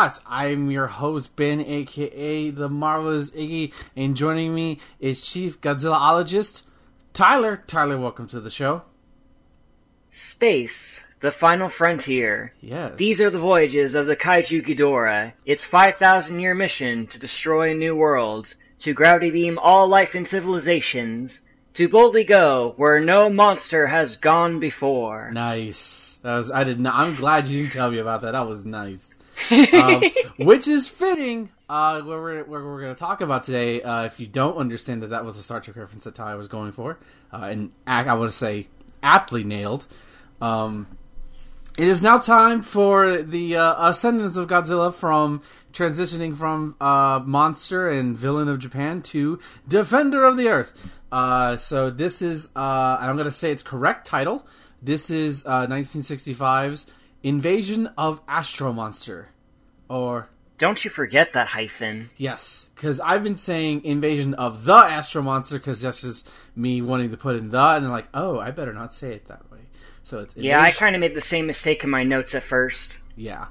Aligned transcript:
I'm 0.00 0.70
your 0.70 0.86
host, 0.86 1.34
Ben, 1.34 1.58
aka 1.60 2.50
The 2.50 2.68
Marvelous 2.68 3.32
Iggy, 3.32 3.72
and 3.96 4.16
joining 4.16 4.54
me 4.54 4.78
is 5.00 5.20
Chief 5.20 5.60
Godzillaologist, 5.60 6.62
Tyler. 7.12 7.64
Tyler, 7.66 7.98
welcome 7.98 8.28
to 8.28 8.38
the 8.38 8.48
show. 8.48 8.82
Space, 10.12 11.00
the 11.18 11.32
final 11.32 11.68
frontier. 11.68 12.54
Yes. 12.60 12.94
These 12.94 13.20
are 13.20 13.30
the 13.30 13.40
voyages 13.40 13.96
of 13.96 14.06
the 14.06 14.14
Kaiju 14.14 14.64
Ghidorah. 14.64 15.32
Its 15.44 15.64
5,000 15.64 16.38
year 16.38 16.54
mission 16.54 17.08
to 17.08 17.18
destroy 17.18 17.72
new 17.72 17.96
world, 17.96 18.54
to 18.78 18.92
gravity 18.92 19.32
beam 19.32 19.58
all 19.58 19.88
life 19.88 20.14
and 20.14 20.28
civilizations, 20.28 21.40
to 21.74 21.88
boldly 21.88 22.22
go 22.22 22.72
where 22.76 23.00
no 23.00 23.28
monster 23.28 23.88
has 23.88 24.14
gone 24.14 24.60
before. 24.60 25.32
Nice. 25.32 26.20
That 26.22 26.36
was, 26.36 26.52
I 26.52 26.62
did 26.62 26.78
not, 26.78 26.94
I'm 26.94 27.16
glad 27.16 27.48
you 27.48 27.62
didn't 27.62 27.72
tell 27.72 27.90
me 27.90 27.98
about 27.98 28.22
that. 28.22 28.30
That 28.30 28.46
was 28.46 28.64
nice. 28.64 29.16
Um, 29.72 30.02
which 30.38 30.68
is 30.68 30.88
fitting. 30.88 31.50
Uh, 31.68 32.00
what 32.00 32.18
we're, 32.18 32.38
what 32.44 32.62
we're 32.62 32.80
going 32.80 32.94
to 32.94 32.98
talk 32.98 33.20
about 33.20 33.44
today. 33.44 33.82
Uh, 33.82 34.04
if 34.04 34.18
you 34.18 34.26
don't 34.26 34.56
understand 34.56 35.02
that 35.02 35.08
that 35.08 35.24
was 35.24 35.36
a 35.36 35.42
Star 35.42 35.60
Trek 35.60 35.76
reference 35.76 36.04
that 36.04 36.14
Ty 36.14 36.34
was 36.36 36.48
going 36.48 36.72
for, 36.72 36.98
uh, 37.30 37.42
and 37.42 37.72
I 37.86 38.14
want 38.14 38.30
to 38.30 38.36
say 38.36 38.68
aptly 39.02 39.44
nailed. 39.44 39.86
Um, 40.40 40.86
it 41.78 41.86
is 41.86 42.02
now 42.02 42.18
time 42.18 42.62
for 42.62 43.22
the 43.22 43.56
uh, 43.56 43.90
ascendance 43.90 44.36
of 44.36 44.48
Godzilla 44.48 44.92
from 44.92 45.42
transitioning 45.72 46.36
from 46.36 46.74
uh, 46.80 47.20
monster 47.24 47.88
and 47.88 48.18
villain 48.18 48.48
of 48.48 48.58
Japan 48.58 49.00
to 49.02 49.38
defender 49.68 50.24
of 50.24 50.36
the 50.36 50.48
Earth. 50.48 50.72
Uh, 51.12 51.56
so 51.56 51.88
this 51.88 52.20
is, 52.20 52.48
uh, 52.56 52.98
I'm 53.00 53.14
going 53.14 53.26
to 53.26 53.32
say 53.32 53.52
its 53.52 53.62
correct 53.62 54.08
title. 54.08 54.44
This 54.82 55.08
is 55.10 55.44
1965's 55.44 56.86
Invasion 57.22 57.88
of 57.98 58.20
Astro 58.28 58.72
Monster, 58.72 59.28
or 59.88 60.28
don't 60.56 60.84
you 60.84 60.90
forget 60.90 61.32
that 61.32 61.48
hyphen. 61.48 62.10
Yes, 62.16 62.66
because 62.74 63.00
I've 63.00 63.22
been 63.22 63.36
saying 63.36 63.84
Invasion 63.84 64.34
of 64.34 64.64
the 64.64 64.76
Astro 64.76 65.22
Monster 65.22 65.58
because 65.58 65.80
that's 65.80 66.02
just 66.02 66.30
me 66.54 66.80
wanting 66.80 67.10
to 67.10 67.16
put 67.16 67.36
in 67.36 67.50
the, 67.50 67.58
and 67.58 67.86
I'm 67.86 67.90
like, 67.90 68.08
oh, 68.14 68.38
I 68.38 68.50
better 68.50 68.72
not 68.72 68.92
say 68.92 69.14
it 69.14 69.26
that 69.28 69.50
way. 69.50 69.58
So 70.04 70.20
it's 70.20 70.36
yeah, 70.36 70.62
I 70.62 70.70
kind 70.70 70.94
of 70.94 71.00
made 71.00 71.14
the 71.14 71.20
same 71.20 71.46
mistake 71.46 71.84
in 71.84 71.90
my 71.90 72.02
notes 72.02 72.34
at 72.34 72.42
first. 72.42 72.98
Yeah. 73.14 73.48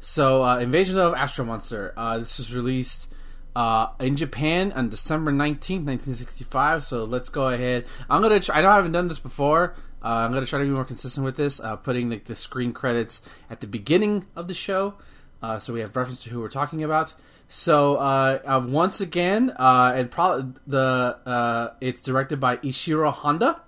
So 0.00 0.42
uh, 0.42 0.58
Invasion 0.58 0.98
of 0.98 1.14
Astro 1.14 1.44
Monster. 1.44 1.94
Uh, 1.96 2.18
this 2.18 2.38
was 2.38 2.54
released 2.54 3.06
uh, 3.54 3.88
in 4.00 4.16
Japan 4.16 4.72
on 4.72 4.88
December 4.88 5.32
nineteenth, 5.32 5.86
nineteen 5.86 6.14
sixty-five. 6.14 6.82
So 6.84 7.04
let's 7.04 7.28
go 7.28 7.48
ahead. 7.48 7.84
I'm 8.10 8.20
gonna. 8.20 8.40
Try, 8.40 8.58
I 8.58 8.62
know 8.62 8.68
I 8.70 8.76
haven't 8.76 8.92
done 8.92 9.08
this 9.08 9.20
before. 9.20 9.76
Uh, 10.04 10.08
I'm 10.08 10.32
going 10.32 10.44
to 10.44 10.50
try 10.50 10.58
to 10.58 10.66
be 10.66 10.70
more 10.70 10.84
consistent 10.84 11.24
with 11.24 11.36
this, 11.36 11.60
uh, 11.60 11.76
putting 11.76 12.10
like 12.10 12.26
the 12.26 12.36
screen 12.36 12.74
credits 12.74 13.22
at 13.48 13.62
the 13.62 13.66
beginning 13.66 14.26
of 14.36 14.48
the 14.48 14.54
show, 14.54 14.94
uh, 15.42 15.58
so 15.58 15.72
we 15.72 15.80
have 15.80 15.96
reference 15.96 16.22
to 16.24 16.30
who 16.30 16.40
we're 16.40 16.50
talking 16.50 16.84
about. 16.84 17.14
So 17.48 17.96
uh, 17.96 18.40
uh, 18.44 18.66
once 18.68 19.00
again, 19.00 19.54
uh, 19.58 19.94
and 19.96 20.10
pro- 20.10 20.52
the 20.66 21.72
it's 21.80 22.02
directed 22.02 22.38
by 22.38 22.58
Ishiro 22.58 23.12
Honda. 23.12 23.62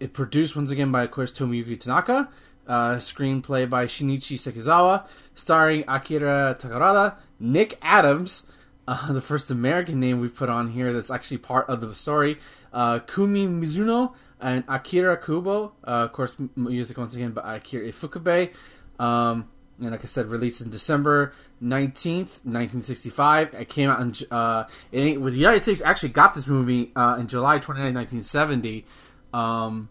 it 0.00 0.12
produced 0.12 0.56
once 0.56 0.72
again 0.72 0.90
by 0.90 1.04
of 1.04 1.12
course 1.12 1.30
Tomoyuki 1.30 1.78
Tanaka. 1.78 2.28
screenplay 2.68 3.70
by 3.70 3.86
Shinichi 3.86 4.36
Sekizawa, 4.36 5.06
starring 5.36 5.84
Akira 5.86 6.56
Takarada, 6.58 7.16
Nick 7.38 7.78
Adams, 7.82 8.46
the 9.08 9.20
first 9.20 9.48
American 9.48 10.00
name 10.00 10.20
we've 10.20 10.34
put 10.34 10.48
on 10.48 10.70
here 10.72 10.92
that's 10.92 11.10
actually 11.10 11.38
part 11.38 11.68
of 11.68 11.80
the 11.80 11.94
story, 11.94 12.38
Kumi 12.72 13.46
Mizuno, 13.46 14.14
and 14.42 14.64
Akira 14.68 15.16
Kubo. 15.16 15.72
Uh, 15.84 15.90
of 15.90 16.12
course, 16.12 16.36
music 16.56 16.98
once 16.98 17.14
again 17.14 17.32
by 17.32 17.56
Akira 17.56 17.90
Ifukube. 17.90 18.52
Um, 18.98 19.48
and 19.78 19.90
like 19.90 20.02
I 20.02 20.06
said, 20.06 20.26
released 20.26 20.60
in 20.60 20.70
December 20.70 21.32
19th, 21.62 22.42
1965. 22.44 23.54
It 23.54 23.68
came 23.68 23.88
out 23.88 24.00
in, 24.00 24.14
uh, 24.30 24.64
with 24.92 25.32
the 25.32 25.38
United 25.38 25.62
States 25.62 25.82
actually 25.82 26.10
got 26.10 26.34
this 26.34 26.46
movie 26.46 26.92
uh, 26.94 27.16
in 27.18 27.26
July 27.26 27.58
29, 27.58 27.94
1970. 27.94 28.84
Um, 29.32 29.88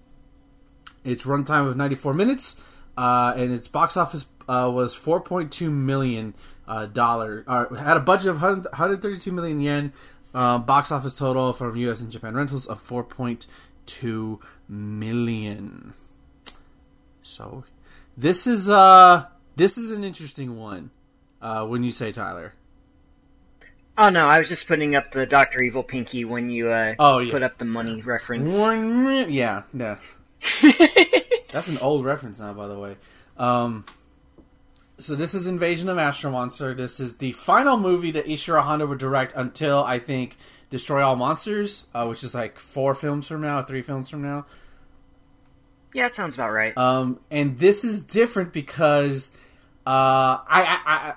its 1.03 1.23
runtime 1.23 1.67
of 1.67 1.75
94 1.75 2.13
minutes, 2.13 2.61
uh, 2.97 3.33
and 3.35 3.51
its 3.51 3.67
box 3.67 3.97
office 3.97 4.25
uh, 4.47 4.69
was 4.71 4.95
4.2 4.95 5.71
million 5.71 6.35
dollar. 6.93 7.43
Uh, 7.47 7.73
had 7.75 7.97
a 7.97 8.01
budget 8.01 8.29
of 8.29 8.41
132 8.41 9.31
million 9.31 9.59
yen. 9.59 9.93
Uh, 10.33 10.57
box 10.57 10.91
office 10.93 11.13
total 11.13 11.51
from 11.51 11.75
U.S. 11.75 11.99
and 11.99 12.09
Japan 12.09 12.33
rentals 12.35 12.65
of 12.65 12.81
4.2 12.87 13.47
two 13.85 14.39
million. 14.67 15.93
So 17.23 17.63
this 18.17 18.47
is 18.47 18.69
uh 18.69 19.25
this 19.55 19.77
is 19.77 19.91
an 19.91 20.03
interesting 20.03 20.57
one. 20.57 20.91
Uh, 21.41 21.65
when 21.65 21.83
you 21.83 21.91
say 21.91 22.11
Tyler. 22.11 22.53
Oh 23.97 24.09
no, 24.09 24.27
I 24.27 24.37
was 24.37 24.47
just 24.47 24.67
putting 24.67 24.95
up 24.95 25.11
the 25.11 25.25
Doctor 25.25 25.61
Evil 25.61 25.83
Pinky 25.83 26.23
when 26.23 26.49
you 26.49 26.69
uh, 26.69 26.93
oh, 26.99 27.19
yeah. 27.19 27.31
put 27.31 27.43
up 27.43 27.57
the 27.57 27.65
money 27.65 28.01
reference. 28.01 28.51
Yeah, 28.51 29.63
yeah. 29.73 29.97
That's 31.51 31.67
an 31.67 31.77
old 31.79 32.05
reference 32.05 32.39
now, 32.39 32.53
by 32.53 32.67
the 32.67 32.79
way. 32.79 32.95
Um, 33.37 33.85
so 34.97 35.15
this 35.15 35.33
is 35.33 35.47
Invasion 35.47 35.89
of 35.89 35.97
Astro 35.97 36.31
Monster. 36.31 36.73
This 36.73 36.99
is 36.99 37.17
the 37.17 37.31
final 37.33 37.77
movie 37.77 38.11
that 38.11 38.27
Ishiro 38.27 38.61
Honda 38.61 38.87
would 38.87 38.99
direct 38.99 39.33
until 39.35 39.83
I 39.83 39.99
think 39.99 40.37
Destroy 40.71 41.03
All 41.03 41.15
Monsters, 41.15 41.85
uh, 41.93 42.07
which 42.07 42.23
is 42.23 42.33
like 42.33 42.57
four 42.57 42.95
films 42.95 43.27
from 43.27 43.41
now, 43.41 43.61
three 43.61 43.83
films 43.83 44.09
from 44.09 44.23
now. 44.23 44.47
Yeah, 45.93 46.07
it 46.07 46.15
sounds 46.15 46.35
about 46.35 46.51
right. 46.51 46.75
Um, 46.77 47.19
and 47.29 47.57
this 47.57 47.83
is 47.83 47.99
different 47.99 48.53
because 48.53 49.31
uh, 49.85 49.89
I, 49.89 50.45
I, 50.47 50.79
I 50.85 51.13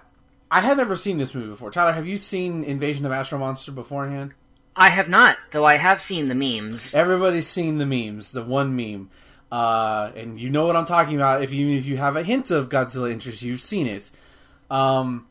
I 0.51 0.61
had 0.61 0.77
never 0.77 0.95
seen 0.95 1.19
this 1.19 1.35
movie 1.35 1.49
before. 1.49 1.71
Tyler, 1.71 1.93
have 1.93 2.07
you 2.07 2.17
seen 2.17 2.65
Invasion 2.65 3.07
of 3.07 3.13
Astro 3.13 3.39
Monster 3.39 3.73
beforehand? 3.73 4.35
I 4.77 4.91
have 4.91 5.09
not, 5.09 5.37
though 5.53 5.65
I 5.65 5.77
have 5.77 6.01
seen 6.01 6.29
the 6.29 6.35
memes. 6.35 6.93
Everybody's 6.95 7.47
seen 7.47 7.79
the 7.79 7.87
memes, 7.87 8.33
the 8.33 8.43
one 8.43 8.77
meme. 8.77 9.11
Uh, 9.51 10.11
and 10.17 10.39
you 10.39 10.51
know 10.51 10.67
what 10.67 10.75
I'm 10.77 10.85
talking 10.85 11.17
about. 11.17 11.43
If 11.43 11.53
you 11.53 11.69
if 11.69 11.87
you 11.87 11.97
have 11.97 12.17
a 12.17 12.23
hint 12.23 12.51
of 12.51 12.69
Godzilla 12.69 13.11
interest, 13.11 13.43
you've 13.43 13.61
seen 13.61 13.87
it. 13.87 14.11
Um, 14.71 15.27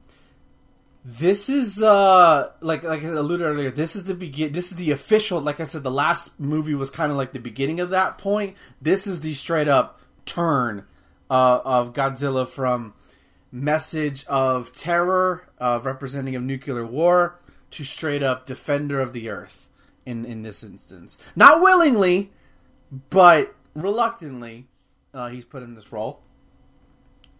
this 1.06 1.50
is 1.50 1.84
uh 1.84 2.52
like 2.62 2.84
like 2.84 3.03
I 3.03 3.08
alluded 3.08 3.46
earlier. 3.46 3.72
This 3.72 3.96
is 3.96 4.06
the 4.06 4.14
begin. 4.14 4.53
This 4.53 4.72
is 4.72 4.78
the 4.78 4.91
official. 4.91 5.41
Like 5.41 5.59
I 5.59 5.66
said, 5.66 5.84
the 5.84 5.91
last 5.91 6.40
movie 6.40 6.75
was 6.75 6.90
kind 6.91 7.12
of 7.12 7.18
like 7.18 7.34
the 7.34 7.40
beginning 7.40 7.80
of 7.80 7.90
that 7.90 8.18
point. 8.18 8.56
This 8.81 9.06
is 9.06 9.22
the 9.22 9.34
straight 9.34 9.68
up 9.68 10.00
turn 10.25 10.86
uh, 11.30 11.59
of 11.66 11.94
Godzilla 11.94 12.47
from 12.47 12.94
message 13.52 14.25
of 14.28 14.72
terror, 14.72 15.47
of 15.58 15.86
representing 15.86 16.36
of 16.36 16.44
nuclear 16.44 16.86
war, 16.86 17.40
to 17.72 17.84
straight 17.84 18.24
up 18.24 18.46
defender 18.46 19.02
of 19.02 19.12
the 19.12 19.30
earth. 19.30 19.68
In 20.06 20.25
in 20.25 20.44
this 20.44 20.64
instance, 20.64 21.18
not 21.35 21.62
willingly, 21.62 22.31
but 23.09 23.56
reluctantly, 23.74 24.68
uh, 25.14 25.30
he's 25.30 25.46
put 25.46 25.64
in 25.64 25.75
this 25.75 25.91
role. 25.91 26.22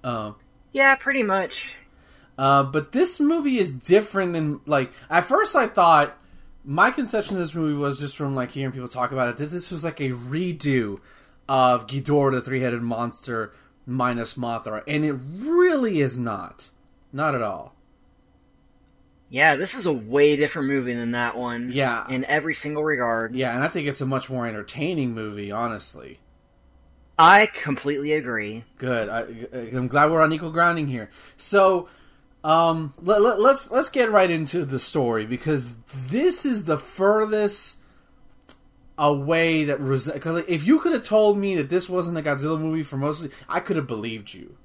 Uh, 0.04 0.34
yeah, 0.74 0.96
pretty 0.96 1.24
much. 1.24 1.70
Uh, 2.38 2.64
but 2.64 2.92
this 2.92 3.20
movie 3.20 3.60
is 3.60 3.74
different 3.74 4.34
than 4.34 4.60
like 4.66 4.92
at 5.10 5.26
first 5.26 5.56
I 5.56 5.68
thought 5.68 6.18
my 6.66 6.92
conception 6.92 7.36
of 7.36 7.42
this 7.42 7.54
movie 7.54 7.78
was 7.78 8.00
just 8.00 8.16
from 8.16 8.36
like 8.36 8.52
hearing 8.52 8.72
people 8.72 8.88
talk 8.88 9.12
about 9.12 9.30
it 9.30 9.38
that 9.38 9.52
this 9.52 9.72
was 9.72 9.84
like 9.84 10.00
a 10.00 10.10
redo 10.12 11.00
of 11.48 11.88
Ghidorah 11.88 12.32
the 12.32 12.42
three 12.42 12.62
headed 12.62 12.82
monster 12.82 13.54
minus 13.86 14.36
Mothra, 14.36 14.84
and 14.88 15.04
it 15.04 15.14
really 15.14 16.00
is 16.00 16.18
not, 16.18 16.70
not 17.12 17.36
at 17.36 17.42
all. 17.42 17.76
Yeah, 19.30 19.56
this 19.56 19.74
is 19.74 19.88
a 19.88 19.94
way 19.94 20.36
different 20.36 20.68
movie 20.68 20.94
than 20.94 21.12
that 21.12 21.36
one. 21.36 21.72
Yeah, 21.72 22.08
in 22.08 22.24
every 22.26 22.54
single 22.54 22.84
regard. 22.84 23.36
Yeah, 23.36 23.54
and 23.54 23.64
I 23.64 23.68
think 23.68 23.88
it's 23.88 24.02
a 24.02 24.06
much 24.06 24.30
more 24.30 24.46
entertaining 24.46 25.14
movie, 25.14 25.52
honestly. 25.52 26.20
I 27.18 27.48
completely 27.48 28.14
agree. 28.14 28.64
Good. 28.78 29.10
I, 29.10 29.22
I'm 29.76 29.88
glad 29.88 30.12
we're 30.12 30.22
on 30.22 30.34
equal 30.34 30.52
grounding 30.52 30.88
here. 30.88 31.10
So 31.38 31.90
um, 32.44 32.94
let, 33.02 33.22
let, 33.22 33.40
let's 33.40 33.72
let's 33.72 33.90
get 33.90 34.12
right 34.12 34.30
into 34.30 34.66
the 34.66 34.80
story 34.80 35.26
because 35.26 35.76
this 36.10 36.46
is 36.46 36.66
the 36.66 36.78
furthest 36.78 37.78
away 38.98 39.64
that 39.64 39.80
because 39.80 40.44
if 40.48 40.66
you 40.66 40.80
could 40.80 40.94
have 40.94 41.04
told 41.04 41.38
me 41.38 41.56
that 41.56 41.70
this 41.70 41.90
wasn't 41.90 42.18
a 42.18 42.22
Godzilla 42.22 42.60
movie 42.60 42.84
for 42.84 42.98
most, 42.98 43.28
I 43.48 43.60
could 43.60 43.78
have 43.78 43.88
believed 43.88 44.34
you. 44.34 44.58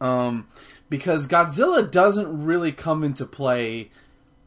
Um, 0.00 0.48
because 0.88 1.28
Godzilla 1.28 1.88
doesn't 1.88 2.44
really 2.44 2.72
come 2.72 3.04
into 3.04 3.24
play 3.24 3.90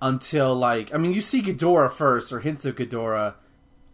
until 0.02 0.56
like 0.56 0.94
I 0.94 0.98
mean 0.98 1.14
you 1.14 1.22
see 1.22 1.42
Ghidorah 1.42 1.92
first 1.92 2.34
or 2.34 2.40
hints 2.40 2.66
of 2.66 2.76
Ghidorah 2.76 3.36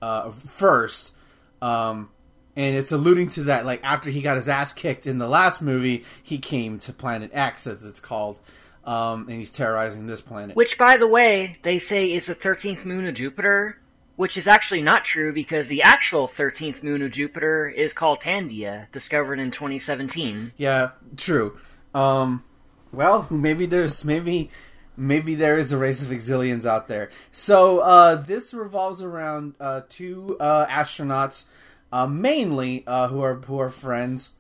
uh, 0.02 0.30
first, 0.30 1.14
um, 1.62 2.10
and 2.56 2.76
it's 2.76 2.92
alluding 2.92 3.30
to 3.30 3.44
that 3.44 3.66
like 3.66 3.84
after 3.84 4.10
he 4.10 4.22
got 4.22 4.38
his 4.38 4.50
ass 4.50 4.74
kicked 4.74 5.08
in 5.08 5.18
the 5.18 5.28
last 5.28 5.62
movie 5.62 6.04
he 6.22 6.38
came 6.38 6.80
to 6.80 6.94
planet 6.94 7.32
x 7.34 7.68
as 7.68 7.86
it's 7.86 8.00
called 8.00 8.40
um, 8.84 9.28
and 9.30 9.38
he's 9.38 9.52
terrorizing 9.52 10.08
this 10.08 10.22
planet 10.22 10.56
which 10.56 10.78
by 10.78 10.98
the 10.98 11.08
way 11.08 11.58
they 11.62 11.80
say 11.80 12.12
is 12.12 12.26
the 12.26 12.36
13th 12.36 12.84
moon 12.86 13.08
of 13.08 13.14
jupiter 13.14 13.78
which 14.22 14.38
is 14.38 14.48
actually 14.48 14.84
not 14.84 15.04
true 15.04 15.34
because 15.34 15.68
the 15.68 15.82
actual 15.82 16.28
13th 16.28 16.84
moon 16.84 17.02
of 17.02 17.10
Jupiter 17.10 17.68
is 17.68 17.92
called 17.92 18.20
Pandia, 18.20 18.86
discovered 18.92 19.40
in 19.40 19.50
2017. 19.50 20.54
Yeah, 20.58 20.92
true. 21.18 21.58
Um, 21.96 22.44
well, 22.92 23.26
maybe 23.32 23.66
there's 23.66 24.06
maybe 24.06 24.52
maybe 24.96 25.34
there 25.34 25.58
is 25.58 25.72
a 25.72 25.78
race 25.80 26.04
of 26.04 26.10
exilians 26.10 26.68
out 26.68 26.88
there. 26.88 27.10
So 27.32 27.80
uh, 27.80 28.16
this 28.16 28.54
revolves 28.54 29.02
around 29.02 29.56
uh, 29.60 29.82
two 29.90 30.38
uh, 30.40 30.68
astronauts, 30.68 31.46
uh, 31.92 32.08
mainly 32.08 32.84
uh, 32.88 33.08
who 33.08 33.22
are 33.22 33.36
who 33.36 33.60
are 33.60 33.70
friends, 33.70 34.34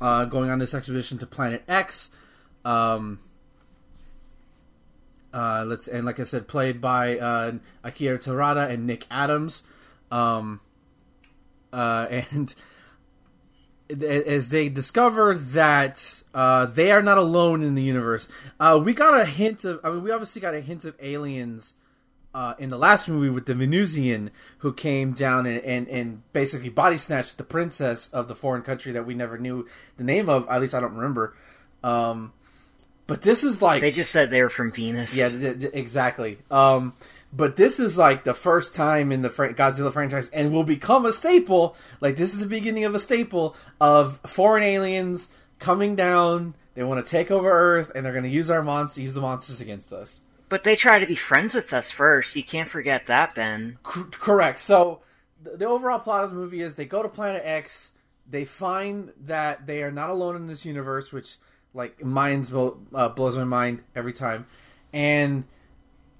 uh, 0.00 0.24
going 0.24 0.50
on 0.50 0.58
this 0.58 0.74
expedition 0.74 1.18
to 1.18 1.26
Planet 1.26 1.62
X. 1.68 2.10
Um, 2.64 3.20
uh, 5.32 5.64
let's 5.66 5.88
and 5.88 6.06
like 6.06 6.18
I 6.18 6.22
said, 6.22 6.48
played 6.48 6.80
by 6.80 7.18
uh, 7.18 7.52
Akira 7.84 8.18
Terada 8.18 8.70
and 8.70 8.86
Nick 8.86 9.06
Adams, 9.10 9.62
um, 10.10 10.60
uh, 11.72 12.06
and 12.30 12.54
as 14.02 14.48
they 14.48 14.68
discover 14.68 15.36
that 15.36 16.22
they 16.34 16.90
are 16.90 17.02
not 17.02 17.18
alone 17.18 17.62
in 17.62 17.74
the 17.74 17.82
universe. 17.82 18.28
We 18.80 18.94
got 18.94 19.20
a 19.20 19.24
hint 19.24 19.64
of, 19.64 19.78
I 19.84 19.90
mean, 19.90 20.02
we 20.02 20.10
obviously 20.10 20.40
got 20.40 20.54
a 20.54 20.60
hint 20.60 20.84
of 20.84 20.96
aliens 21.00 21.74
uh, 22.36 22.54
in 22.58 22.68
the 22.68 22.76
last 22.76 23.08
movie 23.08 23.30
with 23.30 23.46
the 23.46 23.54
Venusian 23.54 24.30
who 24.58 24.70
came 24.70 25.12
down 25.12 25.46
and, 25.46 25.58
and, 25.62 25.88
and, 25.88 26.32
basically 26.34 26.68
body 26.68 26.98
snatched 26.98 27.38
the 27.38 27.44
princess 27.44 28.08
of 28.08 28.28
the 28.28 28.34
foreign 28.34 28.60
country 28.60 28.92
that 28.92 29.06
we 29.06 29.14
never 29.14 29.38
knew 29.38 29.66
the 29.96 30.04
name 30.04 30.28
of. 30.28 30.46
At 30.50 30.60
least 30.60 30.74
I 30.74 30.80
don't 30.80 30.94
remember. 30.94 31.34
Um, 31.82 32.34
but 33.06 33.22
this 33.22 33.42
is 33.42 33.62
like 33.62 33.80
they 33.80 33.90
just 33.90 34.12
said 34.12 34.28
they 34.28 34.42
were 34.42 34.50
from 34.50 34.70
Venus. 34.70 35.14
Yeah, 35.14 35.30
th- 35.30 35.60
th- 35.60 35.72
exactly. 35.72 36.36
Um, 36.50 36.92
but 37.32 37.56
this 37.56 37.80
is 37.80 37.96
like 37.96 38.24
the 38.24 38.34
first 38.34 38.74
time 38.74 39.12
in 39.12 39.22
the 39.22 39.30
Fra- 39.30 39.54
Godzilla 39.54 39.90
franchise, 39.90 40.28
and 40.28 40.52
will 40.52 40.64
become 40.64 41.06
a 41.06 41.12
staple. 41.12 41.74
Like 42.02 42.16
this 42.16 42.34
is 42.34 42.40
the 42.40 42.46
beginning 42.46 42.84
of 42.84 42.94
a 42.94 42.98
staple 42.98 43.56
of 43.80 44.20
foreign 44.26 44.62
aliens 44.62 45.30
coming 45.58 45.96
down. 45.96 46.54
They 46.74 46.84
want 46.84 47.02
to 47.02 47.10
take 47.10 47.30
over 47.30 47.50
Earth, 47.50 47.92
and 47.94 48.04
they're 48.04 48.12
going 48.12 48.24
to 48.24 48.30
use 48.30 48.50
our 48.50 48.62
monsters, 48.62 48.98
use 48.98 49.14
the 49.14 49.22
monsters 49.22 49.62
against 49.62 49.90
us. 49.90 50.20
But 50.48 50.64
they 50.64 50.76
try 50.76 50.98
to 50.98 51.06
be 51.06 51.16
friends 51.16 51.54
with 51.54 51.72
us 51.72 51.90
first. 51.90 52.36
You 52.36 52.44
can't 52.44 52.68
forget 52.68 53.06
that, 53.06 53.34
Ben. 53.34 53.78
C- 53.84 54.04
correct. 54.12 54.60
So 54.60 55.00
the, 55.42 55.66
overall 55.66 55.98
plot 55.98 56.24
of 56.24 56.30
the 56.30 56.36
movie 56.36 56.62
is 56.62 56.74
they 56.74 56.84
go 56.84 57.02
to 57.02 57.08
Planet 57.08 57.42
X. 57.44 57.92
They 58.28 58.44
find 58.44 59.12
that 59.20 59.66
they 59.66 59.82
are 59.82 59.90
not 59.90 60.10
alone 60.10 60.36
in 60.36 60.46
this 60.46 60.64
universe, 60.64 61.12
which 61.12 61.36
like 61.74 62.04
minds 62.04 62.52
uh, 62.52 63.08
blows 63.10 63.36
my 63.36 63.44
mind 63.44 63.82
every 63.94 64.12
time, 64.12 64.46
and 64.92 65.44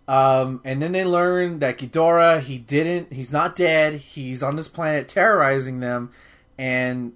um, 0.06 0.60
and 0.64 0.80
then 0.80 0.92
they 0.92 1.04
learn 1.04 1.58
that 1.60 1.78
Ghidorah 1.78 2.40
he 2.40 2.58
didn't 2.58 3.12
he's 3.12 3.32
not 3.32 3.56
dead 3.56 3.94
he's 3.94 4.42
on 4.42 4.54
this 4.54 4.68
planet 4.68 5.08
terrorizing 5.08 5.80
them, 5.80 6.12
and 6.58 7.14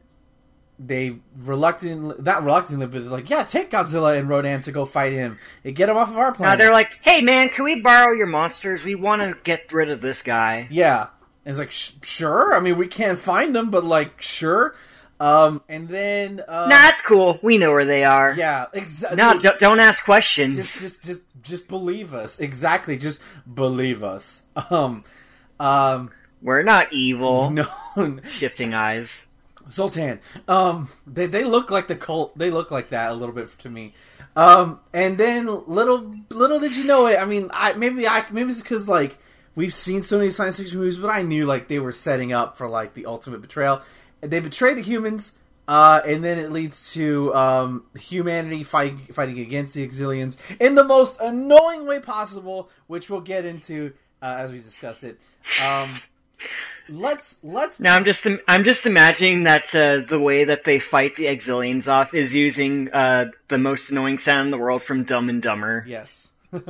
they 0.82 1.16
reluctantly 1.36 2.14
not 2.20 2.42
reluctantly 2.42 2.86
but 2.86 3.02
they're 3.02 3.10
like 3.10 3.28
yeah 3.28 3.42
take 3.44 3.70
Godzilla 3.70 4.18
and 4.18 4.28
Rodan 4.28 4.62
to 4.62 4.72
go 4.72 4.86
fight 4.86 5.12
him 5.12 5.38
and 5.62 5.76
get 5.76 5.88
him 5.88 5.96
off 5.96 6.08
of 6.08 6.18
our 6.18 6.32
planet. 6.32 6.58
Now 6.58 6.64
they're 6.64 6.72
like 6.72 6.98
hey 7.02 7.20
man 7.20 7.50
can 7.50 7.64
we 7.64 7.80
borrow 7.80 8.12
your 8.12 8.26
monsters 8.26 8.82
we 8.82 8.94
want 8.94 9.20
to 9.20 9.36
get 9.44 9.72
rid 9.72 9.90
of 9.90 10.00
this 10.00 10.22
guy. 10.22 10.68
Yeah, 10.70 11.08
and 11.44 11.50
it's 11.52 11.58
like 11.58 11.70
sure 11.70 12.54
I 12.54 12.60
mean 12.60 12.78
we 12.78 12.88
can't 12.88 13.18
find 13.18 13.54
them 13.54 13.70
but 13.70 13.84
like 13.84 14.22
sure 14.22 14.74
um, 15.20 15.62
and 15.68 15.86
then 15.86 16.40
uh, 16.48 16.62
nah, 16.62 16.68
that's 16.68 17.02
cool. 17.02 17.38
We 17.42 17.58
know 17.58 17.70
where 17.72 17.84
they 17.84 18.04
are. 18.04 18.32
Yeah, 18.32 18.66
exactly. 18.72 19.18
No, 19.18 19.38
d- 19.38 19.50
don't 19.58 19.78
ask 19.78 20.02
questions. 20.02 20.56
Just, 20.56 20.78
just, 20.78 21.04
just, 21.04 21.22
just 21.42 21.68
believe 21.68 22.14
us. 22.14 22.40
Exactly. 22.40 22.96
Just 22.96 23.20
believe 23.52 24.02
us. 24.02 24.42
Um, 24.70 25.04
um, 25.58 26.10
we're 26.40 26.62
not 26.62 26.92
evil. 26.94 27.50
No, 27.96 28.18
shifting 28.30 28.72
eyes. 28.72 29.20
Zoltan. 29.70 30.20
Um, 30.48 30.88
they 31.06 31.26
they 31.26 31.44
look 31.44 31.70
like 31.70 31.88
the 31.88 31.96
cult. 31.96 32.36
They 32.36 32.50
look 32.50 32.70
like 32.70 32.90
that 32.90 33.10
a 33.10 33.14
little 33.14 33.34
bit 33.34 33.56
to 33.58 33.70
me. 33.70 33.94
Um, 34.36 34.80
and 34.92 35.18
then 35.18 35.46
little 35.66 36.14
little 36.30 36.58
did 36.58 36.76
you 36.76 36.84
know 36.84 37.06
it. 37.06 37.18
I 37.18 37.24
mean, 37.24 37.50
I 37.52 37.72
maybe 37.74 38.06
I 38.06 38.24
maybe 38.30 38.50
it's 38.50 38.62
because 38.62 38.88
like 38.88 39.18
we've 39.54 39.74
seen 39.74 40.02
so 40.02 40.18
many 40.18 40.30
science 40.30 40.58
fiction 40.58 40.78
movies, 40.78 40.98
but 40.98 41.10
I 41.10 41.22
knew 41.22 41.46
like 41.46 41.68
they 41.68 41.78
were 41.78 41.92
setting 41.92 42.32
up 42.32 42.56
for 42.56 42.68
like 42.68 42.94
the 42.94 43.06
ultimate 43.06 43.40
betrayal 43.40 43.82
they 44.20 44.40
betray 44.40 44.74
the 44.74 44.82
humans, 44.82 45.32
uh, 45.68 46.00
and 46.04 46.22
then 46.22 46.38
it 46.38 46.52
leads 46.52 46.92
to 46.92 47.34
um, 47.34 47.84
humanity 47.98 48.62
fighting 48.62 48.98
fighting 49.12 49.38
against 49.38 49.74
the 49.74 49.86
Exilians 49.86 50.36
in 50.58 50.74
the 50.74 50.84
most 50.84 51.20
annoying 51.20 51.86
way 51.86 52.00
possible, 52.00 52.70
which 52.86 53.08
we'll 53.08 53.20
get 53.20 53.44
into 53.44 53.92
uh, 54.22 54.36
as 54.38 54.52
we 54.52 54.58
discuss 54.60 55.04
it. 55.04 55.18
Um, 55.64 55.90
let's 56.90 57.38
let's. 57.42 57.80
Now 57.80 57.94
I'm 57.94 58.04
just 58.04 58.26
I'm 58.48 58.64
just 58.64 58.86
imagining 58.86 59.44
that 59.44 59.74
uh, 59.74 60.02
the 60.06 60.20
way 60.20 60.44
that 60.44 60.64
they 60.64 60.78
fight 60.78 61.16
the 61.16 61.24
Exilians 61.24 61.88
off 61.88 62.14
is 62.14 62.34
using 62.34 62.92
uh, 62.92 63.30
the 63.48 63.58
most 63.58 63.90
annoying 63.90 64.18
sound 64.18 64.46
in 64.46 64.50
the 64.50 64.58
world 64.58 64.82
from 64.82 65.04
Dumb 65.04 65.28
and 65.28 65.40
Dumber. 65.40 65.84
Yes. 65.86 66.30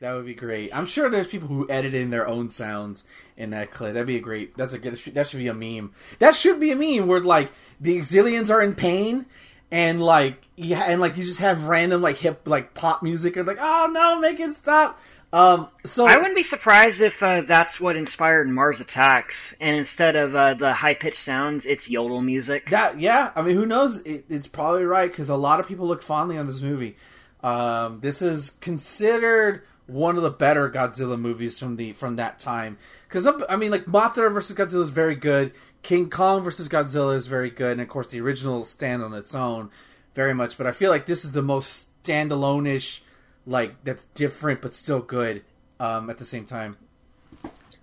That 0.00 0.14
would 0.14 0.24
be 0.24 0.34
great. 0.34 0.74
I'm 0.74 0.86
sure 0.86 1.10
there's 1.10 1.26
people 1.26 1.48
who 1.48 1.70
edit 1.70 1.92
in 1.92 2.08
their 2.08 2.26
own 2.26 2.50
sounds 2.50 3.04
in 3.36 3.50
that 3.50 3.70
clip. 3.70 3.92
That'd 3.92 4.06
be 4.06 4.16
a 4.16 4.20
great. 4.20 4.56
That's 4.56 4.72
a 4.72 4.78
good. 4.78 4.96
That 4.96 5.26
should 5.26 5.40
be 5.40 5.48
a 5.48 5.54
meme. 5.54 5.92
That 6.20 6.34
should 6.34 6.58
be 6.58 6.70
a 6.70 6.76
meme 6.76 7.06
where 7.06 7.20
like 7.20 7.52
the 7.78 7.98
Exilians 7.98 8.48
are 8.48 8.62
in 8.62 8.74
pain, 8.74 9.26
and 9.70 10.02
like 10.02 10.48
yeah, 10.56 10.84
and 10.84 11.02
like 11.02 11.18
you 11.18 11.24
just 11.24 11.40
have 11.40 11.64
random 11.64 12.00
like 12.00 12.16
hip 12.16 12.42
like 12.46 12.72
pop 12.72 13.02
music 13.02 13.36
and 13.36 13.46
like 13.46 13.58
oh 13.60 13.90
no, 13.92 14.18
make 14.18 14.40
it 14.40 14.54
stop. 14.54 14.98
Um, 15.32 15.68
so 15.86 16.06
I 16.06 16.16
wouldn't 16.16 16.34
be 16.34 16.42
surprised 16.42 17.00
if 17.00 17.22
uh, 17.22 17.42
that's 17.42 17.78
what 17.78 17.94
inspired 17.94 18.48
Mars 18.48 18.80
Attacks, 18.80 19.54
and 19.60 19.76
instead 19.76 20.16
of 20.16 20.34
uh, 20.34 20.54
the 20.54 20.72
high 20.72 20.94
pitched 20.94 21.20
sounds, 21.22 21.66
it's 21.66 21.88
yodel 21.88 22.20
music. 22.20 22.70
That 22.70 22.98
yeah, 22.98 23.30
I 23.36 23.42
mean 23.42 23.54
who 23.54 23.64
knows? 23.64 23.98
It, 24.00 24.24
it's 24.28 24.48
probably 24.48 24.84
right 24.84 25.10
because 25.10 25.28
a 25.28 25.36
lot 25.36 25.60
of 25.60 25.68
people 25.68 25.86
look 25.86 26.02
fondly 26.02 26.36
on 26.36 26.46
this 26.46 26.60
movie. 26.60 26.96
Um, 27.42 28.00
this 28.00 28.22
is 28.22 28.50
considered 28.60 29.62
one 29.86 30.16
of 30.16 30.22
the 30.22 30.30
better 30.30 30.70
Godzilla 30.70 31.18
movies 31.18 31.58
from 31.58 31.76
the 31.76 31.92
from 31.92 32.16
that 32.16 32.38
time. 32.38 32.78
Because 33.08 33.26
I 33.48 33.56
mean, 33.56 33.70
like 33.70 33.86
Mothra 33.86 34.32
versus 34.32 34.56
Godzilla 34.56 34.82
is 34.82 34.90
very 34.90 35.14
good. 35.16 35.52
King 35.82 36.10
Kong 36.10 36.42
versus 36.42 36.68
Godzilla 36.68 37.14
is 37.14 37.26
very 37.26 37.50
good, 37.50 37.72
and 37.72 37.80
of 37.80 37.88
course 37.88 38.08
the 38.08 38.20
original 38.20 38.64
stand 38.64 39.02
on 39.02 39.14
its 39.14 39.34
own 39.34 39.70
very 40.14 40.34
much. 40.34 40.58
But 40.58 40.66
I 40.66 40.72
feel 40.72 40.90
like 40.90 41.06
this 41.06 41.24
is 41.24 41.32
the 41.32 41.42
most 41.42 41.88
standalone-ish, 42.02 43.02
like 43.50 43.74
that's 43.84 44.04
different 44.06 44.62
but 44.62 44.72
still 44.72 45.00
good 45.00 45.42
um, 45.80 46.08
at 46.08 46.18
the 46.18 46.24
same 46.24 46.44
time. 46.44 46.76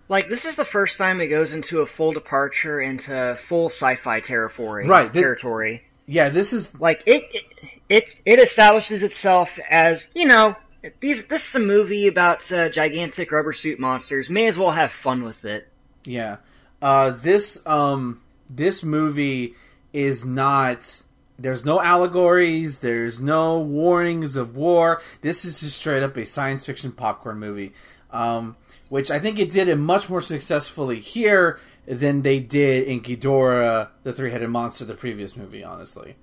Like 0.09 0.29
this 0.29 0.45
is 0.45 0.55
the 0.55 0.65
first 0.65 0.97
time 0.97 1.19
it 1.19 1.27
goes 1.27 1.53
into 1.53 1.81
a 1.81 1.85
full 1.85 2.13
departure 2.13 2.79
into 2.79 3.37
full 3.47 3.67
sci-fi 3.69 4.21
territory. 4.21 4.87
Right, 4.87 5.13
territory. 5.13 5.83
yeah, 6.05 6.29
this 6.29 6.53
is 6.53 6.73
like 6.79 7.03
it, 7.05 7.25
it. 7.31 7.43
It 7.89 8.15
it 8.25 8.39
establishes 8.39 9.03
itself 9.03 9.59
as 9.69 10.05
you 10.15 10.25
know 10.25 10.55
these 11.01 11.25
this 11.25 11.49
is 11.49 11.55
a 11.55 11.59
movie 11.59 12.07
about 12.07 12.49
uh, 12.51 12.69
gigantic 12.69 13.31
rubber 13.31 13.53
suit 13.53 13.79
monsters. 13.79 14.29
May 14.29 14.47
as 14.47 14.57
well 14.57 14.71
have 14.71 14.91
fun 14.91 15.23
with 15.23 15.43
it. 15.45 15.67
Yeah. 16.05 16.37
Uh, 16.81 17.09
this 17.09 17.61
um 17.65 18.21
this 18.49 18.83
movie 18.83 19.55
is 19.91 20.25
not 20.25 21.03
there's 21.39 21.65
no 21.65 21.81
allegories, 21.81 22.79
there's 22.79 23.21
no 23.21 23.59
warnings 23.59 24.35
of 24.35 24.55
war. 24.55 25.01
This 25.21 25.45
is 25.45 25.59
just 25.59 25.77
straight 25.77 26.03
up 26.03 26.17
a 26.17 26.25
science 26.25 26.65
fiction 26.65 26.91
popcorn 26.91 27.39
movie. 27.39 27.73
Um, 28.11 28.55
which 28.89 29.11
I 29.11 29.19
think 29.19 29.37
it 29.37 29.49
did 29.49 29.67
it 29.67 29.75
much 29.75 30.09
more 30.09 30.21
successfully 30.21 30.99
here 30.99 31.59
than 31.85 32.21
they 32.21 32.39
did 32.39 32.87
in 32.87 33.01
Ghidorah, 33.01 33.89
the 34.03 34.13
three-headed 34.13 34.49
monster, 34.49 34.85
the 34.85 34.93
previous 34.93 35.35
movie, 35.35 35.63
honestly. 35.63 36.15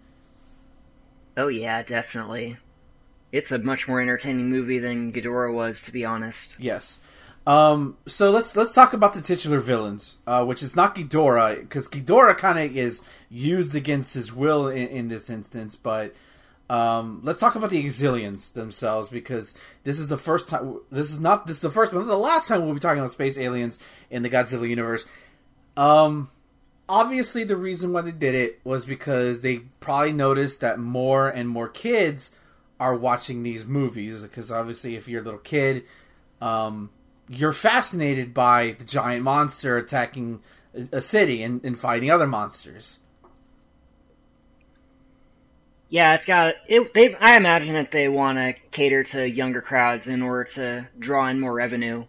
Oh 1.37 1.49
yeah, 1.49 1.83
definitely 1.83 2.57
it's 3.35 3.51
a 3.51 3.59
much 3.59 3.89
more 3.89 4.01
entertaining 4.01 4.49
movie 4.49 4.79
than 4.79 5.13
Ghidorah 5.13 5.53
was, 5.53 5.81
to 5.81 5.93
be 5.93 6.05
honest. 6.05 6.55
Yes. 6.57 7.01
Um, 7.47 7.99
so 8.07 8.31
let's 8.31 8.57
let's 8.57 8.75
talk 8.75 8.95
about 8.95 9.13
the 9.13 9.21
titular 9.21 9.61
villains, 9.61 10.17
uh, 10.27 10.45
which 10.45 10.63
is 10.63 10.75
not 10.75 10.97
Ghidorah, 10.97 11.61
because 11.61 11.89
Ghidorah 11.89 12.39
kind 12.39 12.59
of 12.59 12.77
is 12.77 13.03
used 13.29 13.75
against 13.75 14.15
his 14.15 14.33
will 14.33 14.69
in, 14.69 14.89
in 14.89 15.09
this 15.09 15.29
instance. 15.29 15.77
But 15.77 16.15
um, 16.71 17.21
let's 17.23 17.41
talk 17.41 17.55
about 17.55 17.69
the 17.69 17.85
Exilians 17.85 18.55
themselves, 18.55 19.11
because 19.11 19.55
this 19.83 20.01
is 20.01 20.09
the 20.09 20.17
first 20.17 20.49
time. 20.49 20.81
This 20.91 21.13
is 21.13 21.21
not 21.21 21.47
this 21.47 21.57
is 21.57 21.63
the 21.63 21.71
first, 21.71 21.93
but 21.93 22.05
the 22.05 22.17
last 22.17 22.49
time 22.49 22.65
we'll 22.65 22.75
be 22.75 22.81
talking 22.81 23.01
about 23.01 23.13
space 23.13 23.37
aliens 23.37 23.79
in 24.11 24.23
the 24.23 24.31
Godzilla 24.31 24.67
universe. 24.67 25.05
Um, 25.77 26.31
obviously, 26.89 27.45
the 27.45 27.57
reason 27.57 27.93
why 27.93 28.01
they 28.01 28.13
did 28.13 28.35
it 28.35 28.61
was 28.65 28.87
because 28.87 29.43
they 29.43 29.59
probably 29.81 30.13
noticed 30.13 30.61
that 30.61 30.79
more 30.79 31.29
and 31.29 31.49
more 31.49 31.69
kids 31.69 32.31
are 32.81 32.95
watching 32.95 33.43
these 33.43 33.65
movies 33.65 34.23
because 34.23 34.51
obviously 34.51 34.97
if 34.97 35.07
you're 35.07 35.21
a 35.21 35.25
little 35.25 35.39
kid 35.39 35.85
um, 36.41 36.91
you're 37.29 37.53
fascinated 37.53 38.35
by 38.35 38.77
the 38.79 38.85
giant 38.85 39.23
monster 39.23 39.77
attacking 39.77 40.41
a, 40.93 41.01
city 41.01 41.43
and, 41.43 41.65
and, 41.65 41.79
fighting 41.79 42.11
other 42.11 42.27
monsters 42.27 42.99
yeah 45.89 46.15
it's 46.15 46.25
got 46.25 46.55
it 46.69 46.93
they 46.95 47.15
i 47.17 47.37
imagine 47.37 47.75
that 47.75 47.93
they 47.93 48.09
want 48.09 48.37
to 48.39 48.55
cater 48.71 49.05
to 49.05 49.29
younger 49.29 49.61
crowds 49.61 50.09
in 50.09 50.21
order 50.23 50.45
to 50.45 50.89
draw 50.99 51.29
in 51.29 51.39
more 51.39 51.53
revenue 51.53 52.05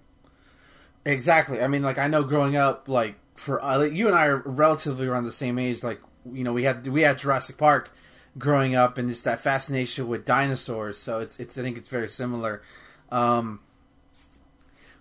Exactly. 1.06 1.62
I 1.62 1.68
mean, 1.68 1.84
like 1.84 2.00
I 2.00 2.08
know 2.08 2.24
growing 2.24 2.56
up, 2.56 2.90
like 2.90 3.16
for 3.36 3.64
uh, 3.64 3.78
like, 3.78 3.94
you 3.94 4.08
and 4.08 4.16
I 4.16 4.26
are 4.26 4.42
relatively 4.46 5.06
around 5.06 5.26
the 5.26 5.32
same 5.32 5.60
age. 5.60 5.84
Like 5.84 6.02
you 6.32 6.44
know, 6.44 6.52
we 6.52 6.64
had 6.64 6.88
we 6.88 7.02
had 7.02 7.20
Jurassic 7.20 7.58
Park 7.58 7.92
growing 8.40 8.76
up, 8.76 8.98
and 8.98 9.10
it's 9.10 9.22
that 9.22 9.40
fascination 9.40 10.08
with 10.08 10.26
dinosaurs. 10.26 10.98
So 10.98 11.20
it's 11.20 11.40
it's 11.40 11.58
I 11.58 11.62
think 11.62 11.78
it's 11.78 11.88
very 11.88 12.10
similar. 12.10 12.64
Um, 13.12 13.60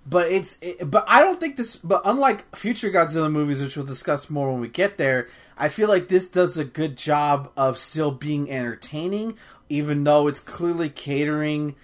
but 0.06 0.30
it's 0.30 0.58
it, 0.60 0.90
but 0.90 1.04
I 1.08 1.22
don't 1.22 1.40
think 1.40 1.56
this. 1.56 1.76
But 1.76 2.02
unlike 2.04 2.54
future 2.54 2.90
Godzilla 2.90 3.30
movies, 3.30 3.62
which 3.62 3.76
we'll 3.76 3.86
discuss 3.86 4.28
more 4.28 4.50
when 4.52 4.60
we 4.60 4.68
get 4.68 4.98
there, 4.98 5.28
I 5.56 5.68
feel 5.68 5.88
like 5.88 6.08
this 6.08 6.26
does 6.26 6.58
a 6.58 6.64
good 6.64 6.96
job 6.96 7.50
of 7.56 7.78
still 7.78 8.10
being 8.10 8.50
entertaining, 8.50 9.38
even 9.68 10.04
though 10.04 10.26
it's 10.26 10.40
clearly 10.40 10.90
catering. 10.90 11.76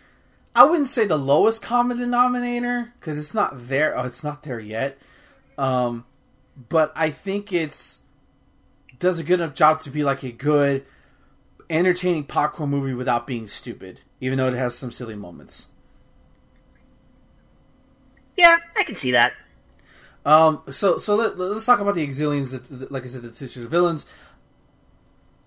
I 0.55 0.65
wouldn't 0.65 0.89
say 0.89 1.07
the 1.07 1.17
lowest 1.17 1.62
common 1.62 1.99
denominator 1.99 2.93
because 2.99 3.19
it's 3.19 3.35
not 3.35 3.53
there. 3.69 3.97
Oh, 3.97 4.03
it's 4.03 4.25
not 4.25 4.43
there 4.43 4.61
yet. 4.61 4.99
Um, 5.57 6.05
but 6.69 6.93
I 6.97 7.11
think 7.11 7.53
it's 7.53 8.00
does 8.99 9.19
a 9.19 9.25
good 9.25 9.41
enough 9.41 9.55
job 9.55 9.79
to 9.81 9.91
be 9.91 10.05
like 10.05 10.23
a 10.23 10.31
good, 10.31 10.85
entertaining 11.71 12.25
popcorn 12.25 12.69
movie 12.69 12.93
without 12.93 13.27
being 13.27 13.49
stupid, 13.49 14.03
even 14.21 14.37
though 14.37 14.49
it 14.49 14.55
has 14.55 14.77
some 14.77 14.91
silly 14.91 15.17
moments. 15.17 15.69
Yeah, 18.40 18.56
I 18.75 18.85
can 18.85 18.97
see 18.97 19.11
that. 19.11 19.35
Um, 20.25 20.62
so 20.70 20.97
so 20.97 21.14
let, 21.14 21.38
us 21.38 21.66
talk 21.66 21.80
about 21.80 21.94
the 21.94 22.06
Exilians. 22.06 22.90
Like 22.90 23.04
I 23.04 23.06
said, 23.06 23.20
the 23.20 23.30
titular 23.30 23.68
villains. 23.68 24.06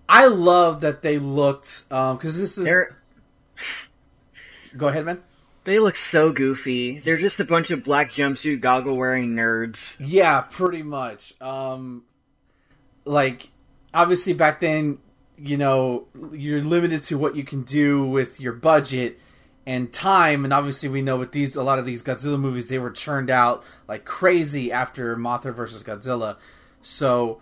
I 0.08 0.28
love 0.28 0.82
that 0.82 1.02
they 1.02 1.18
looked 1.18 1.88
because 1.88 2.12
um, 2.12 2.18
this 2.20 2.56
is. 2.56 2.64
They're... 2.64 2.96
Go 4.76 4.86
ahead, 4.86 5.06
man. 5.06 5.22
They 5.64 5.80
look 5.80 5.96
so 5.96 6.30
goofy. 6.30 7.00
They're 7.00 7.16
just 7.16 7.40
a 7.40 7.44
bunch 7.44 7.72
of 7.72 7.82
black 7.82 8.12
jumpsuit 8.12 8.60
goggle 8.60 8.96
wearing 8.96 9.34
nerds. 9.34 9.92
Yeah, 9.98 10.42
pretty 10.42 10.84
much. 10.84 11.34
Um, 11.40 12.04
like 13.04 13.50
obviously 13.92 14.34
back 14.34 14.60
then, 14.60 14.98
you 15.36 15.56
know, 15.56 16.06
you're 16.32 16.62
limited 16.62 17.02
to 17.04 17.18
what 17.18 17.34
you 17.34 17.42
can 17.42 17.62
do 17.62 18.06
with 18.06 18.40
your 18.40 18.52
budget 18.52 19.18
and 19.66 19.92
time 19.92 20.44
and 20.44 20.52
obviously 20.52 20.88
we 20.88 21.00
know 21.00 21.16
with 21.16 21.32
these 21.32 21.56
a 21.56 21.62
lot 21.62 21.78
of 21.78 21.86
these 21.86 22.02
Godzilla 22.02 22.38
movies 22.38 22.68
they 22.68 22.78
were 22.78 22.90
churned 22.90 23.30
out 23.30 23.64
like 23.88 24.04
crazy 24.04 24.70
after 24.70 25.16
Mothra 25.16 25.54
versus 25.54 25.82
Godzilla. 25.82 26.36
So 26.82 27.40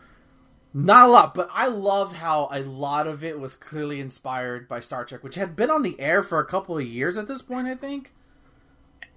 not 0.75 1.09
a 1.09 1.11
lot, 1.11 1.35
but 1.35 1.51
I 1.53 1.67
love 1.67 2.15
how 2.15 2.49
a 2.51 2.61
lot 2.61 3.07
of 3.07 3.23
it 3.25 3.39
was 3.39 3.57
clearly 3.57 4.01
inspired 4.01 4.69
by 4.69 4.81
Star 4.81 5.05
Trek, 5.05 5.23
which 5.23 5.35
had 5.35 5.55
been 5.55 5.71
on 5.71 5.83
the 5.83 5.99
air 6.01 6.23
for 6.23 6.39
a 6.39 6.47
couple 6.47 6.79
of 6.79 6.87
years 6.87 7.19
at 7.19 7.29
this 7.29 7.43
point, 7.43 7.67
I 7.67 7.75
think. 7.75 8.13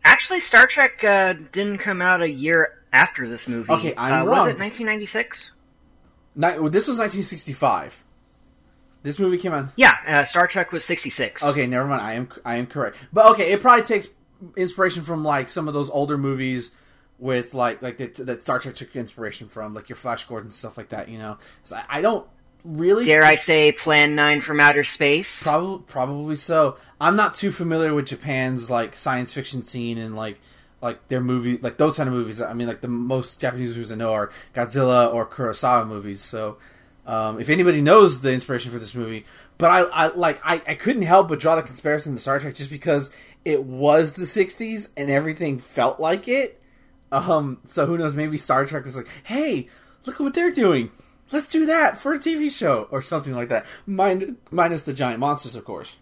Actually, 0.04 0.42
Star 0.42 0.68
Trek 0.68 1.04
uh, 1.04 1.34
didn't 1.52 1.78
come 1.78 2.02
out 2.02 2.22
a 2.22 2.30
year 2.30 2.84
after 2.92 3.28
this 3.28 3.48
movie. 3.48 3.72
Okay, 3.72 3.94
I'm 3.96 4.14
uh, 4.14 4.18
wrong. 4.26 4.28
Was 4.28 4.48
it 4.48 4.60
1996? 4.60 5.52
this 6.36 6.88
was 6.88 7.00
1965. 7.00 8.04
This 9.06 9.20
movie 9.20 9.38
came 9.38 9.54
out. 9.54 9.70
Yeah, 9.76 9.96
uh, 10.08 10.26
Star 10.26 10.48
Trek 10.48 10.72
was 10.72 10.84
66. 10.84 11.44
Okay, 11.44 11.68
never 11.68 11.86
mind. 11.86 12.02
I 12.02 12.14
am 12.14 12.28
I 12.44 12.56
am 12.56 12.66
correct. 12.66 12.98
But 13.14 13.28
okay, 13.34 13.52
it 13.52 13.62
probably 13.62 13.86
takes 13.86 14.10
inspiration 14.58 15.04
from 15.04 15.24
like 15.24 15.52
some 15.52 15.68
of 15.68 15.76
those 15.76 15.92
older 15.92 16.18
movies 16.18 16.72
with 17.20 17.54
like 17.54 17.84
like 17.84 18.00
that, 18.00 18.16
that 18.16 18.42
Star 18.42 18.58
Trek 18.58 18.74
took 18.74 18.96
inspiration 18.96 19.48
from, 19.48 19.76
like 19.76 19.90
your 19.90 19.96
Flash 19.96 20.24
Gordon 20.24 20.50
stuff 20.50 20.76
like 20.76 20.90
that. 20.90 21.08
You 21.08 21.20
know, 21.20 21.38
I, 21.72 21.84
I, 21.88 22.02
don't 22.02 22.26
really 22.64 23.06
dare 23.06 23.24
I 23.24 23.36
say 23.36 23.72
Plan 23.72 24.16
Nine 24.16 24.42
from 24.42 24.60
Outer 24.60 24.84
Space. 24.84 25.44
Probably 25.44 25.84
probably 25.86 26.36
so. 26.36 26.78
I'm 27.00 27.16
not 27.16 27.36
too 27.36 27.52
familiar 27.52 27.94
with 27.94 28.08
Japan's 28.08 28.72
like 28.72 28.96
science 28.96 29.32
fiction 29.32 29.62
scene 29.62 30.00
and 30.00 30.16
like 30.16 30.40
like 30.82 31.10
their 31.10 31.22
movie 31.22 31.58
like 31.58 31.78
those 31.78 31.98
kind 31.98 32.10
of 32.10 32.16
movies. 32.16 32.42
I 32.42 32.54
mean, 32.54 32.68
like 32.68 32.82
the 32.82 32.88
most 32.88 33.40
Japanese 33.40 33.76
movies 33.76 33.92
I 33.92 33.96
know 33.98 34.14
are 34.14 34.32
Godzilla 34.56 35.14
or 35.14 35.28
Kurosawa 35.28 35.88
movies. 35.88 36.22
So. 36.22 36.58
Um, 37.06 37.40
if 37.40 37.50
anybody 37.50 37.82
knows 37.82 38.22
the 38.22 38.32
inspiration 38.32 38.72
for 38.72 38.80
this 38.80 38.96
movie, 38.96 39.26
but 39.58 39.70
I, 39.70 39.82
I 39.82 40.08
like 40.16 40.40
I, 40.44 40.62
I 40.68 40.76
couldn't 40.76 41.04
help 41.04 41.28
but 41.30 41.40
draw 41.40 41.56
the 41.56 41.62
comparison 41.62 42.16
to 42.16 42.22
Star 42.22 42.40
Trek 42.40 42.56
just 42.56 42.70
because 42.70 43.12
it 43.44 43.64
was 43.64 44.14
the 44.14 44.24
'60s 44.24 44.90
and 44.98 45.10
everything 45.10 45.60
felt 45.60 46.00
like 46.00 46.28
it. 46.28 46.62
Um, 47.12 47.60
so 47.68 47.86
who 47.86 47.98
knows? 47.98 48.16
Maybe 48.16 48.38
Star 48.38 48.66
Trek 48.66 48.86
was 48.86 48.98
like, 48.98 49.08
"Hey, 49.24 49.70
look 50.06 50.16
at 50.16 50.22
what 50.22 50.34
they're 50.34 50.52
doing. 50.52 50.92
Let's 51.32 51.48
do 51.48 51.66
that 51.68 51.98
for 51.98 52.14
a 52.14 52.20
TV 52.20 52.50
show 52.50 52.88
or 52.92 53.02
something 53.02 53.36
like 53.36 53.50
that." 53.50 53.66
Min- 53.86 54.38
minus 54.52 54.82
the 54.82 54.94
giant 54.94 55.20
monsters, 55.20 55.56
of 55.56 55.64
course. 55.64 55.98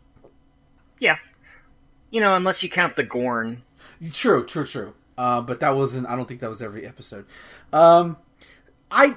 Yeah, 0.99 1.17
you 2.11 2.21
know, 2.21 2.33
unless 2.35 2.63
you 2.63 2.69
count 2.69 2.95
the 2.95 3.03
Gorn. 3.03 3.63
True, 4.11 4.45
true, 4.45 4.65
true. 4.65 4.93
Uh, 5.17 5.41
but 5.41 5.59
that 5.59 5.75
wasn't. 5.75 6.07
I 6.07 6.15
don't 6.15 6.27
think 6.27 6.39
that 6.39 6.49
was 6.49 6.61
every 6.61 6.85
episode. 6.87 7.25
Um, 7.73 8.17
I. 8.89 9.15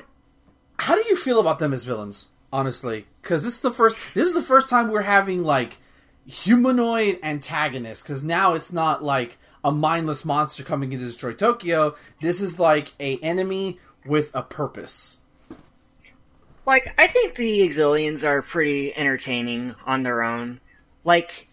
How 0.79 0.95
do 0.95 1.09
you 1.09 1.17
feel 1.17 1.41
about 1.41 1.59
them 1.59 1.73
as 1.73 1.85
villains? 1.85 2.29
Honestly, 2.53 3.07
because 3.23 3.45
this 3.45 3.55
is 3.55 3.61
the 3.61 3.71
first. 3.71 3.99
This 4.15 4.29
is 4.29 4.35
the 4.35 4.43
first 4.43 4.69
time 4.69 4.89
we're 4.89 5.03
having 5.03 5.43
like 5.43 5.79
humanoid 6.27 7.19
antagonists. 7.23 8.03
Because 8.03 8.23
now 8.23 8.55
it's 8.55 8.73
not 8.73 9.03
like 9.03 9.39
a 9.65 9.73
mindless 9.73 10.25
monster 10.25 10.63
coming 10.63 10.93
in 10.93 10.99
to 10.99 11.05
destroy 11.05 11.33
Tokyo. 11.33 11.97
This 12.21 12.41
is 12.41 12.59
like 12.59 12.95
a 13.01 13.19
enemy 13.19 13.81
with 14.05 14.31
a 14.35 14.43
purpose. 14.43 15.19
Like, 16.65 16.93
I 16.99 17.07
think 17.07 17.37
the 17.37 17.61
Exilians 17.61 18.25
are 18.25 18.43
pretty 18.43 18.95
entertaining 18.97 19.75
on 19.85 20.03
their 20.03 20.23
own. 20.23 20.61
Like, 21.05 21.47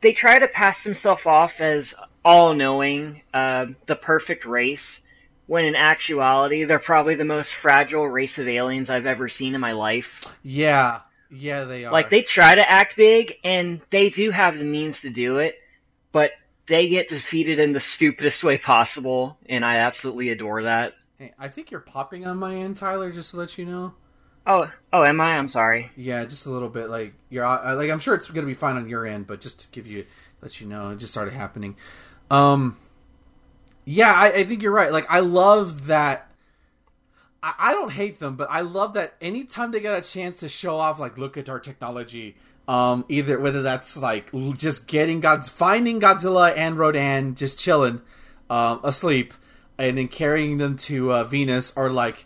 they 0.00 0.12
try 0.12 0.38
to 0.38 0.48
pass 0.48 0.84
themselves 0.84 1.26
off 1.26 1.60
as 1.60 1.94
all 2.24 2.54
knowing, 2.54 3.22
uh, 3.34 3.66
the 3.84 3.96
perfect 3.96 4.46
race, 4.46 5.00
when 5.46 5.64
in 5.64 5.76
actuality, 5.76 6.64
they're 6.64 6.78
probably 6.78 7.14
the 7.14 7.24
most 7.24 7.54
fragile 7.54 8.08
race 8.08 8.38
of 8.38 8.48
aliens 8.48 8.90
I've 8.90 9.06
ever 9.06 9.28
seen 9.28 9.54
in 9.54 9.60
my 9.60 9.72
life. 9.72 10.24
Yeah. 10.42 11.00
Yeah, 11.30 11.64
they 11.64 11.84
are. 11.84 11.92
Like, 11.92 12.10
they 12.10 12.22
try 12.22 12.54
to 12.54 12.70
act 12.70 12.96
big, 12.96 13.34
and 13.42 13.80
they 13.90 14.10
do 14.10 14.30
have 14.30 14.58
the 14.58 14.64
means 14.64 15.00
to 15.00 15.10
do 15.10 15.38
it, 15.38 15.56
but 16.12 16.30
they 16.66 16.88
get 16.88 17.08
defeated 17.08 17.58
in 17.58 17.72
the 17.72 17.80
stupidest 17.80 18.44
way 18.44 18.58
possible, 18.58 19.38
and 19.48 19.64
I 19.64 19.76
absolutely 19.78 20.30
adore 20.30 20.62
that. 20.62 20.94
Hey, 21.18 21.32
I 21.38 21.48
think 21.48 21.70
you're 21.70 21.80
popping 21.80 22.26
on 22.26 22.36
my 22.38 22.54
end, 22.54 22.76
Tyler. 22.76 23.10
Just 23.10 23.30
to 23.30 23.38
let 23.38 23.56
you 23.56 23.64
know. 23.64 23.94
Oh, 24.46 24.70
oh, 24.92 25.02
am 25.02 25.20
I? 25.20 25.34
I'm 25.34 25.48
sorry. 25.48 25.90
Yeah, 25.96 26.24
just 26.24 26.46
a 26.46 26.50
little 26.50 26.68
bit. 26.68 26.88
Like 26.88 27.14
you're 27.30 27.44
uh, 27.44 27.74
like 27.74 27.90
I'm 27.90 27.98
sure 27.98 28.14
it's 28.14 28.30
gonna 28.30 28.46
be 28.46 28.54
fine 28.54 28.76
on 28.76 28.88
your 28.88 29.06
end, 29.06 29.26
but 29.26 29.40
just 29.40 29.60
to 29.60 29.66
give 29.72 29.86
you, 29.86 30.06
let 30.42 30.60
you 30.60 30.66
know, 30.66 30.90
it 30.90 30.98
just 30.98 31.12
started 31.12 31.34
happening. 31.34 31.76
Um, 32.30 32.76
yeah, 33.86 34.12
I, 34.12 34.26
I 34.26 34.44
think 34.44 34.62
you're 34.62 34.72
right. 34.72 34.92
Like 34.92 35.06
I 35.08 35.20
love 35.20 35.86
that. 35.86 36.30
I, 37.42 37.54
I 37.58 37.72
don't 37.72 37.92
hate 37.92 38.18
them, 38.18 38.36
but 38.36 38.48
I 38.50 38.60
love 38.60 38.92
that 38.92 39.14
anytime 39.22 39.70
they 39.70 39.80
get 39.80 39.96
a 39.96 40.06
chance 40.06 40.40
to 40.40 40.50
show 40.50 40.76
off, 40.76 41.00
like, 41.00 41.16
look 41.16 41.38
at 41.38 41.48
our 41.48 41.58
technology 41.58 42.36
um, 42.68 43.04
either 43.08 43.38
whether 43.38 43.62
that's 43.62 43.96
like 43.96 44.30
just 44.56 44.86
getting 44.86 45.20
God's 45.20 45.48
finding 45.48 46.00
Godzilla 46.00 46.52
and 46.56 46.78
Rodan 46.78 47.34
just 47.34 47.58
chilling, 47.58 48.00
um, 48.50 48.80
asleep, 48.82 49.34
and 49.78 49.98
then 49.98 50.08
carrying 50.08 50.58
them 50.58 50.76
to 50.78 51.12
uh, 51.12 51.24
Venus, 51.24 51.72
or 51.76 51.90
like, 51.90 52.24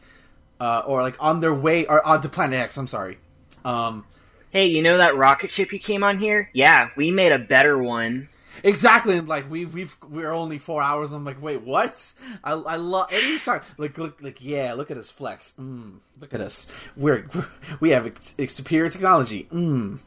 uh, 0.58 0.82
or 0.86 1.02
like 1.02 1.16
on 1.20 1.40
their 1.40 1.54
way 1.54 1.86
or 1.86 2.04
onto 2.06 2.28
Planet 2.28 2.58
X. 2.58 2.76
I'm 2.76 2.86
sorry. 2.86 3.18
Um, 3.64 4.06
hey, 4.50 4.66
you 4.66 4.82
know 4.82 4.98
that 4.98 5.16
rocket 5.16 5.50
ship 5.50 5.72
you 5.72 5.78
came 5.78 6.02
on 6.02 6.18
here? 6.18 6.48
Yeah, 6.52 6.88
we 6.96 7.10
made 7.10 7.32
a 7.32 7.38
better 7.38 7.76
one. 7.76 8.29
Exactly, 8.62 9.16
and 9.16 9.28
like 9.28 9.50
we've 9.50 9.72
we've 9.72 9.96
we're 10.08 10.32
only 10.32 10.58
four 10.58 10.82
hours. 10.82 11.12
I'm 11.12 11.24
like, 11.24 11.40
wait, 11.42 11.62
what? 11.62 12.12
I 12.44 12.52
I 12.52 12.76
love 12.76 13.12
anytime 13.12 13.62
like 13.78 13.98
look 13.98 14.22
like 14.22 14.42
yeah, 14.44 14.74
look 14.74 14.90
at 14.90 14.96
us 14.96 15.10
flex. 15.10 15.54
Mm, 15.58 15.98
look 16.20 16.34
at 16.34 16.40
us. 16.40 16.66
We're, 16.96 17.26
we're 17.34 17.46
we 17.80 17.90
have 17.90 18.10
superior 18.48 18.88
technology. 18.88 19.48
Mm, 19.52 19.98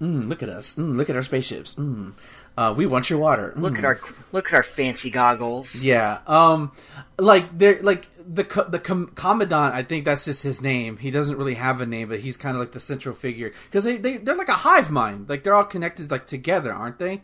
mm, 0.00 0.28
look 0.28 0.42
at 0.42 0.48
us. 0.48 0.76
Mm, 0.76 0.96
look 0.96 1.10
at 1.10 1.16
our 1.16 1.22
spaceships. 1.22 1.74
Mm. 1.74 2.12
Uh, 2.56 2.74
we 2.76 2.84
want 2.84 3.08
your 3.08 3.18
water. 3.18 3.54
Look 3.56 3.76
at 3.76 3.80
mm. 3.80 3.84
our 3.84 4.00
look 4.32 4.48
at 4.48 4.54
our 4.54 4.62
fancy 4.62 5.10
goggles. 5.10 5.74
Yeah. 5.74 6.18
Um, 6.26 6.72
like 7.18 7.56
they're 7.56 7.80
like 7.82 8.08
the 8.18 8.44
the 8.68 8.78
commandant. 8.78 9.74
I 9.74 9.82
think 9.82 10.04
that's 10.04 10.26
just 10.26 10.42
his 10.42 10.60
name. 10.60 10.98
He 10.98 11.10
doesn't 11.10 11.36
really 11.36 11.54
have 11.54 11.80
a 11.80 11.86
name, 11.86 12.08
but 12.08 12.20
he's 12.20 12.36
kind 12.36 12.54
of 12.54 12.60
like 12.60 12.72
the 12.72 12.80
central 12.80 13.14
figure 13.14 13.52
because 13.64 13.84
they 13.84 13.96
they 13.96 14.18
they're 14.18 14.36
like 14.36 14.50
a 14.50 14.54
hive 14.54 14.90
mind. 14.90 15.30
Like 15.30 15.44
they're 15.44 15.54
all 15.54 15.64
connected 15.64 16.10
like 16.10 16.26
together, 16.26 16.72
aren't 16.72 16.98
they? 16.98 17.22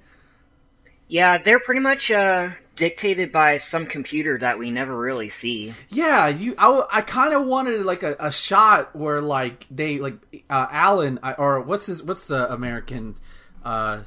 Yeah, 1.08 1.38
they're 1.38 1.58
pretty 1.58 1.80
much 1.80 2.10
uh, 2.10 2.50
dictated 2.76 3.32
by 3.32 3.58
some 3.58 3.86
computer 3.86 4.38
that 4.38 4.58
we 4.58 4.70
never 4.70 4.96
really 4.96 5.30
see. 5.30 5.74
Yeah, 5.88 6.28
you. 6.28 6.54
I, 6.58 6.84
I 6.90 7.00
kind 7.02 7.34
of 7.34 7.46
wanted 7.46 7.84
like 7.84 8.02
a, 8.02 8.16
a, 8.20 8.30
shot 8.30 8.94
where 8.94 9.20
like 9.20 9.66
they 9.70 9.98
like 9.98 10.44
uh, 10.50 10.66
Alan 10.70 11.18
or 11.38 11.60
what's 11.60 11.86
his 11.86 12.02
what's 12.02 12.26
the 12.26 12.50
American. 12.52 13.16
Uh, 13.64 14.00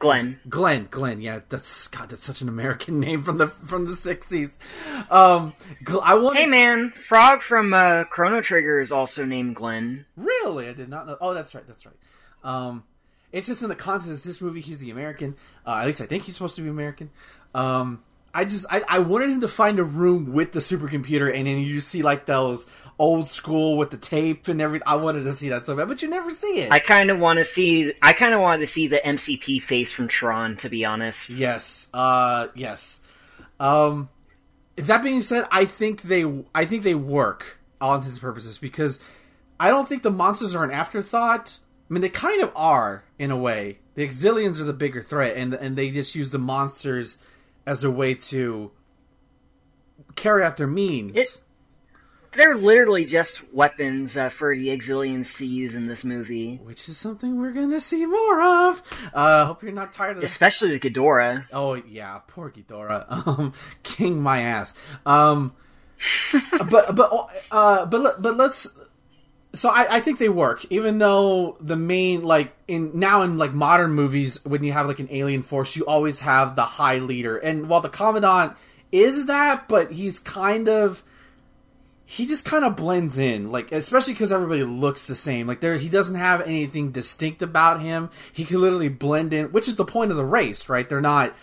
Glenn. 0.00 0.40
Glenn. 0.48 0.88
Glenn. 0.90 1.20
Yeah, 1.22 1.40
that's 1.48 1.88
God. 1.88 2.10
That's 2.10 2.22
such 2.22 2.42
an 2.42 2.48
American 2.48 3.00
name 3.00 3.22
from 3.22 3.38
the 3.38 3.46
from 3.48 3.86
the 3.86 3.96
sixties. 3.96 4.58
Um, 5.10 5.54
I 6.02 6.16
want. 6.16 6.36
Hey 6.36 6.46
man, 6.46 6.90
Frog 6.90 7.40
from 7.40 7.72
uh, 7.72 8.04
Chrono 8.04 8.42
Trigger 8.42 8.80
is 8.80 8.92
also 8.92 9.24
named 9.24 9.56
Glenn. 9.56 10.06
Really, 10.16 10.68
I 10.68 10.72
did 10.72 10.88
not 10.88 11.06
know. 11.06 11.16
Oh, 11.20 11.34
that's 11.34 11.54
right. 11.54 11.66
That's 11.66 11.86
right. 11.86 11.96
Um, 12.42 12.84
it's 13.34 13.48
just 13.48 13.62
in 13.62 13.68
the 13.68 13.74
context 13.74 14.10
of 14.10 14.22
this 14.22 14.40
movie, 14.40 14.60
he's 14.60 14.78
the 14.78 14.90
American. 14.90 15.36
Uh, 15.66 15.78
at 15.80 15.86
least 15.86 16.00
I 16.00 16.06
think 16.06 16.22
he's 16.22 16.34
supposed 16.34 16.54
to 16.54 16.62
be 16.62 16.68
American. 16.68 17.10
Um, 17.52 18.04
I 18.32 18.44
just 18.44 18.64
I, 18.70 18.82
I 18.88 18.98
wanted 19.00 19.30
him 19.30 19.40
to 19.40 19.48
find 19.48 19.80
a 19.80 19.84
room 19.84 20.32
with 20.32 20.52
the 20.52 20.60
supercomputer, 20.60 21.34
and 21.34 21.46
then 21.48 21.58
you 21.58 21.80
see 21.80 22.02
like 22.02 22.26
those 22.26 22.68
old 22.96 23.28
school 23.28 23.76
with 23.76 23.90
the 23.90 23.96
tape 23.96 24.46
and 24.46 24.60
everything. 24.60 24.86
I 24.86 24.94
wanted 24.96 25.24
to 25.24 25.32
see 25.32 25.48
that 25.48 25.66
so 25.66 25.74
bad, 25.76 25.88
but 25.88 26.00
you 26.00 26.08
never 26.08 26.30
see 26.30 26.60
it. 26.60 26.70
I 26.70 26.78
kind 26.78 27.10
of 27.10 27.18
want 27.18 27.40
to 27.40 27.44
see. 27.44 27.92
I 28.00 28.12
kind 28.12 28.34
of 28.34 28.40
wanted 28.40 28.66
to 28.66 28.72
see 28.72 28.86
the 28.86 29.00
MCP 29.04 29.62
face 29.62 29.90
from 29.90 30.06
Tron, 30.06 30.56
to 30.58 30.68
be 30.68 30.84
honest. 30.84 31.28
Yes. 31.28 31.88
Uh. 31.92 32.48
Yes. 32.54 33.00
Um. 33.58 34.10
That 34.76 35.02
being 35.02 35.22
said, 35.22 35.46
I 35.50 35.64
think 35.64 36.02
they 36.02 36.24
I 36.54 36.66
think 36.66 36.84
they 36.84 36.94
work 36.94 37.58
all 37.80 37.96
intents 37.96 38.18
and 38.18 38.22
purposes 38.22 38.58
because 38.58 39.00
I 39.58 39.70
don't 39.70 39.88
think 39.88 40.04
the 40.04 40.10
monsters 40.12 40.54
are 40.54 40.64
an 40.64 40.70
afterthought. 40.70 41.58
I 41.88 41.92
mean, 41.92 42.00
they 42.00 42.08
kind 42.08 42.42
of 42.42 42.50
are 42.56 43.04
in 43.18 43.30
a 43.30 43.36
way. 43.36 43.80
The 43.94 44.06
Exilians 44.06 44.60
are 44.60 44.64
the 44.64 44.72
bigger 44.72 45.02
threat, 45.02 45.36
and 45.36 45.54
and 45.54 45.76
they 45.76 45.90
just 45.90 46.14
use 46.14 46.30
the 46.30 46.38
monsters 46.38 47.18
as 47.66 47.84
a 47.84 47.90
way 47.90 48.14
to 48.14 48.70
carry 50.16 50.44
out 50.44 50.56
their 50.56 50.66
means. 50.66 51.12
It, 51.14 51.40
they're 52.32 52.56
literally 52.56 53.04
just 53.04 53.40
weapons 53.52 54.16
uh, 54.16 54.28
for 54.28 54.54
the 54.56 54.68
Exilians 54.68 55.36
to 55.38 55.46
use 55.46 55.74
in 55.74 55.86
this 55.86 56.04
movie, 56.04 56.56
which 56.64 56.88
is 56.88 56.96
something 56.96 57.40
we're 57.40 57.52
gonna 57.52 57.80
see 57.80 58.04
more 58.06 58.42
of. 58.42 58.82
Uh, 59.12 59.44
hope 59.44 59.62
you're 59.62 59.72
not 59.72 59.92
tired 59.92 60.16
of 60.16 60.22
this. 60.22 60.32
Especially 60.32 60.76
the 60.76 60.90
Ghidorah. 60.90 61.46
Oh 61.52 61.74
yeah, 61.74 62.18
poor 62.26 62.50
Ghidorah, 62.50 63.06
um, 63.26 63.52
king 63.82 64.20
my 64.20 64.40
ass. 64.40 64.74
Um, 65.06 65.54
but 66.70 66.94
but 66.94 67.30
uh, 67.50 67.86
but 67.86 68.20
but 68.22 68.36
let's. 68.36 68.68
So 69.54 69.70
I, 69.70 69.96
I 69.96 70.00
think 70.00 70.18
they 70.18 70.28
work, 70.28 70.66
even 70.70 70.98
though 70.98 71.56
the 71.60 71.76
main 71.76 72.22
like 72.22 72.52
in 72.66 72.98
now 72.98 73.22
in 73.22 73.38
like 73.38 73.54
modern 73.54 73.92
movies, 73.92 74.44
when 74.44 74.64
you 74.64 74.72
have 74.72 74.86
like 74.86 74.98
an 74.98 75.08
alien 75.10 75.42
force, 75.42 75.76
you 75.76 75.86
always 75.86 76.20
have 76.20 76.56
the 76.56 76.64
high 76.64 76.98
leader, 76.98 77.36
and 77.36 77.68
while 77.68 77.80
the 77.80 77.88
commandant 77.88 78.56
is 78.90 79.26
that, 79.26 79.68
but 79.68 79.92
he's 79.92 80.18
kind 80.18 80.68
of 80.68 81.02
he 82.06 82.26
just 82.26 82.44
kind 82.44 82.64
of 82.64 82.76
blends 82.76 83.18
in, 83.18 83.50
like 83.50 83.72
especially 83.72 84.12
because 84.12 84.32
everybody 84.32 84.62
looks 84.62 85.06
the 85.06 85.14
same. 85.14 85.46
Like 85.46 85.60
there, 85.60 85.76
he 85.76 85.88
doesn't 85.88 86.16
have 86.16 86.42
anything 86.42 86.92
distinct 86.92 87.40
about 87.40 87.80
him. 87.80 88.10
He 88.32 88.44
can 88.44 88.60
literally 88.60 88.88
blend 88.88 89.32
in, 89.32 89.46
which 89.52 89.68
is 89.68 89.76
the 89.76 89.84
point 89.84 90.10
of 90.10 90.16
the 90.16 90.24
race, 90.24 90.68
right? 90.68 90.88
They're 90.88 91.00
not, 91.00 91.34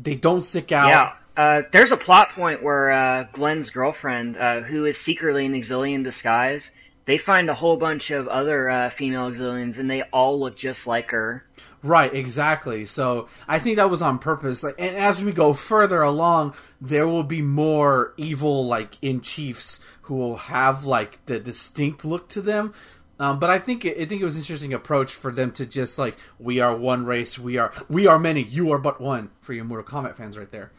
they 0.00 0.14
don't 0.14 0.42
stick 0.42 0.72
out. 0.72 0.88
Yeah. 0.88 1.12
Uh, 1.34 1.62
there's 1.72 1.92
a 1.92 1.96
plot 1.96 2.30
point 2.30 2.62
where 2.62 2.90
uh, 2.90 3.24
Glenn's 3.32 3.70
girlfriend, 3.70 4.36
uh, 4.36 4.60
who 4.60 4.86
is 4.86 4.98
secretly 4.98 5.46
an 5.46 5.52
Exilian 5.52 6.04
disguise, 6.04 6.70
they 7.04 7.18
find 7.18 7.50
a 7.50 7.54
whole 7.54 7.76
bunch 7.76 8.10
of 8.10 8.28
other 8.28 8.70
uh, 8.70 8.90
female 8.90 9.30
Exilians, 9.30 9.78
and 9.78 9.90
they 9.90 10.02
all 10.12 10.38
look 10.38 10.56
just 10.56 10.86
like 10.86 11.10
her. 11.10 11.44
Right, 11.82 12.12
exactly. 12.14 12.86
So 12.86 13.28
I 13.48 13.58
think 13.58 13.76
that 13.76 13.90
was 13.90 14.02
on 14.02 14.18
purpose. 14.18 14.62
Like, 14.62 14.76
and 14.78 14.96
as 14.96 15.22
we 15.22 15.32
go 15.32 15.52
further 15.52 16.02
along, 16.02 16.54
there 16.80 17.08
will 17.08 17.24
be 17.24 17.42
more 17.42 18.14
evil, 18.16 18.66
like 18.66 18.98
in 19.02 19.20
chiefs, 19.20 19.80
who 20.02 20.14
will 20.14 20.36
have 20.36 20.84
like 20.84 21.24
the 21.26 21.40
distinct 21.40 22.04
look 22.04 22.28
to 22.30 22.40
them. 22.40 22.72
Um, 23.18 23.38
but 23.38 23.50
I 23.50 23.58
think 23.58 23.84
it, 23.84 24.00
I 24.00 24.04
think 24.04 24.20
it 24.20 24.24
was 24.24 24.36
an 24.36 24.42
interesting 24.42 24.72
approach 24.72 25.12
for 25.12 25.32
them 25.32 25.52
to 25.52 25.66
just 25.66 25.98
like 25.98 26.16
we 26.38 26.60
are 26.60 26.76
one 26.76 27.04
race, 27.04 27.38
we 27.38 27.56
are 27.56 27.72
we 27.88 28.06
are 28.06 28.18
many, 28.18 28.42
you 28.42 28.72
are 28.72 28.78
but 28.78 29.00
one. 29.00 29.30
For 29.40 29.52
your 29.52 29.64
Mortal 29.64 29.86
Kombat 29.86 30.16
fans, 30.16 30.38
right 30.38 30.50
there. 30.50 30.72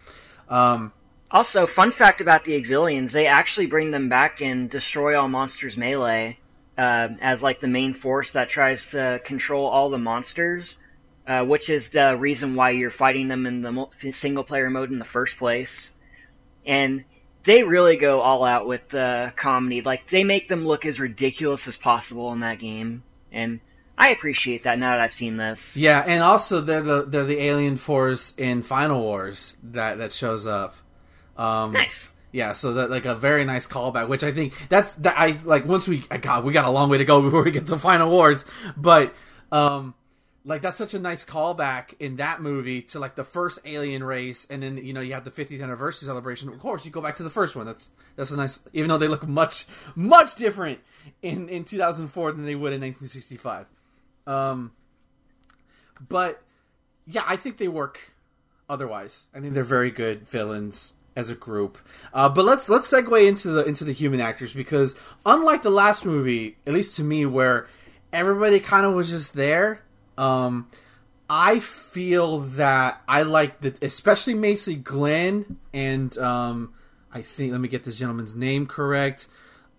Um, 0.50 0.94
also, 1.34 1.68
fun 1.68 1.92
fact 1.92 2.22
about 2.22 2.46
the 2.46 2.54
Exilians: 2.54 3.12
they 3.12 3.28
actually 3.28 3.66
bring 3.66 3.92
them 3.92 4.08
back 4.08 4.42
in 4.42 4.70
Destroy 4.70 5.20
All 5.20 5.28
Monsters 5.28 5.76
Melee 5.76 6.40
uh, 6.78 7.10
as 7.22 7.44
like 7.44 7.60
the 7.60 7.68
main 7.68 7.94
force 7.94 8.32
that 8.32 8.48
tries 8.48 8.88
to 8.92 9.20
control 9.26 9.66
all 9.66 9.90
the 9.90 9.98
monsters 9.98 10.78
uh, 11.28 11.44
which 11.44 11.70
is 11.70 11.90
the 11.90 12.18
reason 12.18 12.56
why 12.56 12.72
you're 12.72 12.90
fighting 12.90 13.28
them 13.28 13.46
in 13.46 13.62
the 13.62 14.12
single 14.12 14.44
player 14.44 14.70
mode 14.70 14.92
in 14.92 15.00
the 15.00 15.06
first 15.06 15.38
place. 15.38 15.90
And 16.66 17.06
they 17.46 17.64
really 17.64 17.98
go 17.98 18.22
all 18.22 18.44
out 18.44 18.68
with 18.68 18.90
the 18.90 19.34
comedy. 19.36 19.82
Like 19.82 20.10
they 20.10 20.24
make 20.24 20.48
them 20.48 20.66
look 20.66 20.86
as 20.86 21.00
ridiculous 21.00 21.68
as 21.68 21.78
possible 21.78 22.32
in 22.34 22.42
that 22.42 22.60
game, 22.60 23.04
and 23.32 23.60
I 23.98 24.12
appreciate 24.12 24.64
that 24.64 24.80
now 24.80 24.92
that 24.92 25.02
I've 25.02 25.14
seen 25.14 25.38
this. 25.38 25.76
Yeah, 25.76 26.04
and 26.06 26.24
also 26.24 26.62
they're 26.62 26.82
the 26.82 27.04
they're 27.04 27.26
the 27.26 27.42
alien 27.42 27.76
force 27.76 28.34
in 28.38 28.62
Final 28.62 29.02
Wars 29.02 29.58
that 29.64 29.98
that 29.98 30.12
shows 30.12 30.48
up. 30.48 30.76
Um, 31.38 31.72
nice. 31.72 32.10
Yeah, 32.32 32.54
so 32.54 32.74
that 32.74 32.90
like 32.90 33.06
a 33.06 33.14
very 33.14 33.46
nice 33.46 33.68
callback, 33.68 34.08
which 34.08 34.24
I 34.24 34.32
think 34.32 34.54
that's 34.68 34.96
that 34.96 35.16
I 35.18 35.38
like. 35.44 35.66
Once 35.66 35.88
we 35.88 36.00
God, 36.00 36.44
we 36.44 36.52
got 36.52 36.66
a 36.66 36.72
long 36.72 36.90
way 36.90 36.98
to 36.98 37.06
go 37.06 37.22
before 37.24 37.44
we 37.44 37.52
get 37.52 37.68
to 37.68 37.78
Final 37.78 38.10
Wars, 38.10 38.44
but 38.76 39.14
um, 39.52 39.94
like 40.46 40.62
that's 40.62 40.78
such 40.78 40.94
a 40.94 41.00
nice 41.00 41.24
callback 41.24 41.94
in 42.00 42.18
that 42.18 42.42
movie 42.42 42.82
to 42.82 43.00
like 43.00 43.16
the 43.16 43.24
first 43.24 43.60
alien 43.66 44.04
race 44.04 44.46
and 44.50 44.64
then 44.64 44.78
you 44.78 44.94
know 44.94 45.02
you 45.02 45.14
have 45.14 45.24
the 45.24 45.32
50th 45.32 45.62
anniversary 45.62 46.06
celebration 46.06 46.50
of 46.50 46.60
course 46.60 46.86
you 46.86 46.92
go 46.92 47.02
back 47.02 47.16
to 47.16 47.24
the 47.24 47.30
first 47.30 47.56
one 47.56 47.66
that's 47.66 47.90
that's 48.16 48.32
a 48.32 48.38
nice 48.38 48.62
even 48.74 48.90
though 48.90 48.98
they 48.98 49.08
look 49.08 49.28
much 49.28 49.66
much 49.96 50.36
different 50.36 50.80
in 51.22 51.48
in 51.50 51.64
2004 51.64 52.34
than 52.34 52.46
they 52.46 52.56
would 52.56 52.74
in 52.74 52.82
1965 52.82 53.68
um 54.28 54.72
but 56.10 56.42
yeah 57.06 57.24
i 57.26 57.36
think 57.36 57.58
they 57.58 57.68
work 57.68 58.14
otherwise 58.70 59.28
i 59.34 59.40
think 59.40 59.54
they're 59.54 59.64
very 59.64 59.92
good 59.92 60.28
villains 60.28 60.94
as 61.16 61.30
a 61.30 61.36
group 61.36 61.78
uh, 62.14 62.28
but 62.28 62.44
let's 62.46 62.70
let's 62.70 62.90
segue 62.90 63.28
into 63.28 63.50
the 63.50 63.64
into 63.66 63.84
the 63.84 63.92
human 63.92 64.20
actors 64.20 64.54
because 64.54 64.96
unlike 65.26 65.62
the 65.62 65.70
last 65.70 66.06
movie 66.06 66.58
at 66.66 66.74
least 66.74 66.96
to 66.96 67.04
me 67.04 67.26
where 67.26 67.68
everybody 68.12 68.60
kind 68.60 68.86
of 68.86 68.94
was 68.94 69.10
just 69.10 69.34
there 69.34 69.82
um, 70.18 70.70
I 71.30 71.60
feel 71.60 72.40
that 72.40 73.02
I 73.08 73.24
like 73.24 73.62
the, 73.62 73.76
especially 73.82 74.34
Macy 74.34 74.76
Glenn 74.76 75.58
and 75.74 76.16
um, 76.18 76.74
I 77.12 77.22
think 77.22 77.52
let 77.52 77.62
me 77.62 77.68
get 77.68 77.84
this 77.84 78.00
gentleman's 78.00 78.36
name 78.36 78.68
correct. 78.68 79.28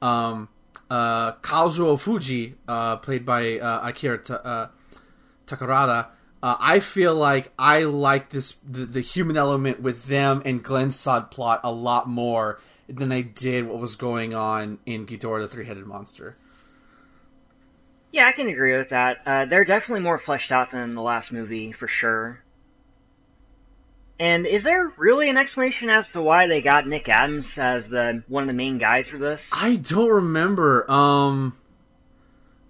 Um, 0.00 0.48
uh, 0.90 1.34
Kazuo 1.34 1.98
Fuji, 1.98 2.54
uh, 2.68 2.96
played 2.96 3.24
by 3.24 3.58
uh, 3.58 3.88
Akira 3.88 4.20
uh, 4.30 4.68
Takarada. 5.46 6.08
Uh, 6.44 6.58
I 6.60 6.80
feel 6.80 7.14
like 7.14 7.50
I 7.58 7.84
like 7.84 8.28
this 8.28 8.56
the, 8.68 8.84
the, 8.84 9.00
human 9.00 9.38
element 9.38 9.80
with 9.80 10.04
them 10.04 10.42
and 10.44 10.62
Glenn's 10.62 10.94
side 10.94 11.30
plot 11.30 11.60
a 11.64 11.72
lot 11.72 12.06
more 12.06 12.60
than 12.86 13.10
I 13.12 13.22
did 13.22 13.66
what 13.66 13.78
was 13.78 13.96
going 13.96 14.34
on 14.34 14.78
in 14.84 15.06
Ghidorah 15.06 15.40
the 15.40 15.48
Three 15.48 15.64
Headed 15.64 15.86
Monster. 15.86 16.36
Yeah, 18.12 18.28
I 18.28 18.32
can 18.32 18.48
agree 18.48 18.76
with 18.76 18.90
that. 18.90 19.20
Uh, 19.24 19.46
they're 19.46 19.64
definitely 19.64 20.02
more 20.02 20.18
fleshed 20.18 20.52
out 20.52 20.72
than 20.72 20.90
the 20.90 21.00
last 21.00 21.32
movie, 21.32 21.72
for 21.72 21.88
sure. 21.88 22.42
And 24.20 24.46
is 24.46 24.64
there 24.64 24.92
really 24.98 25.30
an 25.30 25.38
explanation 25.38 25.88
as 25.88 26.10
to 26.10 26.20
why 26.20 26.46
they 26.46 26.60
got 26.60 26.86
Nick 26.86 27.08
Adams 27.08 27.56
as 27.56 27.88
the 27.88 28.22
one 28.28 28.42
of 28.42 28.48
the 28.48 28.52
main 28.52 28.76
guys 28.76 29.08
for 29.08 29.16
this? 29.16 29.48
I 29.50 29.76
don't 29.76 30.10
remember. 30.10 30.90
Um, 30.90 31.56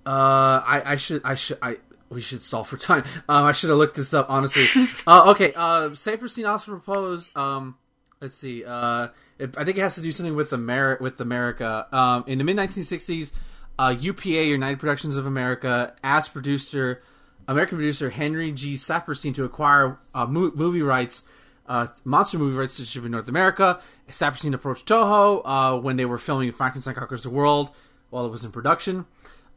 uh, 0.07 0.63
I, 0.65 0.93
I 0.93 0.95
should, 0.95 1.23
I 1.25 1.35
should, 1.35 1.59
I. 1.61 1.79
We 2.15 2.21
should 2.21 2.43
stall 2.43 2.65
for 2.65 2.77
time. 2.77 3.05
Um, 3.29 3.45
I 3.45 3.53
should 3.53 3.71
have 3.71 3.79
looked 3.79 3.97
this 3.97 4.15
up 4.15 4.31
honestly. 4.31 4.67
uh, 5.07 5.31
okay. 5.33 5.53
Uh, 5.55 5.91
Saperstein 5.91 6.49
also 6.49 6.73
proposed. 6.73 7.37
Um, 7.37 7.77
let's 8.21 8.39
see. 8.39 8.65
Uh, 8.65 9.09
it, 9.39 9.57
I 9.59 9.65
think 9.65 9.77
it 9.79 9.83
has 9.83 9.97
to 9.97 10.01
do 10.01 10.13
something 10.13 10.37
with 10.37 10.53
America. 10.53 11.03
With 11.03 11.21
America. 11.21 11.87
Um, 11.93 12.25
in 12.27 12.39
the 12.39 12.45
mid 12.45 12.57
1960s 12.57 13.33
uh, 13.79 13.95
UPA, 13.99 14.45
United 14.45 14.79
Productions 14.79 15.17
of 15.17 15.27
America, 15.27 15.95
asked 16.03 16.33
producer, 16.33 17.03
American 17.49 17.79
producer 17.79 18.11
Henry 18.11 18.53
G. 18.53 18.75
Saperstein 18.75 19.35
to 19.35 19.45
acquire 19.45 19.99
uh, 20.15 20.27
mo- 20.27 20.53
movie 20.55 20.83
rights, 20.83 21.25
uh, 21.67 21.89
monster 22.05 22.39
movie 22.39 22.57
rights 22.57 22.77
to 22.77 22.83
distribute 22.83 23.07
in 23.07 23.13
North 23.13 23.29
America. 23.29 23.81
Saperstein 24.09 24.55
approached 24.55 24.87
Toho 24.87 25.43
uh, 25.45 25.81
when 25.81 25.97
they 25.97 26.05
were 26.05 26.19
filming 26.19 26.53
Frankenstein 26.53 26.95
Conquers 26.95 27.23
the 27.23 27.31
World 27.31 27.71
while 28.11 28.27
it 28.27 28.31
was 28.31 28.45
in 28.45 28.53
production. 28.53 29.07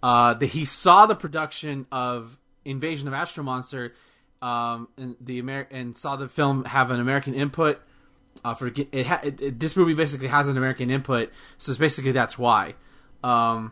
Uh, 0.01 0.33
the, 0.33 0.45
he 0.45 0.65
saw 0.65 1.05
the 1.05 1.15
production 1.15 1.85
of 1.91 2.39
Invasion 2.69 3.07
of 3.07 3.13
Astro 3.13 3.43
Monster 3.43 3.93
um, 4.41 4.87
and 4.97 5.15
the 5.19 5.39
Amer- 5.39 5.67
and 5.71 5.95
saw 5.95 6.15
the 6.15 6.27
film 6.27 6.65
have 6.65 6.91
an 6.91 6.99
American 6.99 7.33
input. 7.33 7.79
Uh, 8.45 8.53
for 8.53 8.67
it, 8.67 9.07
ha- 9.07 9.19
it, 9.23 9.41
it, 9.41 9.59
this 9.59 9.75
movie 9.75 9.95
basically 9.95 10.27
has 10.27 10.47
an 10.47 10.57
American 10.57 10.91
input, 10.91 11.31
so 11.57 11.71
it's 11.71 11.79
basically 11.79 12.11
that's 12.11 12.37
why. 12.37 12.75
Um, 13.23 13.71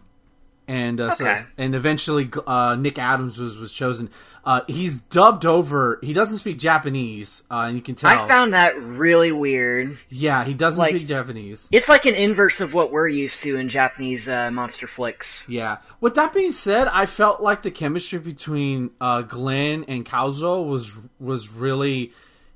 and 0.67 0.99
uh, 0.99 1.05
okay. 1.05 1.15
so 1.15 1.45
and 1.57 1.75
eventually 1.75 2.29
uh, 2.47 2.75
Nick 2.75 2.97
Adams 2.97 3.39
was 3.39 3.57
was 3.57 3.73
chosen. 3.73 4.09
Uh, 4.43 4.61
he's 4.67 4.99
dubbed 4.99 5.43
over. 5.43 5.99
He 6.03 6.13
doesn't 6.13 6.37
speak 6.37 6.59
Japanese, 6.59 7.41
uh, 7.49 7.65
and 7.67 7.75
you 7.75 7.81
can 7.81 7.95
tell. 7.95 8.11
I 8.11 8.27
found 8.27 8.53
that 8.53 8.79
really 8.79 9.31
weird. 9.31 9.97
Yeah, 10.09 10.43
he 10.43 10.53
doesn't 10.53 10.77
like, 10.77 10.95
speak 10.95 11.07
Japanese. 11.07 11.67
It's 11.71 11.89
like 11.89 12.05
an 12.05 12.13
inverse 12.13 12.61
of 12.61 12.73
what 12.73 12.91
we're 12.91 13.07
used 13.07 13.41
to 13.41 13.57
in 13.57 13.69
Japanese 13.69 14.29
uh, 14.29 14.51
monster 14.51 14.85
flicks. 14.85 15.41
Yeah. 15.47 15.77
With 15.99 16.13
that 16.15 16.31
being 16.31 16.51
said, 16.51 16.87
I 16.87 17.07
felt 17.07 17.41
like 17.41 17.63
the 17.63 17.71
chemistry 17.71 18.19
between 18.19 18.91
uh, 19.01 19.23
Glenn 19.23 19.83
and 19.87 20.05
Kazuo 20.05 20.67
was 20.67 20.95
was 21.19 21.49
really 21.49 22.13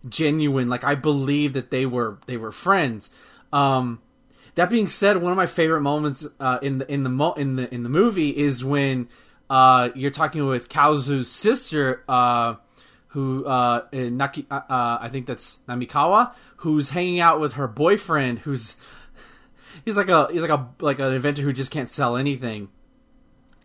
genuine. 0.08 0.70
Like 0.70 0.84
I 0.84 0.94
believe 0.94 1.54
that 1.54 1.72
they 1.72 1.88
were 1.88 2.20
they 2.28 2.38
were 2.38 2.52
friends. 2.52 3.10
Um, 3.52 4.00
that 4.56 4.70
being 4.70 4.88
said, 4.88 5.18
one 5.18 5.32
of 5.32 5.38
my 5.38 5.46
favorite 5.46 5.82
moments 5.82 6.28
uh, 6.40 6.60
in 6.62 6.80
the 6.80 6.92
in 6.92 7.04
the 7.04 7.10
mo- 7.10 7.34
in 7.34 7.56
the 7.56 7.74
in 7.74 7.84
the 7.84 7.90
movie 7.90 8.30
is 8.30 8.64
when 8.64 9.08
uh, 9.50 9.90
you're 9.96 10.12
talking 10.12 10.46
with 10.46 10.70
Kazu's 10.70 11.32
sister, 11.32 12.04
uh, 12.08 12.56
who 13.08 13.46
uh, 13.46 13.86
Naki, 13.94 14.46
uh, 14.50 14.62
uh, 14.70 14.98
I 15.02 15.10
think 15.10 15.26
that's 15.26 15.58
Namikawa, 15.68 16.34
who's 16.58 16.92
hanging 16.92 17.20
out 17.20 17.40
with 17.40 17.54
her 17.54 17.68
boyfriend, 17.68 18.40
who's 18.40 18.76
he's 19.86 19.98
like 19.98 20.10
a 20.10 20.28
he's 20.32 20.42
like 20.42 20.52
a 20.52 20.70
like 20.80 21.00
an 21.00 21.14
inventor 21.14 21.42
who 21.42 21.54
just 21.54 21.72
can't 21.72 21.90
sell 21.90 22.16
anything, 22.16 22.70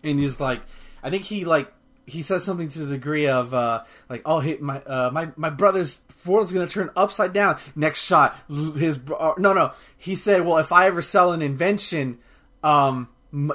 and 0.02 0.18
he's 0.18 0.40
like, 0.40 0.62
I 1.02 1.10
think 1.10 1.24
he 1.24 1.44
like 1.44 1.72
he 2.06 2.22
says 2.22 2.44
something 2.44 2.68
to 2.68 2.80
the 2.80 2.94
degree 2.94 3.26
of 3.28 3.54
uh, 3.54 3.84
like, 4.08 4.22
oh, 4.24 4.40
hey, 4.40 4.58
my 4.60 4.80
uh, 4.82 5.10
my 5.12 5.30
my 5.36 5.50
brother's 5.50 5.98
world's 6.24 6.52
gonna 6.52 6.66
turn 6.66 6.90
upside 6.96 7.32
down. 7.32 7.58
Next 7.74 8.04
shot, 8.04 8.38
his 8.48 8.98
uh, 9.18 9.34
no 9.38 9.52
no, 9.52 9.72
he 9.96 10.14
said, 10.14 10.44
well, 10.44 10.58
if 10.58 10.72
I 10.72 10.86
ever 10.86 11.02
sell 11.02 11.32
an 11.32 11.42
invention, 11.42 12.18
um, 12.62 13.08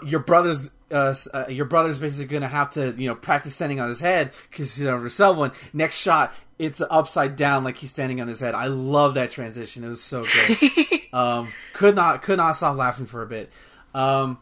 your 0.05 0.19
brother's 0.19 0.69
uh, 0.91 1.13
uh, 1.33 1.45
your 1.49 1.65
brother's 1.65 1.99
basically 1.99 2.27
going 2.27 2.41
to 2.41 2.47
have 2.47 2.71
to, 2.71 2.91
you 2.97 3.07
know, 3.07 3.15
practice 3.15 3.55
standing 3.55 3.79
on 3.79 3.87
his 3.87 3.99
head 3.99 4.31
because 4.49 4.75
he's 4.75 4.85
never 4.85 5.09
sell 5.09 5.35
one. 5.35 5.51
Next 5.73 5.97
shot, 5.97 6.33
it's 6.57 6.81
upside 6.81 7.35
down 7.35 7.63
like 7.63 7.77
he's 7.77 7.91
standing 7.91 8.21
on 8.21 8.27
his 8.27 8.39
head. 8.39 8.55
I 8.55 8.67
love 8.67 9.13
that 9.13 9.31
transition. 9.31 9.83
It 9.83 9.89
was 9.89 10.01
so 10.03 10.23
good. 10.23 10.81
um, 11.13 11.53
could 11.73 11.95
not 11.95 12.21
could 12.21 12.37
not 12.37 12.53
stop 12.53 12.77
laughing 12.77 13.05
for 13.05 13.21
a 13.21 13.27
bit. 13.27 13.51
Um, 13.93 14.39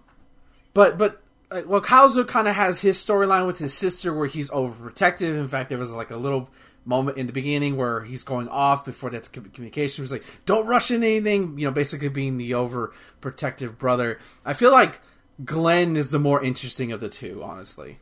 but 0.73 0.97
but 0.97 1.21
uh, 1.49 1.61
well, 1.65 1.81
Kazuo 1.81 2.27
kind 2.27 2.47
of 2.47 2.55
has 2.55 2.81
his 2.81 2.97
storyline 2.97 3.47
with 3.47 3.57
his 3.57 3.73
sister 3.73 4.13
where 4.13 4.27
he's 4.27 4.49
overprotective. 4.49 5.37
In 5.37 5.47
fact, 5.47 5.69
there 5.69 5.77
was 5.77 5.91
like 5.91 6.11
a 6.11 6.17
little 6.17 6.49
moment 6.85 7.17
in 7.17 7.27
the 7.27 7.33
beginning 7.33 7.75
where 7.75 8.03
he's 8.03 8.23
going 8.23 8.47
off 8.49 8.85
before 8.85 9.09
that's 9.09 9.27
communication. 9.27 10.01
He 10.01 10.03
was 10.03 10.11
like, 10.11 10.23
"Don't 10.45 10.65
rush 10.65 10.91
into 10.91 11.07
anything," 11.07 11.57
you 11.57 11.67
know, 11.67 11.71
basically 11.71 12.09
being 12.09 12.37
the 12.37 12.51
overprotective 12.51 13.77
brother. 13.77 14.19
I 14.45 14.53
feel 14.53 14.71
like 14.71 14.99
Glenn 15.43 15.95
is 15.95 16.11
the 16.11 16.19
more 16.19 16.43
interesting 16.43 16.91
of 16.91 16.99
the 16.99 17.09
two, 17.09 17.41
honestly. 17.43 17.99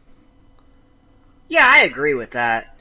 Yeah, 1.47 1.67
I 1.67 1.83
agree 1.83 2.13
with 2.13 2.31
that. 2.31 2.74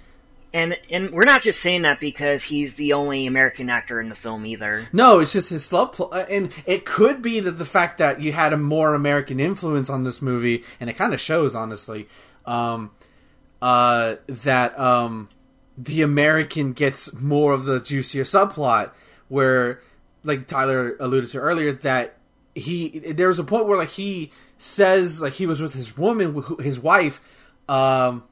And 0.55 0.77
and 0.89 1.11
we're 1.11 1.25
not 1.25 1.43
just 1.43 1.61
saying 1.61 1.83
that 1.83 1.99
because 1.99 2.45
he's 2.45 2.75
the 2.75 2.93
only 2.93 3.27
American 3.27 3.69
actor 3.69 4.01
in 4.01 4.09
the 4.09 4.15
film 4.15 4.47
either. 4.47 4.87
No, 4.93 5.19
it's 5.19 5.33
just 5.33 5.51
his 5.51 5.73
love, 5.73 5.93
pl- 5.95 6.11
uh, 6.13 6.27
and 6.31 6.53
it 6.65 6.87
could 6.87 7.21
be 7.21 7.41
that 7.41 7.59
the 7.59 7.65
fact 7.65 7.99
that 7.99 8.21
you 8.21 8.33
had 8.33 8.53
a 8.53 8.57
more 8.57 8.95
American 8.95 9.41
influence 9.41 9.91
on 9.91 10.05
this 10.05 10.23
movie, 10.23 10.63
and 10.79 10.89
it 10.89 10.93
kind 10.93 11.13
of 11.13 11.21
shows, 11.21 11.57
honestly, 11.57 12.07
um, 12.47 12.93
uh, 13.61 14.15
that 14.29 14.79
um, 14.79 15.29
the 15.77 16.03
American 16.03 16.73
gets 16.73 17.13
more 17.15 17.53
of 17.53 17.65
the 17.65 17.81
juicier 17.81 18.23
subplot, 18.23 18.93
where, 19.27 19.81
like 20.23 20.47
Tyler 20.47 20.97
alluded 21.01 21.31
to 21.31 21.39
earlier, 21.39 21.73
that 21.73 22.15
he 22.55 23.01
there 23.01 23.27
was 23.27 23.41
a 23.41 23.45
point 23.45 23.67
where 23.67 23.77
like 23.77 23.89
he 23.89 24.31
says 24.57 25.21
like 25.21 25.33
he 25.33 25.47
was 25.47 25.61
with 25.61 25.75
his 25.75 25.99
woman, 25.99 26.45
his 26.61 26.79
wife, 26.79 27.21
um, 27.69 28.23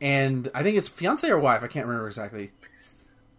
and 0.00 0.50
I 0.54 0.62
think 0.62 0.76
it's 0.76 0.88
fiance 0.88 1.28
or 1.28 1.38
wife. 1.38 1.62
I 1.62 1.66
can't 1.66 1.86
remember 1.86 2.08
exactly. 2.08 2.50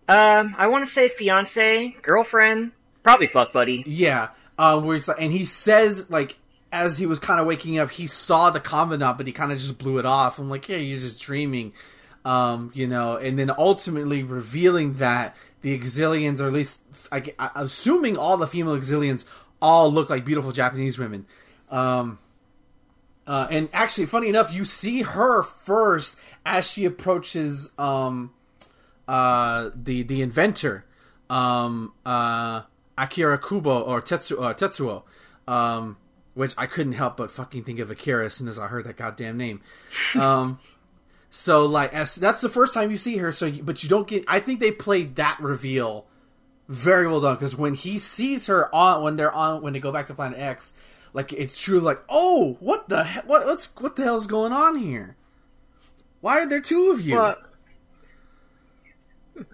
Um, 0.08 0.56
I 0.58 0.67
want 0.67 0.86
to 0.86 0.91
say 0.91 1.10
fiance, 1.10 1.95
girlfriend, 2.02 2.71
probably 3.04 3.28
fuck 3.28 3.54
buddy. 3.54 3.84
Yeah, 3.86 4.30
um, 4.58 4.86
where 4.86 4.95
it's 4.95 5.08
like, 5.08 5.21
and 5.21 5.32
he 5.32 5.45
says 5.45 6.10
like 6.10 6.38
as 6.71 6.97
he 6.97 7.06
was 7.06 7.19
kind 7.19 7.39
of 7.39 7.45
waking 7.45 7.78
up, 7.80 7.91
he 7.91 8.08
saw 8.08 8.50
the 8.50 8.60
covenant, 8.60 9.17
but 9.17 9.28
he 9.28 9.34
kind 9.34 9.52
of 9.52 9.60
just 9.60 9.78
blew 9.78 9.97
it 9.97 10.06
off. 10.06 10.39
I'm 10.39 10.50
like, 10.50 10.69
yeah, 10.69 10.78
you're 10.78 11.00
just 11.00 11.21
dreaming, 11.21 11.74
um, 12.24 12.71
you 12.74 12.88
know. 12.88 13.17
And 13.17 13.38
then 13.38 13.52
ultimately 13.58 14.24
revealing 14.24 14.95
that 14.95 15.36
the 15.62 15.78
Exilians, 15.78 16.39
or 16.39 16.47
at 16.47 16.54
least 16.54 16.82
I, 17.12 17.34
assuming 17.56 18.17
all 18.17 18.38
the 18.38 18.47
female 18.47 18.78
Exilians, 18.78 19.26
all 19.62 19.91
look 19.91 20.10
like 20.10 20.26
beautiful 20.26 20.52
Japanese 20.52 20.97
women. 20.97 21.26
Um, 21.69 22.19
uh, 23.28 23.48
and 23.50 23.70
actually, 23.72 24.08
funny 24.08 24.30
enough, 24.30 24.54
you 24.54 24.66
see 24.66 25.04
her 25.04 25.44
first 25.44 26.18
as 26.46 26.70
she 26.70 26.86
approaches 26.86 27.70
um, 27.78 28.34
uh, 29.08 29.70
the 29.76 30.04
the 30.04 30.22
inventor, 30.22 30.86
um, 31.30 31.94
uh, 32.06 32.64
Akira 32.98 33.38
Kubo 33.38 33.82
or 33.82 34.02
Tetsu, 34.02 34.42
uh, 34.42 34.54
Tetsuo, 34.54 35.04
um, 35.48 35.98
which 36.34 36.54
I 36.58 36.66
couldn't 36.66 36.94
help 36.94 37.18
but 37.18 37.32
fucking 37.32 37.64
think 37.64 37.80
of 37.80 37.92
Akira 37.92 38.26
as 38.26 38.34
soon 38.34 38.48
as 38.48 38.58
I 38.58 38.68
heard 38.68 38.86
that 38.86 38.98
goddamn 38.98 39.38
name. 39.38 39.62
Um, 40.20 40.60
so 41.34 41.66
like, 41.66 41.94
as 41.94 42.16
that's 42.16 42.42
the 42.42 42.50
first 42.50 42.74
time 42.74 42.92
you 42.92 42.98
see 42.98 43.18
her. 43.18 43.32
So, 43.32 43.50
but 43.50 43.84
you 43.84 43.90
don't 43.90 44.08
get. 44.08 44.26
I 44.28 44.42
think 44.42 44.60
they 44.60 44.72
played 44.72 45.16
that 45.16 45.40
reveal 45.40 46.06
very 46.68 47.08
well 47.08 47.22
done 47.22 47.36
because 47.36 47.56
when 47.56 47.74
he 47.74 48.00
sees 48.00 48.48
her 48.48 48.74
on 48.74 49.04
when 49.04 49.16
they're 49.16 49.32
on 49.32 49.62
when 49.62 49.74
they 49.74 49.80
go 49.80 49.92
back 49.92 50.08
to 50.08 50.14
Planet 50.14 50.40
X 50.40 50.74
like 51.13 51.34
it's 51.34 51.60
true. 51.60 51.80
Like, 51.80 52.00
oh, 52.10 52.58
what 52.60 52.89
the 52.89 53.04
he- 53.04 53.19
what 53.21 53.45
what's 53.45 53.67
what 53.78 53.95
the 53.95 54.04
hell's 54.04 54.28
going 54.28 54.52
on 54.52 54.78
here? 54.78 55.15
Why 56.21 56.39
are 56.39 56.47
there 56.47 56.62
two 56.62 56.91
of 56.91 57.02
you? 57.02 57.15
Well, 57.15 57.38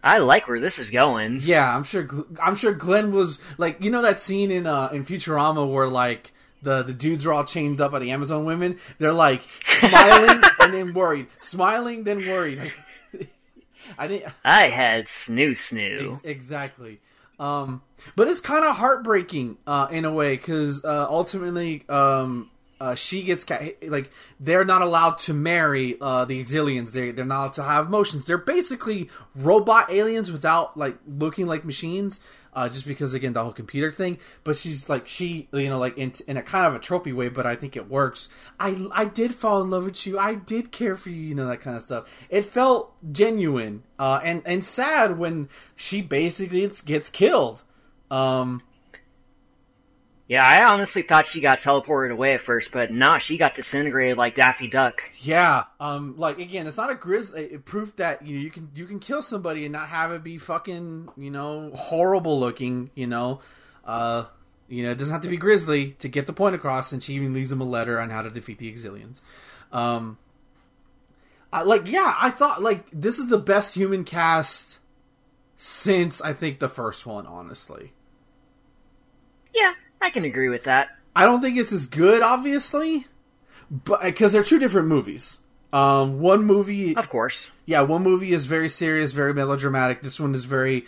I 0.04 0.17
like 0.17 0.48
where 0.48 0.60
this 0.60 0.80
is 0.80 0.91
going. 0.91 1.39
Yeah, 1.41 1.76
I'm 1.76 1.84
sure. 1.84 2.08
I'm 2.41 2.56
sure 2.56 2.74
Glenn 2.74 3.12
was 3.12 3.38
like, 3.58 3.82
you 3.84 3.89
know 3.91 4.02
that 4.02 4.20
scene 4.20 4.52
in 4.52 4.67
uh 4.67 4.89
in 4.91 5.06
Futurama 5.06 5.70
where 5.72 5.88
like 5.88 6.34
the 6.62 6.84
the 6.84 6.93
dudes 6.93 7.26
are 7.26 7.34
all 7.34 7.46
chained 7.46 7.80
up 7.80 7.91
by 7.91 8.00
the 8.00 8.12
Amazon 8.12 8.46
women. 8.46 8.80
They're 8.98 9.13
like 9.13 9.48
smiling 9.63 10.41
and 10.60 10.74
then 10.74 10.93
worried, 10.93 11.28
smiling 11.39 12.04
then 12.04 12.28
worried. 12.28 12.74
I 13.98 14.08
think 14.08 14.26
I 14.43 14.67
had 14.67 15.06
snu 15.06 15.52
snu. 15.52 16.24
Exactly. 16.26 17.00
Um, 17.39 17.82
but 18.15 18.28
it's 18.28 18.41
kind 18.41 18.65
of 18.65 18.76
heartbreaking 18.76 19.58
uh, 19.67 19.88
in 19.91 20.06
a 20.06 20.12
way 20.12 20.36
because 20.36 20.84
uh, 20.84 21.06
ultimately 21.10 21.84
um, 21.89 22.50
uh, 22.80 22.96
she 22.96 23.24
gets 23.24 23.44
ca- 23.44 23.76
like 23.84 24.12
they're 24.40 24.66
not 24.66 24.82
allowed 24.82 25.18
to 25.20 25.34
marry 25.34 25.98
uh, 26.00 26.26
the 26.26 26.44
exilians. 26.44 26.92
They 26.92 27.12
they're 27.12 27.26
not 27.26 27.38
allowed 27.38 27.54
to 27.54 27.63
have 27.63 27.88
emotions. 27.88 28.26
They're 28.26 28.38
basically 28.38 29.10
robot 29.36 29.92
aliens 29.92 30.32
without 30.32 30.78
like 30.78 30.98
looking 31.08 31.48
like 31.48 31.66
machines 31.66 32.20
uh, 32.58 32.68
just 32.68 32.88
because 32.88 33.13
again 33.13 33.34
the 33.34 33.44
whole 33.44 33.54
computer 33.54 33.92
thing. 33.92 34.18
But 34.44 34.58
she's 34.58 34.90
like 34.90 35.08
she, 35.08 35.48
you 35.54 35.70
know, 35.70 35.78
like 35.78 35.98
in, 35.98 36.12
in 36.28 36.38
a 36.38 36.42
kind 36.42 36.66
of 36.66 36.74
a 36.74 36.80
tropey 36.80 37.13
way, 37.13 37.30
but 37.30 37.46
I 37.46 37.56
think 37.56 37.76
it 37.76 37.88
works. 37.88 38.30
I 38.60 38.88
I 38.92 39.06
did 39.06 39.36
fall 39.36 39.62
in 39.62 39.70
love 39.70 39.86
with 39.86 40.08
you. 40.08 40.18
I 40.18 40.34
did 40.34 40.72
care 40.72 40.96
for 40.96 41.10
you, 41.10 41.22
you 41.22 41.36
know 41.36 41.48
that 41.48 41.62
kind 41.62 41.78
of 41.78 41.84
stuff. 41.84 42.08
It 42.30 42.46
felt 42.46 42.94
genuine 43.12 43.84
uh, 44.00 44.22
and 44.24 44.42
and 44.46 44.66
sad 44.66 45.20
when 45.20 45.50
she 45.76 46.02
basically 46.02 46.68
gets 46.86 47.12
killed. 47.12 47.62
Um, 48.10 48.63
yeah, 50.28 50.46
I 50.46 50.66
honestly 50.66 51.04
thought 51.04 51.26
she 51.26 51.40
got 51.40 51.60
teleported 51.60 52.12
away 52.12 52.34
at 52.34 52.42
first, 52.42 52.74
but 52.74 52.92
nah, 52.92 53.18
she 53.18 53.38
got 53.38 53.56
disintegrated 53.56 54.18
like 54.18 54.36
Daffy 54.36 54.68
Duck. 54.68 55.02
Yeah, 55.20 55.63
um, 55.80 56.16
like 56.18 56.38
again, 56.38 56.68
it's 56.68 56.76
not 56.76 56.90
a 56.90 56.96
grisly. 56.96 57.46
It 57.46 57.63
proof 57.63 57.96
that 57.96 58.26
you 58.28 58.36
know, 58.36 58.42
you 58.42 58.52
can 58.52 58.70
you 58.76 58.86
can 58.86 59.00
kill 59.00 59.22
somebody 59.22 59.63
and 59.63 59.72
not 59.72 59.88
have 59.88 60.12
it 60.12 60.24
be 60.24 60.38
fucking 60.38 61.10
you 61.16 61.32
know 61.32 61.72
horrible 61.74 62.42
looking. 62.42 62.92
You 62.94 63.08
know, 63.08 63.40
uh, 63.86 64.26
you 64.68 64.84
know 64.84 64.92
it 64.92 64.98
doesn't 64.98 65.13
have 65.13 65.22
to 65.22 65.30
be 65.30 65.38
grisly 65.38 65.92
to 66.00 66.10
get 66.10 66.26
the 66.26 66.34
point 66.34 66.56
across. 66.56 66.92
And 66.92 67.02
she 67.02 67.13
even 67.13 67.32
leaves 67.32 67.52
him 67.52 67.62
a 67.62 67.66
letter 67.66 67.98
on 67.98 68.10
how 68.10 68.22
to 68.22 68.30
defeat 68.30 68.60
the 68.60 68.72
Exilians. 68.72 69.22
Um, 69.72 70.18
I, 71.54 71.62
like 71.62 71.90
yeah, 71.90 72.16
I 72.18 72.32
thought 72.32 72.62
like 72.62 72.84
this 72.92 73.18
is 73.18 73.30
the 73.30 73.38
best 73.38 73.76
human 73.76 74.04
cast 74.04 74.80
since 75.56 76.20
I 76.20 76.34
think 76.34 76.60
the 76.60 76.68
first 76.68 77.06
one. 77.06 77.26
Honestly. 77.26 77.94
Yeah, 79.54 79.74
I 80.02 80.10
can 80.10 80.26
agree 80.26 80.50
with 80.50 80.64
that. 80.66 80.90
I 81.16 81.26
don't 81.26 81.42
think 81.42 81.58
it's 81.58 81.74
as 81.74 81.86
good, 81.86 82.22
obviously, 82.22 83.08
but 83.72 84.02
because 84.02 84.32
they're 84.32 84.44
two 84.44 84.60
different 84.60 84.88
movies. 84.88 85.40
Um, 85.74 86.20
one 86.20 86.46
movie, 86.46 86.96
of 86.96 87.10
course, 87.10 87.50
yeah, 87.66 87.82
one 87.82 88.04
movie 88.04 88.32
is 88.32 88.46
very 88.46 88.70
serious, 88.70 89.12
very 89.12 89.34
melodramatic. 89.34 90.02
This 90.02 90.20
one 90.20 90.34
is 90.34 90.46
very, 90.46 90.86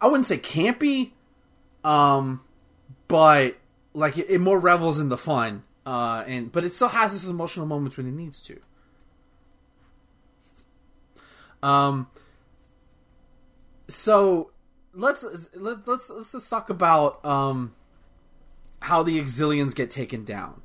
I 0.00 0.08
wouldn't 0.08 0.26
say 0.26 0.38
campy, 0.38 1.12
um, 1.84 2.40
but 3.06 3.56
like 3.94 4.18
it, 4.18 4.28
it 4.28 4.40
more 4.40 4.58
revels 4.58 4.98
in 4.98 5.08
the 5.08 5.16
fun, 5.16 5.62
uh, 5.86 6.24
and 6.26 6.50
but 6.50 6.64
it 6.64 6.74
still 6.74 6.88
has 6.88 7.14
its 7.14 7.28
emotional 7.28 7.66
moments 7.66 7.96
when 7.96 8.08
it 8.08 8.12
needs 8.12 8.42
to. 8.42 8.60
Um, 11.62 12.08
so 13.88 14.50
let's 14.94 15.24
let, 15.54 15.86
let's 15.86 16.10
let's 16.10 16.32
just 16.32 16.50
talk 16.50 16.70
about 16.70 17.24
um 17.24 17.74
how 18.80 19.02
the 19.02 19.20
Exilians 19.20 19.74
get 19.74 19.90
taken 19.90 20.24
down. 20.24 20.60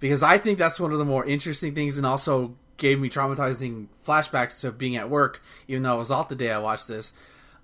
Because 0.00 0.22
I 0.22 0.38
think 0.38 0.58
that's 0.58 0.78
one 0.78 0.92
of 0.92 0.98
the 0.98 1.04
more 1.04 1.24
interesting 1.24 1.74
things 1.74 1.96
and 1.96 2.06
also 2.06 2.56
gave 2.76 2.98
me 3.00 3.08
traumatizing 3.08 3.86
flashbacks 4.06 4.60
to 4.60 4.72
being 4.72 4.96
at 4.96 5.08
work, 5.08 5.42
even 5.68 5.82
though 5.82 5.92
I 5.94 5.98
was 5.98 6.10
off 6.10 6.28
the 6.28 6.34
day 6.34 6.50
I 6.50 6.58
watched 6.58 6.88
this. 6.88 7.12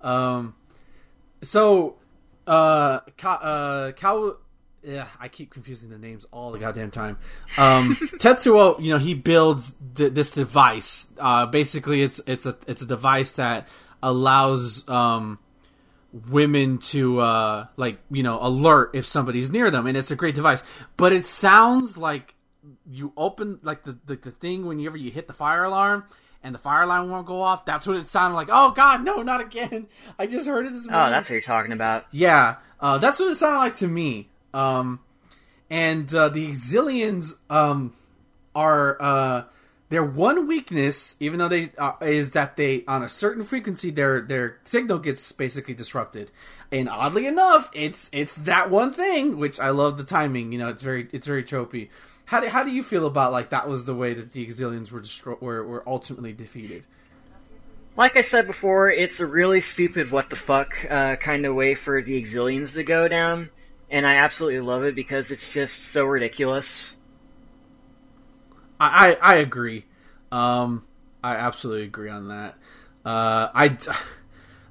Um, 0.01 0.55
so, 1.41 1.95
uh, 2.47 3.01
Ka- 3.17 3.91
uh, 3.95 4.31
yeah, 4.83 5.07
I 5.19 5.27
keep 5.27 5.51
confusing 5.51 5.89
the 5.89 5.97
names 5.97 6.25
all 6.31 6.51
the 6.51 6.59
goddamn 6.59 6.91
time. 6.91 7.17
Um, 7.57 7.95
Tetsuo, 8.17 8.81
you 8.81 8.91
know, 8.91 8.97
he 8.97 9.13
builds 9.13 9.75
th- 9.95 10.13
this 10.13 10.31
device. 10.31 11.07
Uh, 11.19 11.45
basically, 11.45 12.01
it's 12.01 12.19
it's 12.25 12.45
a 12.45 12.57
it's 12.67 12.81
a 12.81 12.87
device 12.87 13.33
that 13.33 13.67
allows 14.01 14.87
um, 14.89 15.37
women 16.27 16.77
to 16.77 17.19
uh 17.19 17.65
like 17.77 17.97
you 18.09 18.21
know 18.21 18.37
alert 18.41 18.91
if 18.93 19.07
somebody's 19.07 19.49
near 19.49 19.71
them 19.71 19.87
and 19.87 19.95
it's 19.95 20.11
a 20.11 20.15
great 20.15 20.35
device 20.35 20.61
but 20.97 21.13
it 21.13 21.25
sounds 21.25 21.95
like 21.95 22.35
you 22.89 23.13
open 23.15 23.59
like 23.63 23.83
the 23.83 23.97
the, 24.05 24.15
the 24.17 24.31
thing 24.31 24.65
whenever 24.65 24.97
you 24.97 25.09
hit 25.09 25.27
the 25.27 25.33
fire 25.33 25.63
alarm 25.63 26.03
and 26.43 26.55
the 26.55 26.59
fire 26.59 26.83
alarm 26.83 27.09
won't 27.09 27.27
go 27.27 27.41
off. 27.41 27.65
That's 27.65 27.85
what 27.85 27.97
it 27.97 28.07
sounded 28.07 28.35
like. 28.35 28.49
Oh 28.51 28.71
God, 28.71 29.03
no, 29.03 29.21
not 29.21 29.41
again! 29.41 29.87
I 30.19 30.27
just 30.27 30.47
heard 30.47 30.65
it 30.65 30.73
this 30.73 30.87
morning. 30.87 31.07
Oh, 31.07 31.11
that's 31.11 31.29
what 31.29 31.33
you're 31.33 31.41
talking 31.41 31.71
about. 31.71 32.05
Yeah, 32.11 32.55
uh, 32.79 32.97
that's 32.97 33.19
what 33.19 33.31
it 33.31 33.35
sounded 33.35 33.59
like 33.59 33.75
to 33.75 33.87
me. 33.87 34.29
Um, 34.53 34.99
and 35.69 36.13
uh, 36.13 36.29
the 36.29 36.49
Exilians 36.49 37.35
um, 37.49 37.93
are 38.55 38.97
uh, 38.99 39.43
their 39.91 40.03
one 40.03 40.47
weakness, 40.47 41.17
even 41.19 41.37
though 41.37 41.49
they 41.49 41.69
uh, 41.77 41.91
is 42.01 42.31
that 42.31 42.55
they 42.55 42.85
on 42.87 43.03
a 43.03 43.09
certain 43.09 43.43
frequency 43.43 43.91
their 43.91 44.21
their 44.21 44.57
signal 44.63 44.97
gets 44.99 45.33
basically 45.33 45.73
disrupted. 45.73 46.31
And 46.71 46.87
oddly 46.87 47.27
enough, 47.27 47.69
it's 47.73 48.09
it's 48.13 48.37
that 48.37 48.69
one 48.69 48.93
thing 48.93 49.37
which 49.37 49.59
I 49.59 49.69
love 49.71 49.97
the 49.97 50.05
timing. 50.05 50.53
You 50.53 50.59
know, 50.59 50.69
it's 50.69 50.81
very 50.81 51.09
it's 51.11 51.27
very 51.27 51.43
tropey. 51.43 51.89
How 52.23 52.39
do, 52.39 52.47
how 52.47 52.63
do 52.63 52.71
you 52.71 52.83
feel 52.83 53.05
about 53.05 53.33
like 53.33 53.49
that 53.49 53.67
was 53.67 53.83
the 53.83 53.93
way 53.93 54.13
that 54.13 54.31
the 54.31 54.47
Exilians 54.47 54.91
were 54.91 55.01
destro- 55.01 55.41
were, 55.41 55.67
were 55.67 55.83
ultimately 55.85 56.31
defeated? 56.31 56.85
Like 57.97 58.15
I 58.15 58.21
said 58.21 58.47
before, 58.47 58.89
it's 58.89 59.19
a 59.19 59.25
really 59.25 59.59
stupid 59.59 60.09
what 60.09 60.29
the 60.29 60.37
fuck 60.37 60.73
uh, 60.89 61.17
kind 61.17 61.45
of 61.45 61.53
way 61.53 61.75
for 61.75 62.01
the 62.01 62.21
Exilians 62.21 62.75
to 62.75 62.85
go 62.85 63.09
down, 63.09 63.49
and 63.89 64.07
I 64.07 64.15
absolutely 64.15 64.61
love 64.61 64.85
it 64.85 64.95
because 64.95 65.31
it's 65.31 65.51
just 65.51 65.87
so 65.87 66.05
ridiculous. 66.05 66.89
I 68.81 69.11
I, 69.21 69.33
I 69.33 69.35
agree. 69.35 69.85
Um, 70.31 70.85
I 71.23 71.35
absolutely 71.35 71.83
agree 71.83 72.09
on 72.09 72.27
that. 72.29 72.55
Uh, 73.05 73.49
I. 73.53 73.77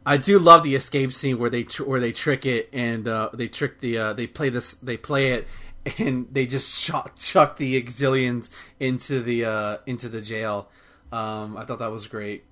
I 0.07 0.17
do 0.17 0.39
love 0.39 0.63
the 0.63 0.75
escape 0.77 1.13
scene 1.13 1.39
where 1.39 1.51
they 1.51 1.63
tr- 1.63 1.85
where 1.85 2.01
they 2.01 2.11
trick 2.11 2.47
it 2.47 2.71
and 2.73 3.07
uh, 3.07 3.29
they 3.35 3.49
trick 3.49 3.81
the 3.81 3.99
uh, 3.99 4.13
they 4.15 4.27
play 4.27 4.49
this 4.49 4.75
they 4.77 4.97
play 4.97 5.33
it 5.33 5.47
and 5.99 6.27
they 6.33 6.47
just 6.47 6.81
chuck, 6.83 7.19
chuck 7.19 7.59
the 7.59 7.81
exilians 7.81 8.49
into 8.81 9.21
the 9.21 9.45
uh, 9.45 9.77
into 9.85 10.09
the 10.09 10.23
jail. 10.23 10.71
Um, 11.13 11.55
I 11.57 11.67
thought 11.67 11.81
that 11.81 11.93
was 11.93 12.07
great. 12.07 12.45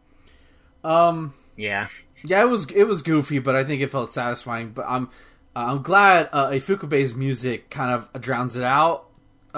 Um, 0.85 1.33
Yeah. 1.57 1.89
yeah, 2.23 2.43
it 2.43 2.49
was 2.49 2.71
it 2.71 2.85
was 2.85 3.01
goofy, 3.01 3.39
but 3.39 3.57
I 3.57 3.65
think 3.65 3.81
it 3.81 3.91
felt 3.91 4.13
satisfying. 4.13 4.71
But 4.71 4.85
I'm 4.87 5.09
I'm 5.57 5.83
glad 5.83 6.29
uh, 6.33 6.49
Ifukube's 6.51 7.15
music 7.15 7.71
kind 7.71 7.91
of 7.91 8.21
drowns 8.21 8.57
it 8.57 8.63
out 8.63 9.08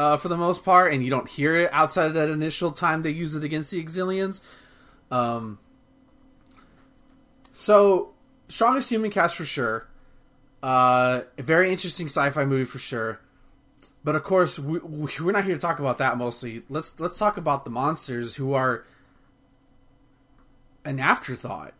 uh, 0.00 0.16
for 0.16 0.28
the 0.28 0.36
most 0.36 0.64
part, 0.64 0.94
and 0.94 1.04
you 1.04 1.10
don't 1.10 1.28
hear 1.28 1.54
it 1.54 1.68
outside 1.74 2.06
of 2.06 2.14
that 2.14 2.30
initial 2.30 2.72
time 2.72 3.02
they 3.02 3.10
use 3.10 3.36
it 3.36 3.44
against 3.44 3.70
the 3.70 3.84
Exilians. 3.84 4.40
Um, 5.10 5.58
so 7.52 8.14
strongest 8.48 8.88
human 8.88 9.10
cast 9.10 9.36
for 9.36 9.44
sure. 9.44 9.88
Uh, 10.62 11.22
a 11.36 11.42
very 11.42 11.70
interesting 11.70 12.06
sci-fi 12.06 12.44
movie 12.46 12.64
for 12.64 12.78
sure. 12.78 13.20
But 14.02 14.16
of 14.16 14.24
course, 14.24 14.58
we, 14.58 14.78
we- 14.78 15.12
we're 15.20 15.32
not 15.32 15.44
here 15.44 15.54
to 15.54 15.60
talk 15.60 15.78
about 15.78 15.98
that 15.98 16.16
mostly. 16.16 16.62
Let's 16.70 16.98
let's 16.98 17.18
talk 17.18 17.36
about 17.36 17.64
the 17.64 17.70
monsters 17.70 18.36
who 18.36 18.54
are 18.54 18.86
an 20.84 20.98
afterthought. 20.98 21.74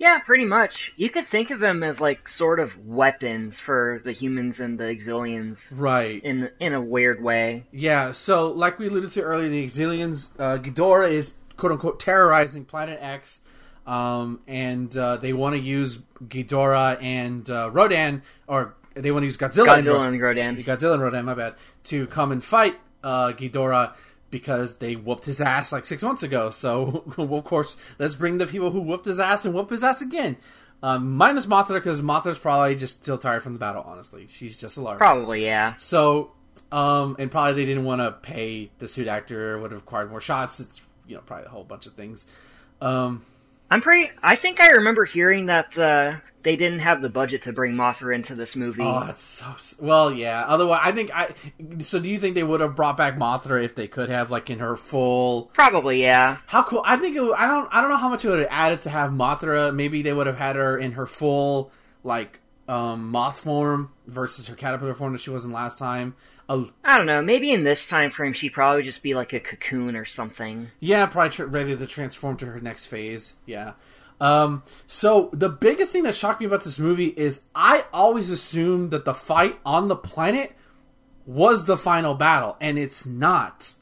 Yeah, 0.00 0.18
pretty 0.18 0.46
much. 0.46 0.94
You 0.96 1.10
could 1.10 1.26
think 1.26 1.50
of 1.50 1.60
them 1.60 1.82
as 1.82 2.00
like 2.00 2.26
sort 2.26 2.58
of 2.58 2.74
weapons 2.86 3.60
for 3.60 4.00
the 4.02 4.12
humans 4.12 4.58
and 4.58 4.78
the 4.78 4.84
Exilians 4.84 5.66
Right. 5.70 6.24
in 6.24 6.48
in 6.58 6.72
a 6.72 6.80
weird 6.80 7.22
way. 7.22 7.66
Yeah, 7.70 8.12
so 8.12 8.48
like 8.50 8.78
we 8.78 8.86
alluded 8.88 9.10
to 9.12 9.22
earlier, 9.22 9.50
the 9.50 9.62
Exilians, 9.64 10.28
uh, 10.38 10.56
Ghidorah 10.58 11.10
is 11.10 11.34
quote 11.58 11.72
unquote 11.72 12.00
terrorizing 12.00 12.64
Planet 12.64 12.98
X, 13.02 13.42
um, 13.86 14.40
and 14.48 14.96
uh, 14.96 15.18
they 15.18 15.34
want 15.34 15.54
to 15.54 15.60
use 15.60 15.98
Ghidorah 16.24 17.02
and 17.02 17.48
uh, 17.50 17.70
Rodan, 17.70 18.22
or 18.46 18.74
they 18.94 19.10
want 19.10 19.22
to 19.24 19.26
use 19.26 19.36
Godzilla, 19.36 19.76
and 19.76 19.84
Godzilla 19.86 19.94
Ro- 19.94 20.02
and 20.02 20.20
Rodan. 20.20 20.56
Godzilla 20.64 20.94
and 20.94 21.02
Rodan, 21.02 21.24
my 21.26 21.34
bad, 21.34 21.54
to 21.84 22.06
come 22.06 22.32
and 22.32 22.42
fight 22.42 22.76
uh, 23.04 23.32
Ghidorah 23.32 23.92
because 24.30 24.76
they 24.76 24.96
whooped 24.96 25.24
his 25.24 25.40
ass 25.40 25.72
like 25.72 25.86
six 25.86 26.02
months 26.02 26.22
ago. 26.22 26.50
So, 26.50 27.04
of 27.18 27.44
course, 27.44 27.76
let's 27.98 28.14
bring 28.14 28.38
the 28.38 28.46
people 28.46 28.70
who 28.70 28.80
whooped 28.80 29.06
his 29.06 29.20
ass 29.20 29.44
and 29.44 29.54
whoop 29.54 29.70
his 29.70 29.84
ass 29.84 30.02
again. 30.02 30.36
Um, 30.82 31.16
minus 31.16 31.46
Mothra, 31.46 31.74
because 31.74 32.00
Mothra's 32.00 32.38
probably 32.38 32.74
just 32.74 33.02
still 33.02 33.18
tired 33.18 33.42
from 33.42 33.52
the 33.52 33.58
battle, 33.58 33.84
honestly. 33.86 34.26
She's 34.28 34.58
just 34.58 34.76
a 34.76 34.80
large. 34.80 34.98
Probably, 34.98 35.44
yeah. 35.44 35.74
So, 35.76 36.32
um, 36.72 37.16
and 37.18 37.30
probably 37.30 37.54
they 37.54 37.66
didn't 37.66 37.84
want 37.84 38.00
to 38.00 38.12
pay 38.12 38.70
the 38.78 38.88
suit 38.88 39.06
actor, 39.06 39.58
would 39.58 39.72
have 39.72 39.80
required 39.80 40.10
more 40.10 40.20
shots. 40.20 40.58
It's, 40.58 40.80
you 41.06 41.16
know, 41.16 41.22
probably 41.22 41.46
a 41.46 41.50
whole 41.50 41.64
bunch 41.64 41.86
of 41.86 41.94
things. 41.94 42.26
Um, 42.80 43.24
I'm 43.70 43.82
pretty. 43.82 44.10
I 44.22 44.36
think 44.36 44.60
I 44.60 44.70
remember 44.70 45.04
hearing 45.04 45.46
that 45.46 45.76
uh, 45.78 46.16
they 46.42 46.56
didn't 46.56 46.80
have 46.80 47.02
the 47.02 47.08
budget 47.08 47.42
to 47.42 47.52
bring 47.52 47.74
Mothra 47.74 48.14
into 48.14 48.34
this 48.34 48.56
movie. 48.56 48.82
oh, 48.82 49.04
that's 49.06 49.22
so. 49.22 49.54
Well, 49.80 50.12
yeah. 50.12 50.44
Otherwise, 50.46 50.80
I 50.82 50.92
think 50.92 51.10
I. 51.14 51.34
So, 51.80 52.00
do 52.00 52.08
you 52.08 52.18
think 52.18 52.34
they 52.34 52.42
would 52.42 52.60
have 52.60 52.74
brought 52.76 52.96
back 52.96 53.16
Mothra 53.16 53.62
if 53.64 53.74
they 53.74 53.88
could 53.88 54.08
have, 54.10 54.30
like, 54.30 54.50
in 54.50 54.58
her 54.58 54.76
full? 54.76 55.50
Probably, 55.54 56.00
yeah. 56.02 56.38
How 56.46 56.62
cool! 56.62 56.82
I 56.84 56.96
think 56.96 57.16
it. 57.16 57.22
I 57.36 57.46
don't. 57.46 57.68
I 57.72 57.80
don't 57.80 57.90
know 57.90 57.96
how 57.96 58.08
much 58.08 58.24
it 58.24 58.28
would 58.30 58.40
have 58.40 58.48
added 58.50 58.82
to 58.82 58.90
have 58.90 59.10
Mothra. 59.10 59.74
Maybe 59.74 60.02
they 60.02 60.12
would 60.12 60.26
have 60.26 60.38
had 60.38 60.56
her 60.56 60.78
in 60.78 60.92
her 60.92 61.06
full, 61.06 61.70
like, 62.04 62.40
um, 62.68 63.10
moth 63.10 63.40
form 63.40 63.92
versus 64.06 64.46
her 64.48 64.54
caterpillar 64.54 64.94
form 64.94 65.12
that 65.12 65.20
she 65.20 65.30
was 65.30 65.44
in 65.44 65.52
last 65.52 65.78
time. 65.78 66.14
A, 66.48 66.64
I 66.84 66.96
don't 66.96 67.06
know. 67.06 67.22
Maybe 67.22 67.52
in 67.52 67.62
this 67.62 67.86
time 67.86 68.10
frame, 68.10 68.32
she'd 68.32 68.52
probably 68.52 68.82
just 68.82 69.02
be 69.04 69.14
like 69.14 69.32
a 69.32 69.38
cocoon 69.40 69.94
or 69.94 70.04
something. 70.04 70.68
Yeah, 70.80 71.06
probably 71.06 71.30
tr- 71.30 71.44
ready 71.44 71.76
to 71.76 71.86
transform 71.86 72.36
to 72.38 72.46
her 72.46 72.60
next 72.60 72.86
phase. 72.86 73.34
Yeah. 73.46 73.74
Um, 74.20 74.62
so 74.86 75.30
the 75.32 75.48
biggest 75.48 75.92
thing 75.92 76.02
that 76.02 76.14
shocked 76.14 76.40
me 76.40 76.46
about 76.46 76.64
this 76.64 76.78
movie 76.78 77.14
is 77.16 77.42
I 77.54 77.84
always 77.92 78.30
assumed 78.30 78.90
that 78.90 79.04
the 79.04 79.14
fight 79.14 79.58
on 79.64 79.88
the 79.88 79.96
planet 79.96 80.54
was 81.26 81.64
the 81.64 81.76
final 81.76 82.14
battle, 82.14 82.56
and 82.60 82.78
it's 82.78 83.06
not. 83.06 83.74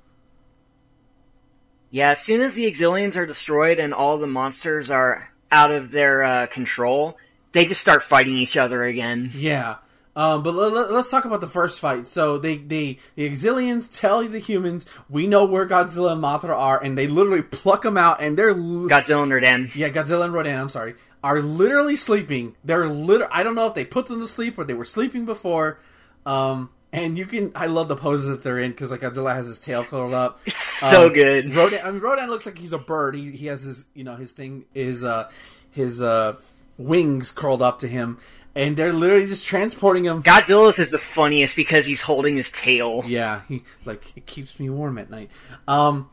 Yeah, 1.91 2.11
as 2.11 2.21
soon 2.21 2.43
as 2.43 2.55
the 2.55 2.71
Exilians 2.71 3.17
are 3.17 3.27
destroyed 3.27 3.79
and 3.79 3.95
all 3.95 4.19
the 4.19 4.27
monsters 4.27 4.91
are 4.91 5.31
out 5.51 5.71
of 5.71 5.91
their 5.91 6.23
uh, 6.23 6.47
control, 6.47 7.17
they 7.53 7.65
just 7.65 7.81
start 7.81 8.03
fighting 8.03 8.37
each 8.37 8.57
other 8.57 8.85
again. 8.85 9.33
Yeah. 9.35 9.77
Um, 10.19 10.43
but 10.43 10.53
let, 10.53 10.73
us 10.91 11.09
talk 11.11 11.27
about 11.27 11.41
the 11.41 11.47
first 11.47 11.79
fight. 11.79 12.09
So 12.09 12.39
they, 12.39 12.57
they 12.57 12.99
the 13.15 13.31
Exilians 13.31 13.89
tell 14.01 14.27
the 14.27 14.41
humans 14.41 14.85
we 15.09 15.29
know 15.29 15.45
where 15.45 15.65
Godzilla 15.65 16.11
and 16.11 16.21
Mothra 16.21 16.57
are, 16.59 16.83
and 16.83 16.99
they 16.99 17.07
literally 17.07 17.43
pluck 17.43 17.83
them 17.83 17.97
out, 17.97 18.21
and 18.21 18.37
they're 18.37 18.53
li- 18.53 18.91
Godzilla 18.91 19.23
and 19.23 19.33
Rodan. 19.33 19.71
Yeah, 19.77 19.91
Godzilla 19.91 20.25
and 20.25 20.35
Rodan, 20.35 20.59
I'm 20.59 20.69
sorry, 20.71 20.95
are 21.23 21.41
literally 21.41 21.95
sleeping. 21.95 22.57
They're 22.65 22.89
lit- 22.89 23.29
I 23.31 23.45
don't 23.45 23.55
know 23.55 23.67
if 23.69 23.75
they 23.75 23.85
put 23.85 24.07
them 24.07 24.19
to 24.19 24.27
sleep 24.27 24.59
or 24.59 24.65
they 24.65 24.75
were 24.75 24.85
sleeping 24.85 25.25
before. 25.25 25.79
Um, 26.27 26.71
and 26.93 27.17
you 27.17 27.25
can, 27.27 27.53
I 27.55 27.67
love 27.67 27.87
the 27.89 27.95
poses 27.97 28.29
that 28.29 28.43
they're 28.43 28.59
in 28.59 28.73
because 28.73 28.91
like 28.91 29.03
Godzilla 29.03 29.35
has 29.37 29.47
his 29.47 29.61
tail 29.61 29.85
curled 29.85 30.15
up. 30.15 30.41
It's 30.47 30.65
so 30.91 31.07
Um, 31.07 31.13
good. 31.13 31.55
Rodan, 31.55 31.87
I 31.87 31.91
mean, 31.93 32.01
Rodan 32.01 32.29
looks 32.29 32.45
like 32.45 32.59
he's 32.59 32.73
a 32.73 32.79
bird. 32.79 33.15
He 33.15 33.31
he 33.31 33.47
has 33.47 33.63
his, 33.63 33.85
you 33.95 34.03
know, 34.03 34.17
his 34.17 34.33
thing 34.33 34.65
is 34.75 35.05
uh 35.05 35.31
his 35.71 36.03
uh 36.03 36.37
wings 36.77 37.31
curled 37.31 37.61
up 37.63 37.81
to 37.81 37.89
him, 37.89 38.19
and 38.59 38.77
they're 38.77 38.93
literally 38.93 39.27
just 39.27 39.47
transporting 39.47 40.05
him. 40.05 40.23
Godzilla's 40.23 40.79
is 40.79 40.91
the 40.91 40.99
funniest 40.99 41.55
because 41.57 41.87
he's 41.87 42.01
holding 42.03 42.37
his 42.37 42.51
tail. 42.51 43.03
Yeah, 43.07 43.43
he 43.49 43.63
like 43.87 44.13
it 44.17 44.27
keeps 44.27 44.59
me 44.61 44.69
warm 44.69 44.99
at 44.99 45.09
night. 45.09 45.31
Um, 45.67 46.11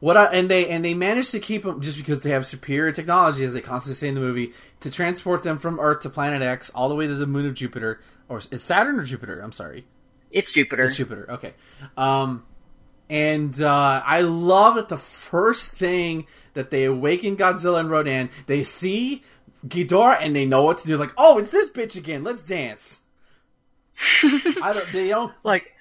what 0.00 0.16
I, 0.16 0.24
and 0.26 0.50
they 0.50 0.68
and 0.68 0.84
they 0.84 0.94
managed 0.94 1.30
to 1.32 1.40
keep 1.40 1.62
them 1.62 1.80
just 1.80 1.96
because 1.96 2.22
they 2.22 2.30
have 2.30 2.44
superior 2.46 2.92
technology, 2.92 3.44
as 3.44 3.54
they 3.54 3.60
constantly 3.60 3.94
say 3.94 4.08
in 4.08 4.14
the 4.14 4.20
movie, 4.20 4.52
to 4.80 4.90
transport 4.90 5.42
them 5.44 5.58
from 5.58 5.80
Earth 5.80 6.00
to 6.00 6.10
Planet 6.10 6.42
X 6.42 6.70
all 6.70 6.88
the 6.88 6.94
way 6.94 7.06
to 7.06 7.14
the 7.14 7.26
moon 7.26 7.46
of 7.46 7.54
Jupiter, 7.54 8.00
or 8.28 8.40
is 8.50 8.62
Saturn 8.62 8.98
or 8.98 9.04
Jupiter? 9.04 9.40
I'm 9.40 9.52
sorry, 9.52 9.86
It's 10.30 10.52
Jupiter. 10.52 10.84
it's 10.84 10.96
Jupiter. 10.96 11.26
Okay, 11.30 11.54
um, 11.96 12.44
and 13.10 13.60
uh, 13.60 14.02
I 14.04 14.20
love 14.22 14.74
that 14.76 14.88
the 14.88 14.96
first 14.98 15.72
thing 15.72 16.26
that 16.54 16.70
they 16.70 16.84
awaken 16.84 17.36
Godzilla 17.36 17.80
and 17.80 17.90
Rodan, 17.90 18.30
they 18.46 18.62
see 18.64 19.22
Ghidorah 19.66 20.18
and 20.20 20.34
they 20.34 20.46
know 20.46 20.62
what 20.62 20.78
to 20.78 20.86
do. 20.86 20.96
Like, 20.96 21.12
oh, 21.16 21.38
it's 21.38 21.50
this 21.50 21.70
bitch 21.70 21.96
again. 21.96 22.24
Let's 22.24 22.42
dance. 22.42 23.00
I 24.22 24.72
don't. 24.74 24.92
They 24.92 25.08
don't. 25.08 25.32
like, 25.42 25.72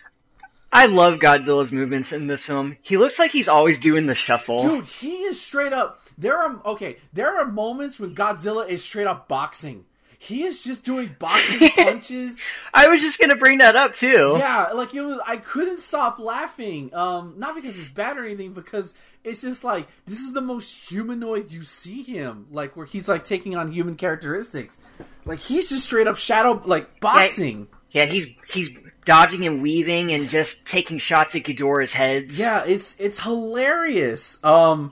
I 0.72 0.88
love 0.88 1.20
Godzilla's 1.20 1.72
movements 1.72 2.12
in 2.12 2.28
this 2.28 2.46
film. 2.46 2.78
He 2.82 2.98
looks 2.98 3.20
like 3.20 3.32
he's 3.32 3.48
always 3.48 3.80
doing 3.80 4.08
the 4.08 4.16
shuffle. 4.16 4.62
Dude, 4.62 4.86
he 4.86 5.24
is 5.24 5.40
straight 5.40 5.74
up. 5.74 6.00
There 6.18 6.38
are 6.38 6.60
okay. 6.66 6.98
There 7.14 7.38
are 7.38 7.46
moments 7.46 8.00
when 8.00 8.16
Godzilla 8.16 8.68
is 8.68 8.84
straight 8.84 9.08
up 9.08 9.28
boxing. 9.28 9.86
He 10.20 10.44
is 10.44 10.64
just 10.64 10.84
doing 10.84 11.16
boxing 11.20 11.70
punches. 11.70 12.40
I 12.74 12.88
was 12.88 13.02
just 13.02 13.20
gonna 13.20 13.36
bring 13.36 13.60
that 13.60 13.76
up 13.76 13.94
too. 13.94 14.36
Yeah, 14.38 14.70
like 14.74 14.94
it 14.96 15.02
was. 15.02 15.20
I 15.26 15.38
couldn't 15.38 15.80
stop 15.80 16.20
laughing. 16.20 16.94
Um, 16.94 17.36
not 17.38 17.56
because 17.56 17.80
it's 17.80 17.92
bad 17.92 18.18
or 18.18 18.26
anything, 18.26 18.54
because 18.54 18.94
it's 19.24 19.42
just 19.42 19.64
like 19.64 19.88
this 20.06 20.20
is 20.20 20.34
the 20.34 20.42
most 20.42 20.90
humanoid 20.90 21.52
you 21.52 21.64
see 21.64 22.02
him. 22.02 22.48
Like 22.52 22.76
where 22.76 22.86
he's 22.86 23.08
like 23.08 23.24
taking 23.24 23.56
on 23.56 23.72
human 23.72 23.96
characteristics. 23.96 24.80
Like 25.26 25.40
he's 25.40 25.70
just 25.70 25.86
straight 25.86 26.08
up 26.08 26.18
shadow 26.18 26.62
like 26.66 27.00
boxing. 27.00 27.68
Yeah, 27.92 28.06
he's 28.06 28.28
he's 28.50 28.70
dodging 29.06 29.46
and 29.46 29.62
weaving 29.62 30.12
and 30.12 30.30
just 30.30 30.66
taking 30.66 30.98
shots 30.98 31.36
at 31.36 31.44
Ghidorah's 31.44 31.94
heads. 31.94 32.38
Yeah, 32.38 32.64
it's 32.66 32.96
it's 33.00 33.20
hilarious. 33.20 34.44
Um 34.44 34.92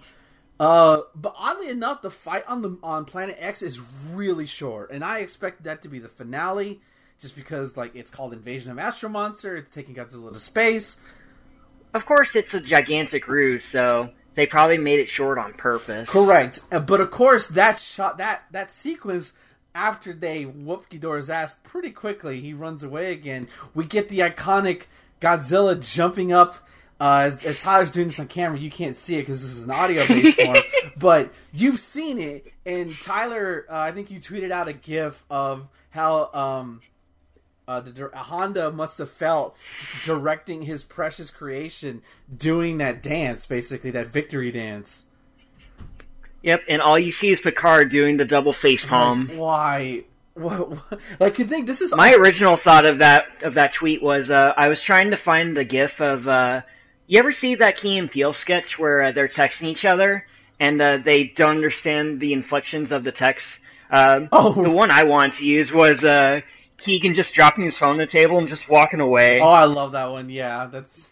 uh 0.59 1.01
but 1.15 1.33
oddly 1.37 1.69
enough 1.69 2.01
the 2.01 2.09
fight 2.09 2.43
on 2.47 2.61
the 2.61 2.77
on 2.81 3.05
Planet 3.05 3.37
X 3.39 3.61
is 3.61 3.79
really 4.13 4.45
short 4.45 4.91
and 4.91 5.03
I 5.03 5.19
expect 5.19 5.63
that 5.63 5.81
to 5.81 5.87
be 5.89 5.99
the 5.99 6.09
finale 6.09 6.81
just 7.19 7.35
because 7.35 7.77
like 7.77 7.95
it's 7.95 8.11
called 8.11 8.33
Invasion 8.33 8.71
of 8.71 8.79
Astro 8.79 9.09
Monster, 9.09 9.55
it's 9.55 9.73
taking 9.73 9.95
Godzilla 9.95 10.31
to 10.33 10.39
space. 10.39 10.97
Of 11.93 12.05
course, 12.05 12.35
it's 12.35 12.53
a 12.53 12.59
gigantic 12.59 13.27
ruse, 13.27 13.63
so 13.63 14.09
they 14.35 14.45
probably 14.45 14.77
made 14.77 14.99
it 14.99 15.07
short 15.07 15.37
on 15.37 15.53
purpose. 15.53 16.09
Correct. 16.09 16.59
Uh, 16.71 16.79
But 16.79 16.99
of 16.99 17.09
course, 17.09 17.47
that 17.49 17.77
shot, 17.77 18.17
that 18.17 18.43
that 18.51 18.71
sequence 18.71 19.33
after 19.73 20.13
they 20.13 20.43
whoop 20.43 20.89
Ghidorah's 20.89 21.29
ass 21.29 21.55
pretty 21.63 21.91
quickly, 21.91 22.41
he 22.41 22.53
runs 22.53 22.83
away 22.83 23.11
again. 23.11 23.47
We 23.73 23.85
get 23.85 24.09
the 24.09 24.19
iconic 24.19 24.83
Godzilla 25.21 25.79
jumping 25.79 26.31
up. 26.33 26.55
Uh, 26.99 27.23
as, 27.25 27.43
as 27.43 27.62
Tyler's 27.62 27.91
doing 27.91 28.08
this 28.08 28.19
on 28.19 28.27
camera, 28.27 28.58
you 28.58 28.71
can't 28.71 28.95
see 28.95 29.15
it 29.15 29.21
because 29.21 29.41
this 29.41 29.51
is 29.51 29.65
an 29.65 29.71
audio 29.71 30.08
based 30.08 30.39
form, 30.41 30.58
but 30.97 31.34
you've 31.51 31.79
seen 31.79 32.19
it. 32.19 32.53
And 32.65 32.95
Tyler, 33.01 33.65
uh, 33.69 33.77
I 33.77 33.91
think 33.91 34.12
you 34.12 34.19
tweeted 34.19 34.51
out 34.51 34.69
a 34.69 34.73
GIF 34.73 35.21
of 35.29 35.67
how 35.89 36.31
um, 36.34 36.81
uh, 37.67 37.81
the 37.81 37.91
dir- 37.91 38.12
Honda 38.15 38.71
must 38.71 38.97
have 38.99 39.12
felt 39.12 39.58
directing 40.03 40.62
his 40.62 40.84
precious 40.84 41.29
creation 41.29 42.01
doing 42.36 42.77
that 42.77 43.03
dance, 43.03 43.45
basically 43.45 43.91
that 43.91 44.08
victory 44.08 44.51
dance. 44.51 45.05
Yep, 46.43 46.63
and 46.69 46.81
all 46.81 46.99
you 46.99 47.12
see 47.12 47.31
is 47.31 47.41
Picard 47.41 47.89
doing 47.89 48.17
the 48.17 48.25
double 48.25 48.53
face 48.53 48.86
palm. 48.86 49.27
Like, 49.27 49.38
why? 49.38 50.03
What, 50.36 50.69
what? 50.69 50.99
Like, 51.19 51.39
you 51.39 51.45
think 51.45 51.65
this 51.65 51.81
is 51.81 51.93
My 51.95 52.13
original 52.13 52.55
thought 52.55 52.86
of 52.86 52.99
that 52.99 53.41
of 53.41 53.55
that 53.55 53.73
tweet 53.73 54.03
was 54.03 54.29
uh, 54.29 54.53
I 54.55 54.67
was 54.67 54.81
trying 54.81 55.10
to 55.10 55.17
find 55.17 55.58
the 55.58 55.65
GIF 55.65 55.99
of 56.01 56.27
uh, 56.27 56.62
you 57.07 57.19
ever 57.19 57.31
see 57.31 57.55
that 57.55 57.77
Key 57.77 57.97
and 57.97 58.09
Peele 58.09 58.33
sketch 58.33 58.77
where 58.79 59.03
uh, 59.03 59.11
they're 59.11 59.27
texting 59.27 59.67
each 59.67 59.85
other 59.85 60.25
and 60.59 60.81
uh, 60.81 60.97
they 61.03 61.25
don't 61.25 61.51
understand 61.57 62.19
the 62.19 62.33
inflections 62.33 62.91
of 62.91 63.03
the 63.03 63.11
text. 63.11 63.59
Um, 63.91 64.29
Oh. 64.31 64.51
the 64.63 64.69
one 64.69 64.89
I 64.91 65.03
wanted 65.03 65.33
to 65.33 65.45
use 65.45 65.71
was 65.71 66.03
uh, 66.03 66.41
Keegan 66.77 67.13
just 67.13 67.33
dropping 67.35 67.63
his 67.65 67.77
phone 67.77 67.91
on 67.91 67.97
the 67.97 68.07
table 68.07 68.37
and 68.39 68.47
just 68.47 68.67
walking 68.69 68.99
away, 68.99 69.39
Oh, 69.41 69.47
I 69.47 69.65
love 69.65 69.91
that 69.93 70.11
one. 70.11 70.29
Yeah, 70.29 70.67
that's 70.71 71.07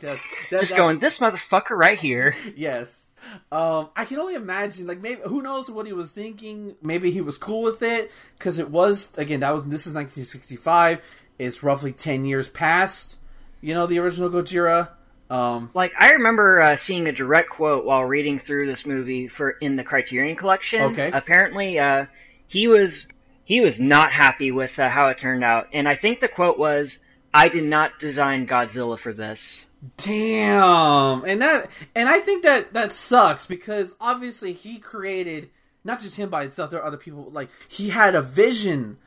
that, 0.00 0.18
that- 0.50 0.60
just 0.60 0.76
going 0.76 0.98
this 0.98 1.18
motherfucker 1.18 1.76
right 1.76 1.98
here. 1.98 2.34
Yes. 2.56 3.06
Um, 3.50 3.88
I 3.96 4.04
can 4.04 4.18
only 4.18 4.34
imagine, 4.34 4.86
like 4.86 5.00
maybe 5.00 5.22
who 5.24 5.40
knows 5.40 5.70
what 5.70 5.86
he 5.86 5.94
was 5.94 6.12
thinking. 6.12 6.74
Maybe 6.82 7.10
he 7.10 7.22
was 7.22 7.38
cool 7.38 7.62
with 7.62 7.80
it 7.82 8.10
because 8.36 8.58
it 8.58 8.68
was 8.70 9.12
again 9.16 9.40
that 9.40 9.54
was 9.54 9.64
this 9.66 9.86
is 9.86 9.94
1965. 9.94 11.00
It's 11.38 11.62
roughly 11.62 11.92
10 11.92 12.26
years 12.26 12.48
past, 12.50 13.16
you 13.64 13.72
know, 13.72 13.86
the 13.86 13.98
original 13.98 14.28
Gojira. 14.28 14.90
Um, 15.30 15.70
Like 15.72 15.92
I 15.98 16.10
remember 16.12 16.60
uh, 16.60 16.76
seeing 16.76 17.08
a 17.08 17.12
direct 17.12 17.48
quote 17.50 17.84
while 17.84 18.04
reading 18.04 18.38
through 18.38 18.66
this 18.66 18.84
movie 18.84 19.26
for 19.26 19.50
in 19.52 19.76
the 19.76 19.84
Criterion 19.84 20.36
Collection. 20.36 20.82
Okay. 20.92 21.10
Apparently, 21.12 21.78
uh, 21.78 22.06
he 22.46 22.68
was 22.68 23.06
he 23.44 23.60
was 23.62 23.80
not 23.80 24.12
happy 24.12 24.50
with 24.50 24.78
uh, 24.78 24.88
how 24.88 25.08
it 25.08 25.18
turned 25.18 25.42
out, 25.42 25.68
and 25.72 25.88
I 25.88 25.96
think 25.96 26.20
the 26.20 26.28
quote 26.28 26.58
was, 26.58 26.98
"I 27.32 27.48
did 27.48 27.64
not 27.64 27.98
design 27.98 28.46
Godzilla 28.46 28.98
for 28.98 29.14
this." 29.14 29.64
Damn, 29.96 31.24
and 31.24 31.40
that 31.40 31.70
and 31.94 32.08
I 32.08 32.20
think 32.20 32.42
that 32.42 32.74
that 32.74 32.92
sucks 32.92 33.46
because 33.46 33.94
obviously 34.00 34.52
he 34.52 34.78
created 34.78 35.48
not 35.84 36.00
just 36.00 36.16
him 36.16 36.28
by 36.28 36.44
itself. 36.44 36.70
There 36.70 36.80
are 36.80 36.86
other 36.86 36.96
people 36.98 37.30
like 37.32 37.48
he 37.68 37.88
had 37.90 38.14
a 38.14 38.22
vision 38.22 38.98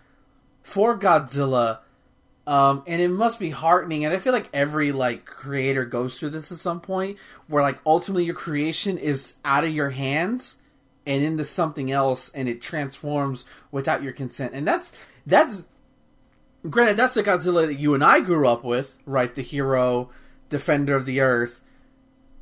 for 0.64 0.98
Godzilla, 0.98 1.80
um, 2.48 2.84
and 2.88 3.02
it 3.02 3.10
must 3.10 3.40
be 3.40 3.50
heartening. 3.50 4.06
And 4.06 4.14
I 4.14 4.20
feel 4.20 4.32
like 4.32 4.50
every 4.54 4.94
like 4.94 5.26
creator 5.26 5.84
goes 5.84 6.18
through 6.18 6.30
this 6.30 6.50
at 6.50 6.58
some 6.58 6.80
point 6.80 7.18
where 7.48 7.62
like 7.62 7.80
ultimately 7.86 8.24
your 8.24 8.36
creation 8.36 8.98
is 8.98 9.34
out 9.44 9.66
of 9.66 9.72
your 9.72 9.90
hands 9.90 10.60
and 11.06 11.24
into 11.24 11.44
something 11.44 11.92
else, 11.92 12.30
and 12.30 12.50
it 12.50 12.62
transforms 12.62 13.46
without 13.72 14.02
your 14.02 14.14
consent. 14.14 14.54
And 14.54 14.66
that's 14.66 14.94
that's 15.26 15.64
granted 16.70 16.98
that's 16.98 17.14
the 17.14 17.24
Godzilla 17.24 17.68
that 17.68 17.80
you 17.80 17.94
and 17.94 18.04
I 18.04 18.22
grew 18.22 18.48
up 18.48 18.64
with, 18.64 18.98
right? 19.06 19.34
The 19.36 19.42
hero 19.42 20.10
defender 20.50 20.96
of 20.96 21.06
the 21.06 21.20
earth. 21.20 21.62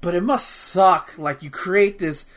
But 0.01 0.13
it 0.13 0.21
must 0.21 0.47
suck. 0.47 1.17
Like 1.17 1.41
you 1.41 1.49
create 1.49 1.97
this 1.97 2.27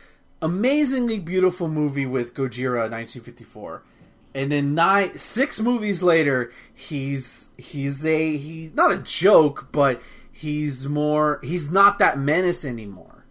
amazingly 0.41 1.19
beautiful 1.19 1.67
movie 1.67 2.07
with 2.07 2.33
Gojira 2.33 2.89
1954. 2.89 3.83
And 4.33 4.51
then 4.51 4.75
nine 4.75 5.17
six 5.17 5.59
movies 5.59 6.03
later, 6.03 6.51
he's 6.73 7.47
he's 7.57 8.05
a 8.05 8.37
he 8.37 8.71
not 8.73 8.91
a 8.91 8.97
joke, 8.97 9.69
but 9.71 10.01
he's 10.31 10.87
more 10.87 11.39
he's 11.43 11.71
not 11.71 11.99
that 11.99 12.19
menace 12.19 12.63
anymore. 12.63 13.25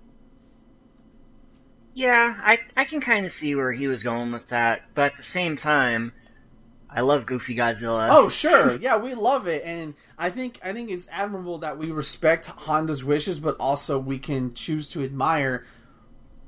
Yeah, 1.95 2.37
I 2.39 2.59
I 2.77 2.85
can 2.85 3.01
kind 3.01 3.27
of 3.27 3.33
see 3.33 3.55
where 3.55 3.73
he 3.73 3.87
was 3.87 4.03
going 4.03 4.33
with 4.33 4.49
that, 4.49 4.83
but 4.95 5.13
at 5.13 5.17
the 5.17 5.23
same 5.23 5.57
time, 5.57 6.13
I 6.91 7.03
love 7.03 7.27
Goofy 7.27 7.55
Godzilla. 7.55 8.09
Oh, 8.11 8.29
sure. 8.29 8.77
Yeah, 8.77 8.97
we 8.97 9.15
love 9.15 9.47
it, 9.47 9.63
and 9.65 9.95
I 10.17 10.31
think 10.31 10.59
I 10.63 10.73
think 10.73 10.91
it's 10.91 11.09
admirable 11.13 11.59
that 11.59 11.79
we 11.79 11.91
respect 11.91 12.47
Honda's 12.47 13.05
wishes, 13.05 13.41
but 13.41 13.57
also 13.59 13.99
we 13.99 14.19
can 14.19 14.55
choose 14.55 14.89
to 14.91 15.05
admire, 15.05 15.65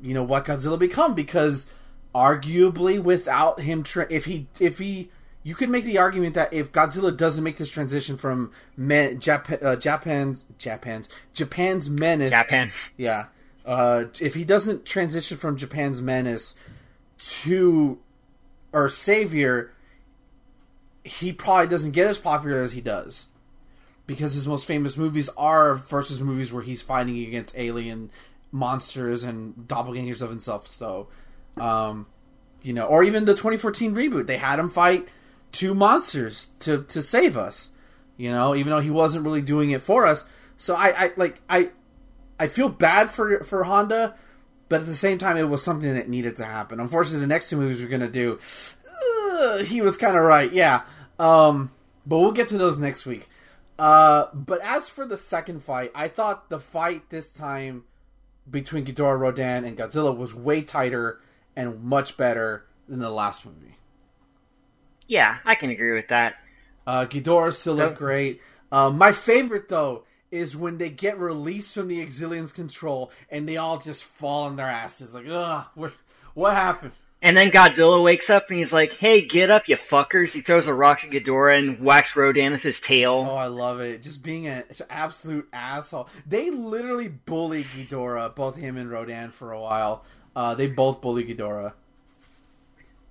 you 0.00 0.14
know, 0.14 0.22
what 0.22 0.44
Godzilla 0.44 0.78
become 0.78 1.14
because 1.14 1.66
arguably 2.14 3.02
without 3.02 3.60
him, 3.60 3.82
tra- 3.82 4.06
if 4.10 4.24
he 4.24 4.46
if 4.58 4.78
he, 4.78 5.10
you 5.42 5.54
could 5.54 5.70
make 5.70 5.84
the 5.84 5.98
argument 5.98 6.34
that 6.34 6.52
if 6.52 6.72
Godzilla 6.72 7.16
doesn't 7.16 7.42
make 7.42 7.56
this 7.56 7.70
transition 7.70 8.16
from 8.16 8.52
men, 8.76 9.20
Jap- 9.20 9.62
uh, 9.62 9.76
Japan's 9.76 10.44
Japan's 10.58 11.08
Japan's 11.32 11.88
menace, 11.88 12.32
Japan. 12.32 12.72
yeah. 12.96 13.26
Uh, 13.64 14.04
if 14.20 14.34
he 14.34 14.44
doesn't 14.44 14.84
transition 14.84 15.36
from 15.36 15.56
Japan's 15.56 16.00
menace 16.00 16.54
to 17.18 17.98
or 18.72 18.88
savior, 18.88 19.72
he 21.04 21.32
probably 21.32 21.66
doesn't 21.66 21.92
get 21.92 22.06
as 22.06 22.18
popular 22.18 22.62
as 22.62 22.72
he 22.72 22.80
does 22.80 23.26
because 24.06 24.34
his 24.34 24.46
most 24.46 24.66
famous 24.66 24.96
movies 24.96 25.28
are 25.36 25.74
versus 25.74 26.20
movies 26.20 26.52
where 26.52 26.62
he's 26.62 26.82
fighting 26.82 27.18
against 27.24 27.56
alien 27.56 28.10
monsters 28.50 29.22
and 29.22 29.54
doppelgangers 29.68 30.20
of 30.20 30.30
himself. 30.30 30.66
So, 30.66 31.08
um, 31.60 32.06
you 32.62 32.72
know, 32.72 32.84
or 32.84 33.04
even 33.04 33.24
the 33.24 33.34
2014 33.34 33.94
reboot, 33.94 34.26
they 34.26 34.38
had 34.38 34.58
him 34.58 34.70
fight 34.70 35.08
two 35.52 35.74
monsters 35.74 36.48
to 36.60 36.84
to 36.84 37.02
save 37.02 37.36
us. 37.36 37.70
You 38.16 38.30
know, 38.30 38.54
even 38.54 38.70
though 38.70 38.80
he 38.80 38.90
wasn't 38.90 39.24
really 39.24 39.42
doing 39.42 39.70
it 39.70 39.82
for 39.82 40.06
us. 40.06 40.24
So 40.56 40.74
I, 40.74 41.04
I 41.04 41.12
like 41.16 41.40
I 41.48 41.70
I 42.38 42.48
feel 42.48 42.68
bad 42.68 43.10
for 43.10 43.44
for 43.44 43.64
Honda, 43.64 44.14
but 44.68 44.80
at 44.80 44.86
the 44.86 44.94
same 44.94 45.18
time, 45.18 45.36
it 45.36 45.48
was 45.48 45.62
something 45.62 45.94
that 45.94 46.08
needed 46.08 46.36
to 46.36 46.44
happen. 46.44 46.80
Unfortunately, 46.80 47.20
the 47.20 47.26
next 47.26 47.50
two 47.50 47.56
movies 47.56 47.80
we're 47.80 47.88
gonna 47.88 48.08
do, 48.08 48.38
uh, 49.22 49.58
he 49.64 49.80
was 49.80 49.96
kind 49.96 50.16
of 50.16 50.22
right, 50.22 50.52
yeah. 50.52 50.82
Um, 51.18 51.70
but 52.06 52.18
we'll 52.18 52.32
get 52.32 52.48
to 52.48 52.58
those 52.58 52.78
next 52.78 53.06
week. 53.06 53.28
Uh, 53.78 54.26
but 54.34 54.60
as 54.62 54.90
for 54.90 55.06
the 55.06 55.16
second 55.16 55.64
fight, 55.64 55.90
I 55.94 56.08
thought 56.08 56.50
the 56.50 56.60
fight 56.60 57.08
this 57.08 57.32
time 57.32 57.84
between 58.50 58.84
Ghidorah, 58.84 59.18
Rodan, 59.18 59.64
and 59.64 59.78
Godzilla 59.78 60.14
was 60.14 60.34
way 60.34 60.60
tighter 60.60 61.20
and 61.56 61.82
much 61.82 62.16
better 62.16 62.66
than 62.88 62.98
the 62.98 63.10
last 63.10 63.44
movie. 63.44 63.76
Yeah, 65.06 65.38
I 65.44 65.54
can 65.54 65.70
agree 65.70 65.92
with 65.92 66.08
that. 66.08 66.34
Uh, 66.86 67.06
Ghidorah 67.06 67.54
still 67.54 67.74
looked 67.74 67.96
Oh. 67.96 67.98
great. 67.98 68.40
Uh, 68.72 68.90
my 68.90 69.12
favorite 69.12 69.68
though 69.68 70.04
is 70.30 70.56
when 70.56 70.78
they 70.78 70.88
get 70.88 71.18
released 71.18 71.74
from 71.74 71.88
the 71.88 72.04
Exilians' 72.04 72.54
control 72.54 73.10
and 73.30 73.48
they 73.48 73.56
all 73.56 73.78
just 73.78 74.04
fall 74.04 74.44
on 74.44 74.56
their 74.56 74.68
asses. 74.68 75.14
Like, 75.14 75.26
ugh, 75.28 75.66
what, 75.74 75.92
what 76.34 76.54
happened? 76.54 76.92
And 77.22 77.36
then 77.36 77.50
Godzilla 77.50 78.02
wakes 78.02 78.30
up 78.30 78.48
and 78.48 78.56
he's 78.58 78.72
like, 78.72 78.94
"Hey, 78.94 79.20
get 79.20 79.50
up, 79.50 79.68
you 79.68 79.76
fuckers!" 79.76 80.32
He 80.32 80.40
throws 80.40 80.66
a 80.66 80.72
rock 80.72 81.04
at 81.04 81.10
Ghidorah 81.10 81.58
and 81.58 81.80
whacks 81.80 82.16
Rodan 82.16 82.52
with 82.52 82.62
his 82.62 82.80
tail. 82.80 83.26
Oh, 83.28 83.34
I 83.34 83.48
love 83.48 83.78
it. 83.80 84.02
Just 84.02 84.22
being 84.22 84.46
an 84.46 84.64
absolute 84.88 85.46
asshole. 85.52 86.08
They 86.26 86.50
literally 86.50 87.08
bully 87.08 87.64
Ghidorah, 87.64 88.34
both 88.34 88.56
him 88.56 88.78
and 88.78 88.90
Rodan, 88.90 89.32
for 89.32 89.52
a 89.52 89.60
while. 89.60 90.02
Uh, 90.34 90.54
they 90.54 90.66
both 90.66 91.00
bully 91.00 91.24
Ghidorah. 91.24 91.74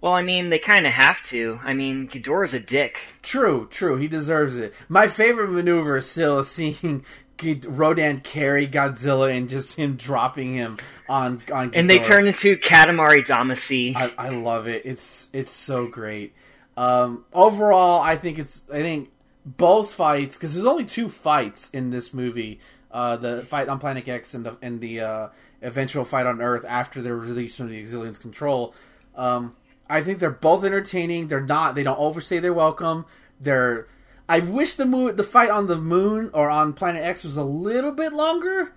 Well, 0.02 0.14
I 0.14 0.22
mean, 0.22 0.50
they 0.50 0.60
kind 0.60 0.88
of 0.88 0.94
have 0.94 1.22
to. 1.28 1.60
I 1.62 1.74
mean, 1.74 2.08
Ghidorah's 2.08 2.54
a 2.54 2.60
dick. 2.60 3.00
True, 3.22 3.68
true. 3.70 3.98
He 3.98 4.08
deserves 4.08 4.56
it. 4.58 4.74
My 4.88 5.08
favorite 5.10 5.52
maneuver 5.52 5.98
is 5.98 6.10
still 6.10 6.42
seeing 6.44 7.04
G- 7.38 7.62
Rodan 7.68 8.22
carry 8.22 8.66
Godzilla 8.66 9.36
and 9.36 9.50
just 9.50 9.76
him 9.76 9.96
dropping 9.96 10.54
him 10.54 10.78
on 11.10 11.42
on. 11.52 11.72
Ghidorah. 11.72 11.76
And 11.76 11.90
they 11.90 12.00
turn 12.00 12.28
into 12.28 12.56
Katamari 12.58 13.26
Damacy. 13.26 13.96
I, 13.96 14.12
I 14.18 14.30
love 14.30 14.68
it. 14.68 14.86
It's 14.86 15.28
it's 15.34 15.52
so 15.54 15.88
great. 15.88 16.34
Um, 16.78 17.26
overall, 17.34 18.00
I 18.00 18.16
think 18.16 18.40
it's 18.40 18.64
I 18.72 18.82
think 18.82 19.10
both 19.46 19.94
fights 19.94 20.38
because 20.38 20.54
there's 20.54 20.66
only 20.66 20.86
two 20.86 21.10
fights 21.10 21.70
in 21.72 21.90
this 21.90 22.14
movie. 22.14 22.62
Uh, 22.90 23.18
the 23.18 23.46
fight 23.48 23.68
on 23.68 23.80
Planet 23.80 24.08
X 24.08 24.34
and 24.34 24.46
the 24.46 24.58
and 24.62 24.80
the 24.80 25.02
uh, 25.02 25.30
eventual 25.62 26.06
fight 26.06 26.26
on 26.26 26.42
Earth 26.42 26.66
after 26.68 27.02
they're 27.02 27.16
released 27.16 27.58
from 27.58 27.70
the 27.70 27.82
Exilians' 27.82 28.20
control. 28.20 28.74
Um, 29.16 29.56
I 29.90 30.02
think 30.02 30.20
they're 30.20 30.30
both 30.30 30.64
entertaining. 30.64 31.28
They're 31.28 31.42
not. 31.42 31.76
They 31.76 31.84
don't 31.84 32.00
overstay 32.00 32.40
their 32.40 32.54
welcome. 32.54 33.06
They're. 33.40 33.88
I 34.28 34.40
wish 34.40 34.76
the 34.76 34.86
moon, 34.86 35.16
the 35.16 35.24
fight 35.24 35.50
on 35.50 35.66
the 35.66 35.78
moon 35.78 36.30
or 36.34 36.50
on 36.50 36.74
Planet 36.74 37.04
X 37.04 37.24
was 37.24 37.36
a 37.36 37.44
little 37.44 37.92
bit 37.92 38.14
longer. 38.14 38.74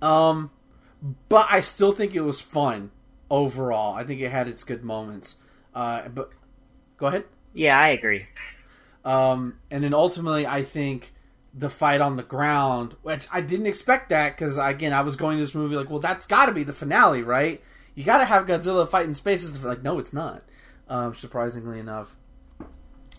Um, 0.00 0.50
but 1.28 1.46
I 1.50 1.60
still 1.60 1.92
think 1.92 2.14
it 2.14 2.22
was 2.22 2.40
fun 2.40 2.90
overall. 3.30 3.94
I 3.94 4.04
think 4.04 4.22
it 4.22 4.30
had 4.30 4.48
its 4.48 4.64
good 4.64 4.82
moments. 4.82 5.36
Uh, 5.74 6.08
but 6.08 6.30
go 6.96 7.06
ahead. 7.06 7.24
yeah, 7.52 7.78
I 7.78 7.88
agree. 7.88 8.26
Um, 9.04 9.58
and 9.70 9.84
then 9.84 9.92
ultimately, 9.92 10.46
I 10.46 10.62
think 10.62 11.12
the 11.56 11.70
fight 11.70 12.00
on 12.00 12.16
the 12.16 12.22
ground, 12.22 12.96
which 13.02 13.28
I 13.32 13.40
didn't 13.40 13.66
expect 13.66 14.08
that 14.08 14.36
because 14.36 14.58
again 14.58 14.92
I 14.92 15.02
was 15.02 15.16
going 15.16 15.38
to 15.38 15.42
this 15.42 15.54
movie 15.54 15.76
like, 15.76 15.88
well, 15.88 16.00
that's 16.00 16.26
got 16.26 16.46
to 16.46 16.52
be 16.52 16.64
the 16.64 16.72
finale, 16.72 17.22
right? 17.22 17.62
You 17.94 18.02
got 18.02 18.18
to 18.18 18.24
have 18.24 18.46
Godzilla 18.46 18.88
fight 18.88 19.06
in 19.06 19.14
spaces. 19.14 19.62
Like, 19.62 19.82
no, 19.82 19.98
it's 19.98 20.12
not. 20.12 20.42
Um, 20.88 21.14
surprisingly 21.14 21.78
enough, 21.78 22.14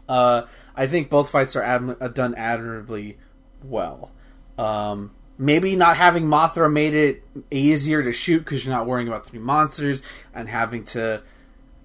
uh, 0.07 0.43
I 0.75 0.85
think 0.85 1.09
both 1.09 1.29
fights 1.29 1.55
are 1.55 1.63
uh, 1.63 2.07
done 2.09 2.35
admirably 2.35 3.17
well. 3.63 4.11
Um, 4.57 5.11
maybe 5.37 5.75
not 5.75 5.97
having 5.97 6.25
Mothra 6.25 6.71
made 6.71 6.93
it 6.93 7.23
easier 7.49 8.03
to 8.03 8.11
shoot 8.11 8.39
because 8.39 8.65
you're 8.65 8.73
not 8.73 8.85
worrying 8.85 9.07
about 9.07 9.25
three 9.25 9.39
monsters 9.39 10.03
and 10.33 10.47
having 10.47 10.83
to 10.83 11.23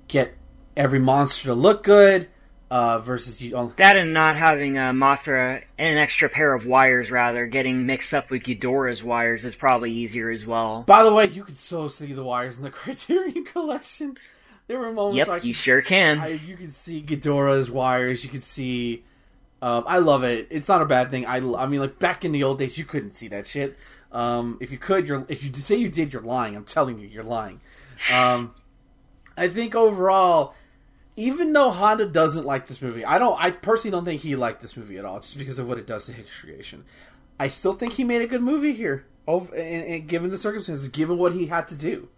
get 0.09 0.35
every 0.77 0.99
monster 0.99 1.47
to 1.47 1.55
look 1.55 1.83
good 1.83 2.29
uh, 2.71 3.01
versus 3.01 3.41
you. 3.43 3.55
Only... 3.55 3.75
That 3.77 3.97
and 3.97 4.15
not 4.15 4.37
having 4.37 4.79
uh, 4.79 4.93
Mothra 4.93 5.63
and 5.79 5.89
an 5.89 5.99
extra 5.99 6.29
pair 6.29 6.55
of 6.55 6.67
wires, 6.67 7.11
rather, 7.11 7.47
getting 7.47 7.87
mixed 7.87 8.15
up 8.15 8.31
with 8.31 8.45
Ghidorah's 8.45 9.03
wires 9.03 9.45
is 9.45 9.57
probably 9.57 9.93
easier 9.93 10.31
as 10.31 10.47
well. 10.47 10.85
By 10.85 11.03
the 11.03 11.13
way, 11.13 11.29
you 11.29 11.45
could 11.45 11.59
so 11.59 11.89
see 11.89 12.13
the 12.13 12.25
wires 12.25 12.57
in 12.57 12.63
the 12.63 12.71
Criterion 12.71 13.45
Collection. 13.45 14.17
There 14.69 14.79
were 14.79 14.93
moments 14.93 15.19
yep, 15.19 15.29
like 15.29 15.45
you 15.45 15.53
sure 15.53 15.83
can. 15.83 16.21
I, 16.21 16.29
you 16.29 16.57
can 16.57 16.71
see 16.71 17.03
Ghidorah's 17.03 17.71
wires. 17.71 18.23
You 18.23 18.31
can 18.31 18.43
see. 18.43 19.05
Um, 19.61 19.85
I 19.87 19.99
love 19.99 20.23
it. 20.23 20.47
It's 20.51 20.69
not 20.69 20.81
a 20.81 20.87
bad 20.87 21.11
thing. 21.11 21.27
I, 21.27 21.39
I 21.39 21.67
mean, 21.67 21.81
like 21.81 21.99
back 21.99 22.25
in 22.25 22.33
the 22.33 22.45
old 22.45 22.61
days, 22.61 22.79
you 22.79 22.85
couldn't 22.85 23.11
see 23.11 23.29
that 23.29 23.47
shit. 23.47 23.77
Um, 24.13 24.59
if 24.61 24.71
you 24.71 24.79
could, 24.79 25.09
you're 25.09 25.27
if 25.29 25.45
you 25.45 25.53
say 25.55 25.75
you 25.77 25.89
did, 25.89 26.13
you're 26.13 26.23
lying. 26.23 26.55
I'm 26.55 26.65
telling 26.65 27.01
you, 27.01 27.09
you're 27.09 27.25
lying. 27.25 27.61
Um, 28.13 28.55
I 29.37 29.49
think 29.49 29.75
overall, 29.75 30.55
even 31.21 31.53
though 31.53 31.71
Honda 31.71 32.07
doesn't 32.07 32.47
like 32.47 32.67
this 32.67 32.81
movie, 32.81 33.05
I 33.05 33.19
don't. 33.19 33.37
I 33.39 33.51
personally 33.51 33.95
don't 33.95 34.05
think 34.05 34.23
he 34.23 34.37
liked 34.37 34.63
this 34.63 34.77
movie 34.77 34.97
at 34.97 35.05
all, 35.05 35.21
just 35.21 35.37
because 35.37 35.59
of 35.59 35.69
what 35.69 35.79
it 35.79 35.87
does 35.87 36.07
to 36.07 36.13
Hicks 36.13 36.41
creation. 36.41 36.85
I 37.39 37.49
still 37.49 37.75
think 37.75 37.93
he 37.93 38.05
made 38.05 38.23
a 38.23 38.27
good 38.27 38.43
movie 38.43 38.73
here, 38.73 39.07
over, 39.29 39.55
and, 39.55 39.85
and 39.85 40.09
given 40.09 40.31
the 40.31 40.39
circumstances, 40.39 40.89
given 40.89 41.19
what 41.19 41.35
he 41.35 41.47
had 41.47 41.69
to 41.69 41.75
do. 41.75 42.09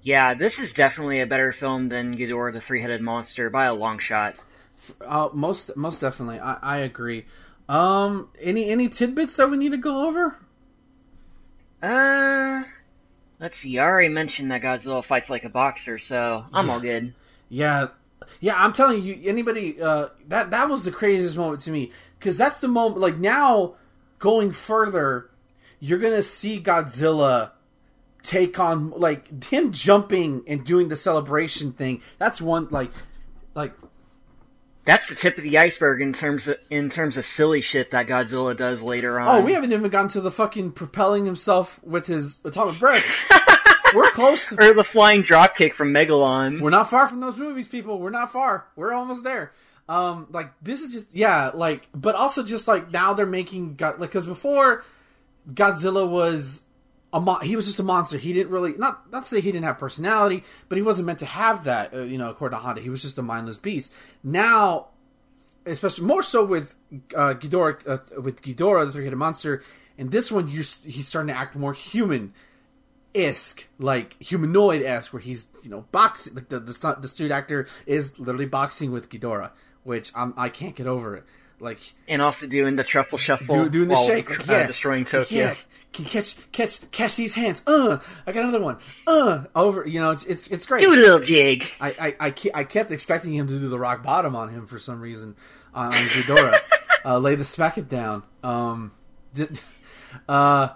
Yeah, 0.00 0.34
this 0.34 0.58
is 0.58 0.72
definitely 0.72 1.20
a 1.20 1.26
better 1.26 1.52
film 1.52 1.90
than 1.90 2.16
Ghidorah 2.16 2.52
the 2.52 2.60
Three-Headed 2.60 3.02
Monster 3.02 3.50
by 3.50 3.66
a 3.66 3.74
long 3.74 3.98
shot. 3.98 4.36
Uh, 5.00 5.28
most 5.32 5.76
most 5.76 6.00
definitely, 6.00 6.40
I, 6.40 6.58
I 6.62 6.76
agree. 6.78 7.26
Um, 7.68 8.28
any 8.40 8.70
any 8.70 8.88
tidbits 8.88 9.36
that 9.36 9.50
we 9.50 9.58
need 9.58 9.72
to 9.72 9.76
go 9.76 10.06
over? 10.06 10.38
Uh, 11.82 12.62
let's 13.40 13.56
see. 13.56 13.78
I 13.78 13.84
already 13.84 14.08
mentioned 14.08 14.50
that 14.50 14.62
Godzilla 14.62 15.04
fights 15.04 15.30
like 15.30 15.44
a 15.44 15.48
boxer, 15.48 15.98
so 15.98 16.44
I'm 16.52 16.66
yeah. 16.66 16.72
all 16.72 16.80
good. 16.80 17.14
Yeah, 17.48 17.88
yeah. 18.40 18.62
I'm 18.62 18.72
telling 18.72 19.02
you, 19.02 19.18
anybody 19.24 19.80
uh, 19.80 20.08
that 20.28 20.50
that 20.50 20.68
was 20.68 20.84
the 20.84 20.90
craziest 20.90 21.36
moment 21.36 21.60
to 21.62 21.70
me 21.70 21.92
because 22.18 22.36
that's 22.36 22.60
the 22.60 22.68
moment. 22.68 23.00
Like 23.00 23.16
now, 23.16 23.74
going 24.18 24.52
further, 24.52 25.30
you're 25.80 25.98
gonna 25.98 26.22
see 26.22 26.60
Godzilla 26.60 27.52
take 28.22 28.58
on 28.58 28.90
like 28.90 29.44
him 29.44 29.72
jumping 29.72 30.42
and 30.46 30.64
doing 30.64 30.88
the 30.88 30.96
celebration 30.96 31.72
thing. 31.72 32.02
That's 32.18 32.40
one 32.40 32.68
like 32.70 32.90
like 33.54 33.72
that's 34.88 35.06
the 35.06 35.14
tip 35.14 35.36
of 35.36 35.44
the 35.44 35.58
iceberg 35.58 36.00
in 36.00 36.14
terms 36.14 36.48
of 36.48 36.58
in 36.70 36.88
terms 36.88 37.18
of 37.18 37.26
silly 37.26 37.60
shit 37.60 37.90
that 37.90 38.06
Godzilla 38.06 38.56
does 38.56 38.82
later 38.82 39.20
on. 39.20 39.28
Oh, 39.28 39.44
we 39.44 39.52
haven't 39.52 39.70
even 39.70 39.90
gotten 39.90 40.08
to 40.12 40.22
the 40.22 40.30
fucking 40.30 40.72
propelling 40.72 41.26
himself 41.26 41.78
with 41.84 42.06
his 42.06 42.40
atomic 42.42 42.80
breath. 42.80 43.04
We're 43.94 44.10
close. 44.12 44.50
or 44.50 44.72
the 44.72 44.84
flying 44.84 45.22
dropkick 45.22 45.74
from 45.74 45.92
Megalon. 45.92 46.62
We're 46.62 46.70
not 46.70 46.88
far 46.88 47.06
from 47.06 47.20
those 47.20 47.36
movies, 47.36 47.68
people. 47.68 47.98
We're 47.98 48.08
not 48.08 48.32
far. 48.32 48.66
We're 48.76 48.94
almost 48.94 49.24
there. 49.24 49.52
Um, 49.90 50.26
like 50.30 50.52
this 50.62 50.80
is 50.80 50.90
just 50.90 51.14
yeah, 51.14 51.50
like, 51.52 51.86
but 51.94 52.14
also 52.14 52.42
just 52.42 52.66
like 52.66 52.90
now 52.90 53.12
they're 53.12 53.26
making 53.26 53.74
God 53.74 54.00
like 54.00 54.08
because 54.08 54.24
before 54.24 54.84
Godzilla 55.52 56.08
was 56.08 56.64
a 57.12 57.20
mo- 57.20 57.38
he 57.38 57.56
was 57.56 57.66
just 57.66 57.78
a 57.78 57.82
monster. 57.82 58.18
He 58.18 58.32
didn't 58.32 58.50
really 58.50 58.74
not 58.76 59.10
not 59.10 59.24
to 59.24 59.28
say 59.28 59.40
he 59.40 59.52
didn't 59.52 59.64
have 59.64 59.78
personality, 59.78 60.44
but 60.68 60.76
he 60.76 60.82
wasn't 60.82 61.06
meant 61.06 61.18
to 61.20 61.26
have 61.26 61.64
that. 61.64 61.94
Uh, 61.94 62.02
you 62.02 62.18
know, 62.18 62.28
according 62.28 62.58
to 62.58 62.62
Honda, 62.62 62.80
he 62.80 62.90
was 62.90 63.02
just 63.02 63.18
a 63.18 63.22
mindless 63.22 63.56
beast. 63.56 63.92
Now, 64.22 64.88
especially 65.64 66.06
more 66.06 66.22
so 66.22 66.44
with 66.44 66.74
uh, 67.14 67.34
Ghidorah, 67.34 67.88
uh, 67.88 68.20
with 68.20 68.42
Ghidorah, 68.42 68.86
the 68.86 68.92
three-headed 68.92 69.18
monster, 69.18 69.62
and 69.96 70.10
this 70.10 70.30
one, 70.30 70.48
he's 70.48 71.08
starting 71.08 71.32
to 71.32 71.38
act 71.38 71.56
more 71.56 71.72
human. 71.72 72.32
Isk 73.14 73.64
like 73.78 74.22
humanoid 74.22 74.82
esque, 74.82 75.14
where 75.14 75.20
he's 75.20 75.48
you 75.64 75.70
know 75.70 75.86
boxing. 75.90 76.34
Like 76.34 76.50
the 76.50 76.60
the 76.60 76.96
the 77.00 77.08
student 77.08 77.32
actor 77.32 77.66
is 77.86 78.18
literally 78.18 78.46
boxing 78.46 78.92
with 78.92 79.08
Ghidorah, 79.08 79.50
which 79.82 80.12
I'm 80.14 80.34
I 80.36 80.50
can't 80.50 80.76
get 80.76 80.86
over 80.86 81.16
it 81.16 81.24
like 81.60 81.80
and 82.06 82.22
also 82.22 82.46
doing 82.46 82.76
the 82.76 82.84
truffle 82.84 83.18
shuffle, 83.18 83.64
do, 83.64 83.68
doing 83.68 83.88
the 83.88 83.96
shake, 83.96 84.30
uh, 84.30 84.52
yeah, 84.52 84.66
destroying 84.66 85.04
Tokyo. 85.04 85.38
Yeah, 85.38 85.54
can 85.92 86.04
catch 86.04 86.36
catch 86.52 86.90
catch 86.90 87.16
these 87.16 87.34
hands. 87.34 87.62
Uh, 87.66 87.98
I 88.26 88.32
got 88.32 88.44
another 88.44 88.62
one. 88.62 88.78
Uh, 89.06 89.44
over. 89.54 89.86
You 89.86 90.00
know, 90.00 90.10
it's 90.10 90.24
it's, 90.24 90.46
it's 90.48 90.66
great. 90.66 90.80
Do 90.80 90.92
a 90.92 90.94
little 90.94 91.20
jig. 91.20 91.64
I 91.80 92.14
I, 92.20 92.28
I, 92.28 92.34
I 92.54 92.64
kept 92.64 92.92
expecting 92.92 93.34
him 93.34 93.46
to 93.48 93.58
do 93.58 93.68
the 93.68 93.78
rock 93.78 94.02
bottom 94.02 94.36
on 94.36 94.50
him 94.50 94.66
for 94.66 94.78
some 94.78 95.00
reason 95.00 95.36
on, 95.74 95.88
on 95.88 95.92
Ghidorah. 95.92 96.58
uh, 97.04 97.18
lay 97.18 97.34
the 97.34 97.44
smack 97.44 97.78
it 97.78 97.88
down. 97.88 98.22
Um, 98.42 98.92
did, 99.34 99.60
uh. 100.28 100.70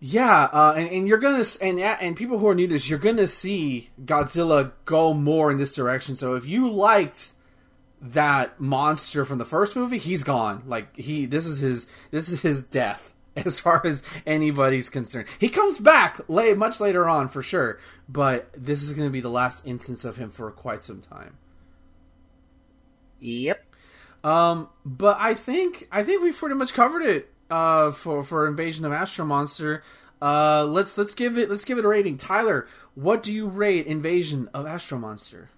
Yeah, 0.00 0.44
uh, 0.44 0.74
and, 0.76 0.88
and 0.90 1.08
you're 1.08 1.18
gonna 1.18 1.44
and 1.60 1.80
and 1.80 2.16
people 2.16 2.38
who 2.38 2.46
are 2.46 2.54
new 2.54 2.68
to 2.68 2.74
this, 2.74 2.88
you're 2.88 3.00
gonna 3.00 3.26
see 3.26 3.90
Godzilla 4.04 4.70
go 4.84 5.12
more 5.12 5.50
in 5.50 5.58
this 5.58 5.74
direction. 5.74 6.14
So 6.14 6.34
if 6.34 6.46
you 6.46 6.70
liked 6.70 7.32
that 8.00 8.60
monster 8.60 9.24
from 9.24 9.38
the 9.38 9.44
first 9.44 9.76
movie, 9.76 9.98
he's 9.98 10.22
gone. 10.22 10.62
Like 10.66 10.96
he, 10.96 11.26
this 11.26 11.46
is 11.46 11.58
his, 11.58 11.86
this 12.10 12.28
is 12.28 12.42
his 12.42 12.62
death 12.62 13.14
as 13.36 13.60
far 13.60 13.84
as 13.84 14.02
anybody's 14.26 14.88
concerned. 14.88 15.28
He 15.38 15.48
comes 15.48 15.78
back 15.78 16.20
late, 16.28 16.56
much 16.56 16.80
later 16.80 17.08
on 17.08 17.28
for 17.28 17.42
sure, 17.42 17.78
but 18.08 18.50
this 18.56 18.82
is 18.82 18.94
going 18.94 19.08
to 19.08 19.12
be 19.12 19.20
the 19.20 19.30
last 19.30 19.66
instance 19.66 20.04
of 20.04 20.16
him 20.16 20.30
for 20.30 20.50
quite 20.50 20.84
some 20.84 21.00
time. 21.00 21.38
Yep. 23.20 23.64
Um, 24.24 24.68
but 24.84 25.16
I 25.20 25.34
think 25.34 25.88
I 25.90 26.02
think 26.02 26.22
we've 26.22 26.36
pretty 26.36 26.54
much 26.54 26.74
covered 26.74 27.02
it. 27.02 27.32
Uh, 27.50 27.90
for 27.90 28.22
for 28.22 28.46
Invasion 28.46 28.84
of 28.84 28.92
Astro 28.92 29.24
Monster. 29.24 29.82
Uh, 30.20 30.64
let's 30.64 30.98
let's 30.98 31.14
give 31.14 31.38
it 31.38 31.48
let's 31.48 31.64
give 31.64 31.78
it 31.78 31.84
a 31.84 31.88
rating. 31.88 32.18
Tyler, 32.18 32.66
what 32.94 33.22
do 33.22 33.32
you 33.32 33.46
rate 33.46 33.86
Invasion 33.86 34.50
of 34.52 34.66
Astro 34.66 34.98
Monster? 34.98 35.48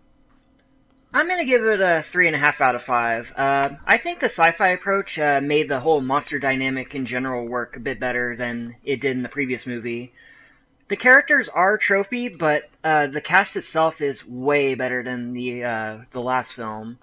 I'm 1.13 1.27
gonna 1.27 1.45
give 1.45 1.65
it 1.65 1.81
a 1.81 2.03
three 2.03 2.29
and 2.29 2.37
a 2.37 2.39
half 2.39 2.61
out 2.61 2.77
of 2.77 2.85
five. 2.85 3.33
Uh, 3.37 3.71
I 3.85 3.99
think 3.99 4.21
the 4.21 4.27
sci-fi 4.27 4.69
approach 4.71 5.19
uh, 5.19 5.41
made 5.43 5.69
the 5.69 5.81
whole 5.81 6.01
monster 6.01 6.39
dynamic 6.39 6.95
in 6.95 7.05
general 7.05 7.49
work 7.49 7.77
a 7.77 7.81
bit 7.81 7.99
better 7.99 8.37
than 8.37 8.77
it 8.85 9.01
did 9.01 9.17
in 9.17 9.23
the 9.23 9.29
previous 9.29 9.67
movie. 9.67 10.13
The 10.87 10.97
characters 10.97 11.49
are 11.49 11.77
trophy, 11.79 12.29
but 12.29 12.69
uh, 12.85 13.09
the 13.09 13.21
cast 13.21 13.57
itself 13.57 14.01
is 14.01 14.25
way 14.25 14.77
better 14.77 15.03
than 15.03 15.33
the 15.33 15.65
uh, 15.65 15.99
the 16.13 16.21
last 16.21 16.53
film. 16.55 16.99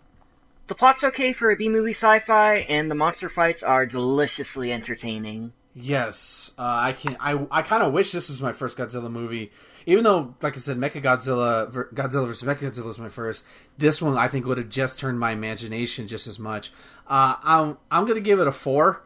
The 0.68 0.76
plot's 0.76 1.04
okay 1.04 1.34
for 1.34 1.52
a 1.52 1.58
B 1.58 1.68
movie 1.68 1.92
sci-fi, 1.92 2.60
and 2.70 2.90
the 2.90 2.96
monster 2.96 3.30
fights 3.30 3.62
are 3.62 3.86
deliciously 3.86 4.72
entertaining. 4.72 5.52
Yes, 5.80 6.52
uh, 6.58 6.64
I 6.64 6.94
can. 6.94 7.18
I 7.20 7.46
I 7.52 7.62
kind 7.62 7.84
of 7.84 7.94
wish 7.94 8.12
this 8.12 8.30
was 8.30 8.42
my 8.42 8.52
first 8.52 8.78
Godzilla 8.78 9.12
movie 9.12 9.52
even 9.88 10.04
though, 10.04 10.36
like 10.42 10.58
I 10.58 10.60
said, 10.60 10.78
Mecha 10.78 11.02
Godzilla, 11.02 11.72
Godzilla 11.94 12.28
vs. 12.28 12.44
Mecha 12.44 12.70
Godzilla 12.70 12.88
was 12.88 13.00
my 13.00 13.08
first. 13.08 13.46
This 13.78 14.02
one 14.02 14.18
I 14.18 14.28
think 14.28 14.46
would 14.46 14.58
have 14.58 14.68
just 14.68 15.00
turned 15.00 15.18
my 15.18 15.32
imagination 15.32 16.10
just 16.10 16.28
as 16.28 16.38
much. 16.38 16.74
Uh, 17.08 17.36
I'm 17.42 17.78
I'm 17.90 18.06
gonna 18.06 18.20
give 18.20 18.42
it 18.42 18.48
a 18.48 18.52
four. 18.52 19.02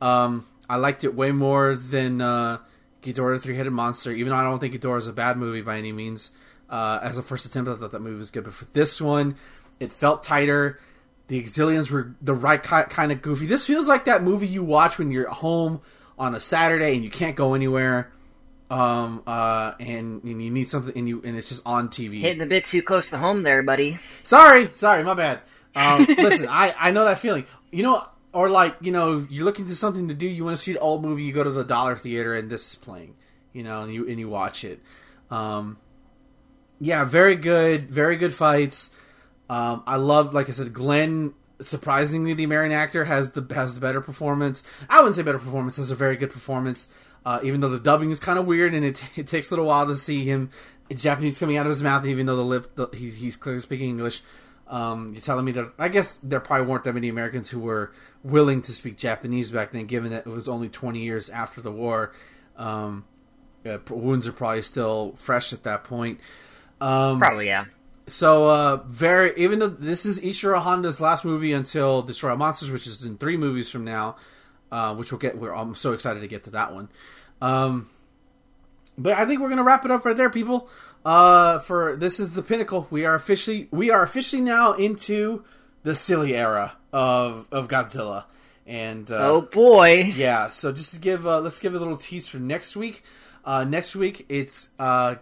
Um, 0.00 0.46
I 0.68 0.76
liked 0.76 1.02
it 1.02 1.16
way 1.16 1.32
more 1.32 1.74
than 1.74 2.20
uh, 2.20 2.58
Ghidorah 3.02 3.40
Three 3.40 3.56
Headed 3.56 3.72
Monster. 3.72 4.12
Even 4.12 4.30
though 4.30 4.36
I 4.36 4.44
don't 4.44 4.60
think 4.60 4.72
Ghidorah 4.72 4.98
is 4.98 5.08
a 5.08 5.12
bad 5.12 5.36
movie 5.36 5.62
by 5.62 5.78
any 5.78 5.90
means. 5.90 6.30
Uh, 6.70 7.00
as 7.02 7.18
a 7.18 7.24
first 7.24 7.44
attempt, 7.44 7.68
I 7.68 7.74
thought 7.74 7.90
that 7.90 8.00
movie 8.00 8.16
was 8.16 8.30
good, 8.30 8.44
but 8.44 8.54
for 8.54 8.66
this 8.66 9.00
one, 9.00 9.34
it 9.80 9.90
felt 9.90 10.22
tighter. 10.22 10.78
The 11.26 11.42
Exilians 11.42 11.90
were 11.90 12.14
the 12.22 12.34
right 12.34 12.62
kind 12.62 13.10
of 13.10 13.20
goofy. 13.20 13.46
This 13.46 13.66
feels 13.66 13.88
like 13.88 14.04
that 14.04 14.22
movie 14.22 14.46
you 14.46 14.62
watch 14.62 14.96
when 14.96 15.10
you're 15.10 15.28
at 15.28 15.38
home 15.38 15.80
on 16.20 16.34
a 16.34 16.40
Saturday 16.40 16.94
and 16.94 17.02
you 17.02 17.10
can't 17.10 17.34
go 17.34 17.54
anywhere 17.54 18.12
um 18.70 19.20
uh 19.26 19.72
and, 19.80 20.22
and 20.22 20.40
you 20.40 20.50
need 20.50 20.68
something 20.68 20.96
and 20.96 21.08
you 21.08 21.20
and 21.24 21.36
it's 21.36 21.48
just 21.48 21.66
on 21.66 21.88
TV. 21.88 22.20
Hitting 22.20 22.42
a 22.42 22.46
bit 22.46 22.64
too 22.64 22.82
close 22.82 23.10
to 23.10 23.18
home 23.18 23.42
there, 23.42 23.64
buddy. 23.64 23.98
Sorry, 24.22 24.70
sorry, 24.74 25.02
my 25.02 25.14
bad. 25.14 25.40
Um, 25.74 26.04
listen, 26.18 26.46
I 26.48 26.74
I 26.78 26.90
know 26.92 27.04
that 27.04 27.18
feeling. 27.18 27.46
You 27.72 27.82
know, 27.82 28.06
or 28.32 28.48
like 28.48 28.76
you 28.80 28.92
know, 28.92 29.26
you're 29.28 29.44
looking 29.44 29.66
for 29.66 29.74
something 29.74 30.06
to 30.08 30.14
do. 30.14 30.26
You 30.26 30.44
want 30.44 30.56
to 30.56 30.62
see 30.62 30.70
an 30.70 30.78
old 30.78 31.02
movie. 31.02 31.24
You 31.24 31.32
go 31.32 31.42
to 31.42 31.50
the 31.50 31.64
dollar 31.64 31.96
theater 31.96 32.34
and 32.34 32.48
this 32.48 32.68
is 32.68 32.74
playing. 32.76 33.16
You 33.52 33.64
know, 33.64 33.80
and 33.80 33.92
you 33.92 34.08
and 34.08 34.20
you 34.20 34.28
watch 34.28 34.62
it. 34.62 34.80
Um, 35.30 35.78
yeah, 36.80 37.04
very 37.04 37.34
good, 37.34 37.90
very 37.90 38.16
good 38.16 38.32
fights. 38.32 38.90
Um, 39.48 39.82
I 39.86 39.96
love, 39.96 40.32
like 40.32 40.48
I 40.48 40.52
said, 40.52 40.72
Glenn. 40.72 41.34
Surprisingly, 41.60 42.34
the 42.34 42.44
American 42.44 42.72
actor 42.72 43.04
has 43.04 43.32
the 43.32 43.46
has 43.54 43.74
the 43.74 43.80
better 43.80 44.00
performance. 44.00 44.62
I 44.88 44.98
wouldn't 44.98 45.16
say 45.16 45.22
better 45.22 45.38
performance. 45.38 45.76
Has 45.76 45.90
a 45.90 45.96
very 45.96 46.16
good 46.16 46.30
performance. 46.30 46.88
Uh, 47.24 47.38
even 47.42 47.60
though 47.60 47.68
the 47.68 47.78
dubbing 47.78 48.10
is 48.10 48.18
kind 48.18 48.38
of 48.38 48.46
weird 48.46 48.72
and 48.72 48.84
it, 48.84 49.02
it 49.16 49.26
takes 49.26 49.50
a 49.50 49.52
little 49.52 49.66
while 49.66 49.86
to 49.86 49.94
see 49.94 50.24
him 50.24 50.50
Japanese 50.94 51.38
coming 51.38 51.56
out 51.56 51.66
of 51.66 51.70
his 51.70 51.82
mouth, 51.82 52.06
even 52.06 52.26
though 52.26 52.36
the 52.36 52.44
lip 52.44 52.74
the, 52.76 52.88
he's, 52.94 53.16
he's 53.16 53.36
clearly 53.36 53.60
speaking 53.60 53.90
English. 53.90 54.22
Um, 54.66 55.10
you're 55.12 55.20
telling 55.20 55.44
me 55.44 55.52
that 55.52 55.72
I 55.78 55.88
guess 55.88 56.18
there 56.22 56.40
probably 56.40 56.66
weren't 56.66 56.84
that 56.84 56.94
many 56.94 57.08
Americans 57.08 57.48
who 57.48 57.58
were 57.58 57.92
willing 58.22 58.62
to 58.62 58.72
speak 58.72 58.96
Japanese 58.96 59.50
back 59.50 59.72
then, 59.72 59.86
given 59.86 60.10
that 60.10 60.26
it 60.26 60.30
was 60.30 60.48
only 60.48 60.68
20 60.68 61.00
years 61.00 61.28
after 61.28 61.60
the 61.60 61.72
war. 61.72 62.12
Um, 62.56 63.04
uh, 63.66 63.78
wounds 63.90 64.26
are 64.28 64.32
probably 64.32 64.62
still 64.62 65.14
fresh 65.18 65.52
at 65.52 65.64
that 65.64 65.84
point. 65.84 66.20
Um, 66.80 67.18
Probably, 67.18 67.46
yeah. 67.46 67.66
So 68.06 68.48
uh, 68.48 68.76
very 68.86 69.32
even 69.36 69.58
though 69.60 69.68
this 69.68 70.04
is 70.06 70.20
Ishiro 70.20 70.60
Honda's 70.60 71.00
last 71.00 71.24
movie 71.24 71.52
until 71.52 72.02
Destroy 72.02 72.30
All 72.30 72.36
Monsters, 72.36 72.70
which 72.70 72.86
is 72.86 73.04
in 73.04 73.18
three 73.18 73.36
movies 73.36 73.70
from 73.70 73.84
now, 73.84 74.16
uh, 74.72 74.94
which 74.94 75.12
we'll 75.12 75.18
get. 75.18 75.38
We're 75.38 75.54
I'm 75.54 75.74
so 75.74 75.92
excited 75.92 76.20
to 76.20 76.28
get 76.28 76.44
to 76.44 76.50
that 76.50 76.74
one. 76.74 76.88
Um, 77.40 77.88
but 78.98 79.14
I 79.18 79.26
think 79.26 79.40
we're 79.40 79.48
gonna 79.48 79.62
wrap 79.64 79.84
it 79.84 79.90
up 79.90 80.04
right 80.04 80.16
there, 80.16 80.30
people. 80.30 80.68
Uh, 81.04 81.58
for 81.60 81.96
this 81.96 82.20
is 82.20 82.34
the 82.34 82.42
pinnacle. 82.42 82.86
We 82.90 83.04
are 83.06 83.14
officially 83.14 83.68
we 83.70 83.90
are 83.90 84.02
officially 84.02 84.42
now 84.42 84.72
into 84.74 85.44
the 85.82 85.94
silly 85.94 86.34
era 86.36 86.72
of 86.92 87.46
of 87.50 87.68
Godzilla, 87.68 88.24
and 88.66 89.10
uh, 89.10 89.30
Oh 89.32 89.40
boy. 89.40 90.12
yeah, 90.14 90.48
so 90.50 90.72
just 90.72 90.92
to 90.92 90.98
give, 91.00 91.26
uh, 91.26 91.40
let's 91.40 91.58
give 91.58 91.74
a 91.74 91.78
little 91.78 91.96
tease 91.96 92.28
for 92.28 92.36
next 92.38 92.76
week. 92.76 93.02
Uh, 93.44 93.64
next 93.64 93.96
week 93.96 94.26
it's 94.28 94.68
uh, 94.78 95.14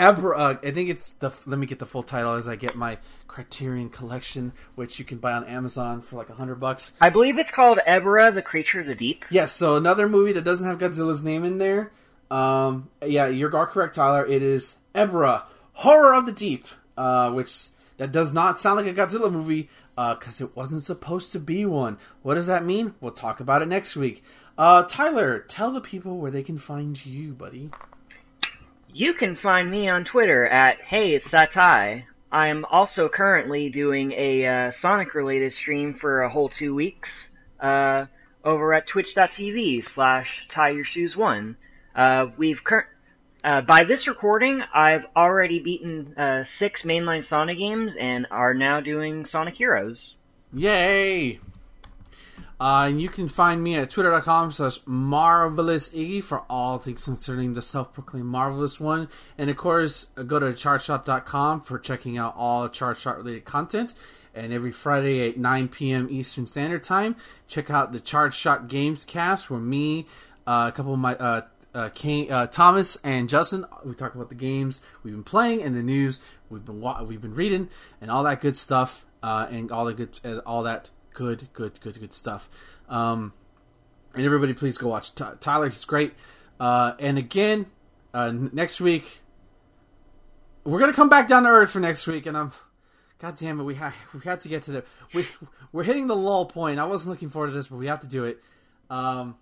Ebirah. 0.00 0.38
Uh, 0.38 0.58
I 0.62 0.70
think 0.70 0.88
it's 0.88 1.12
the. 1.12 1.32
Let 1.46 1.58
me 1.58 1.66
get 1.66 1.78
the 1.78 1.86
full 1.86 2.02
title 2.02 2.32
as 2.32 2.48
I 2.48 2.56
get 2.56 2.74
my 2.74 2.98
Criterion 3.28 3.90
Collection, 3.90 4.52
which 4.74 4.98
you 4.98 5.04
can 5.04 5.18
buy 5.18 5.32
on 5.32 5.44
Amazon 5.44 6.00
for 6.00 6.16
like 6.16 6.30
a 6.30 6.34
hundred 6.34 6.56
bucks. 6.56 6.92
I 7.00 7.10
believe 7.10 7.38
it's 7.38 7.50
called 7.50 7.78
Ebirah, 7.86 8.34
the 8.34 8.42
Creature 8.42 8.80
of 8.80 8.86
the 8.86 8.94
Deep. 8.94 9.24
Yes, 9.30 9.52
so 9.52 9.76
another 9.76 10.08
movie 10.08 10.32
that 10.32 10.42
doesn't 10.42 10.66
have 10.66 10.78
Godzilla's 10.78 11.22
name 11.22 11.44
in 11.44 11.58
there. 11.58 11.92
Um, 12.30 12.88
yeah, 13.04 13.26
you're 13.28 13.50
correct, 13.50 13.94
Tyler. 13.94 14.26
It 14.26 14.42
is 14.42 14.76
Ebirah, 14.94 15.42
Horror 15.74 16.14
of 16.14 16.26
the 16.26 16.32
Deep, 16.32 16.66
uh, 16.96 17.30
which 17.30 17.68
that 17.98 18.12
does 18.12 18.32
not 18.32 18.58
sound 18.58 18.78
like 18.78 18.86
a 18.86 18.98
Godzilla 18.98 19.30
movie 19.30 19.68
because 19.94 20.40
it 20.40 20.56
wasn't 20.56 20.82
supposed 20.82 21.32
to 21.32 21.38
be 21.38 21.66
one. 21.66 21.98
What 22.22 22.34
does 22.34 22.46
that 22.46 22.64
mean? 22.64 22.94
We'll 23.00 23.12
talk 23.12 23.40
about 23.40 23.60
it 23.60 23.68
next 23.68 23.96
week. 23.96 24.24
Uh, 24.56 24.84
Tyler, 24.84 25.40
tell 25.40 25.70
the 25.70 25.80
people 25.80 26.16
where 26.16 26.30
they 26.30 26.42
can 26.42 26.56
find 26.56 27.04
you, 27.04 27.32
buddy. 27.32 27.70
You 28.92 29.14
can 29.14 29.36
find 29.36 29.70
me 29.70 29.88
on 29.88 30.02
Twitter 30.02 30.46
at 30.48 30.80
Hey 30.80 31.14
It's 31.14 31.30
That 31.30 31.52
Ty. 31.52 32.06
I'm 32.32 32.64
also 32.64 33.08
currently 33.08 33.70
doing 33.70 34.10
a 34.16 34.44
uh, 34.44 34.70
Sonic 34.72 35.14
related 35.14 35.52
stream 35.52 35.94
for 35.94 36.22
a 36.22 36.28
whole 36.28 36.48
two 36.48 36.74
weeks 36.74 37.28
uh, 37.60 38.06
over 38.44 38.74
at 38.74 38.88
twitch.tv 38.88 39.84
slash 39.84 40.48
tie 40.48 40.70
your 40.70 40.84
shoes 40.84 41.16
one. 41.16 41.56
Uh, 41.94 42.28
we've 42.36 42.64
cur- 42.64 42.88
uh, 43.44 43.60
by 43.60 43.84
this 43.84 44.08
recording, 44.08 44.62
I've 44.74 45.06
already 45.14 45.60
beaten 45.60 46.12
uh, 46.18 46.42
six 46.42 46.82
mainline 46.82 47.22
Sonic 47.22 47.58
games 47.58 47.94
and 47.94 48.26
are 48.32 48.54
now 48.54 48.80
doing 48.80 49.24
Sonic 49.24 49.54
Heroes. 49.54 50.14
Yay! 50.52 51.38
Uh, 52.60 52.88
and 52.88 53.00
you 53.00 53.08
can 53.08 53.26
find 53.26 53.62
me 53.62 53.74
at 53.74 53.88
twitter.com 53.88 54.52
slash 54.52 54.80
marvelous 54.84 55.88
iggy 55.90 56.22
for 56.22 56.40
all 56.50 56.78
things 56.78 57.04
concerning 57.04 57.54
the 57.54 57.62
self-proclaimed 57.62 58.26
marvelous 58.26 58.78
one. 58.78 59.08
And 59.38 59.48
of 59.48 59.56
course, 59.56 60.06
go 60.26 60.38
to 60.38 60.52
chartshot.com 60.52 61.62
for 61.62 61.78
checking 61.78 62.18
out 62.18 62.34
all 62.36 62.68
Chartshot 62.68 63.16
related 63.16 63.46
content. 63.46 63.94
And 64.34 64.52
every 64.52 64.72
Friday 64.72 65.28
at 65.28 65.38
9 65.38 65.68
p.m. 65.68 66.08
Eastern 66.10 66.46
Standard 66.46 66.82
Time, 66.82 67.16
check 67.48 67.70
out 67.70 67.92
the 67.92 67.98
Chartshot 67.98 68.68
Games 68.68 69.04
cast 69.06 69.50
where 69.50 69.58
me, 69.58 70.06
uh, 70.46 70.70
a 70.72 70.76
couple 70.76 70.92
of 70.92 70.98
my, 70.98 71.14
uh, 71.16 71.42
uh, 71.74 71.88
Kane, 71.94 72.30
uh, 72.30 72.46
Thomas 72.46 72.96
and 73.02 73.28
Justin, 73.28 73.64
we 73.84 73.94
talk 73.94 74.14
about 74.14 74.28
the 74.28 74.34
games 74.34 74.82
we've 75.02 75.14
been 75.14 75.24
playing 75.24 75.62
and 75.62 75.74
the 75.74 75.82
news 75.82 76.20
we've 76.48 76.64
been 76.64 76.80
wa- 76.80 77.02
we've 77.02 77.22
been 77.22 77.34
reading 77.34 77.68
and 78.00 78.10
all 78.10 78.22
that 78.24 78.40
good 78.40 78.56
stuff, 78.56 79.04
uh, 79.22 79.46
and 79.50 79.70
all 79.70 79.84
the 79.84 79.94
good 79.94 80.20
uh, 80.24 80.38
all 80.38 80.62
that 80.64 80.90
good 81.20 81.48
good 81.52 81.78
good 81.82 82.00
good 82.00 82.14
stuff. 82.14 82.48
Um, 82.88 83.34
and 84.14 84.24
everybody, 84.24 84.54
please 84.54 84.78
go 84.78 84.88
watch 84.88 85.14
Ty 85.14 85.34
Tyler. 85.40 85.68
He's 85.68 85.84
great. 85.84 86.14
Uh, 86.58 86.94
and 86.98 87.18
again, 87.18 87.66
uh, 88.14 88.28
n- 88.28 88.50
next 88.54 88.80
week 88.80 89.20
we're 90.64 90.78
gonna 90.80 90.94
come 90.94 91.08
back 91.10 91.28
down 91.28 91.42
to 91.42 91.48
earth 91.50 91.70
for 91.72 91.80
next 91.80 92.06
week, 92.06 92.26
and 92.26 92.36
I'm. 92.36 92.52
God 93.18 93.36
damn 93.36 93.60
it, 93.60 93.64
we 93.64 93.74
ha- 93.74 93.94
we 94.14 94.20
had 94.20 94.40
to 94.42 94.48
get 94.48 94.62
to 94.64 94.70
the 94.72 94.84
we 95.12 95.26
we're 95.72 95.82
hitting 95.82 96.06
the 96.06 96.16
lull 96.16 96.46
point. 96.46 96.78
I 96.80 96.84
wasn't 96.86 97.10
looking 97.10 97.28
forward 97.28 97.48
to 97.48 97.52
this, 97.52 97.66
but 97.66 97.76
we 97.76 97.86
have 97.86 98.00
to 98.00 98.08
do 98.08 98.24
it. 98.24 98.40
Um, 98.88 99.36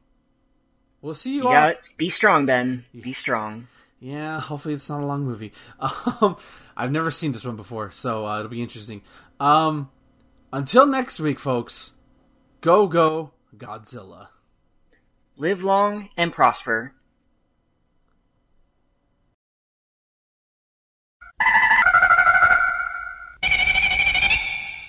we'll 1.01 1.15
see 1.15 1.31
you, 1.31 1.43
You 1.43 1.47
all. 1.47 1.53
got 1.55 1.71
it. 1.71 1.81
Be 1.97 2.09
strong, 2.11 2.45
Ben. 2.45 2.85
Be 2.93 3.13
strong. 3.13 3.69
Yeah, 4.01 4.41
hopefully 4.41 4.75
it's 4.75 4.89
not 4.89 5.01
a 5.01 5.07
long 5.07 5.25
movie. 5.25 5.53
Um, 6.21 6.37
I've 6.77 6.91
never 6.93 7.11
seen 7.13 7.31
this 7.33 7.45
one 7.45 7.57
before, 7.57 7.91
so 7.93 8.25
uh, 8.27 8.39
it'll 8.41 8.51
be 8.51 8.63
interesting. 8.63 9.03
Um, 9.41 9.91
until 10.53 10.87
next 10.87 11.21
week, 11.21 11.39
folks, 11.39 11.93
go 12.61 12.87
go 12.87 13.33
Godzilla. 13.57 14.29
Live 15.37 15.63
long 15.63 16.09
and 16.17 16.33
prosper. 16.33 16.95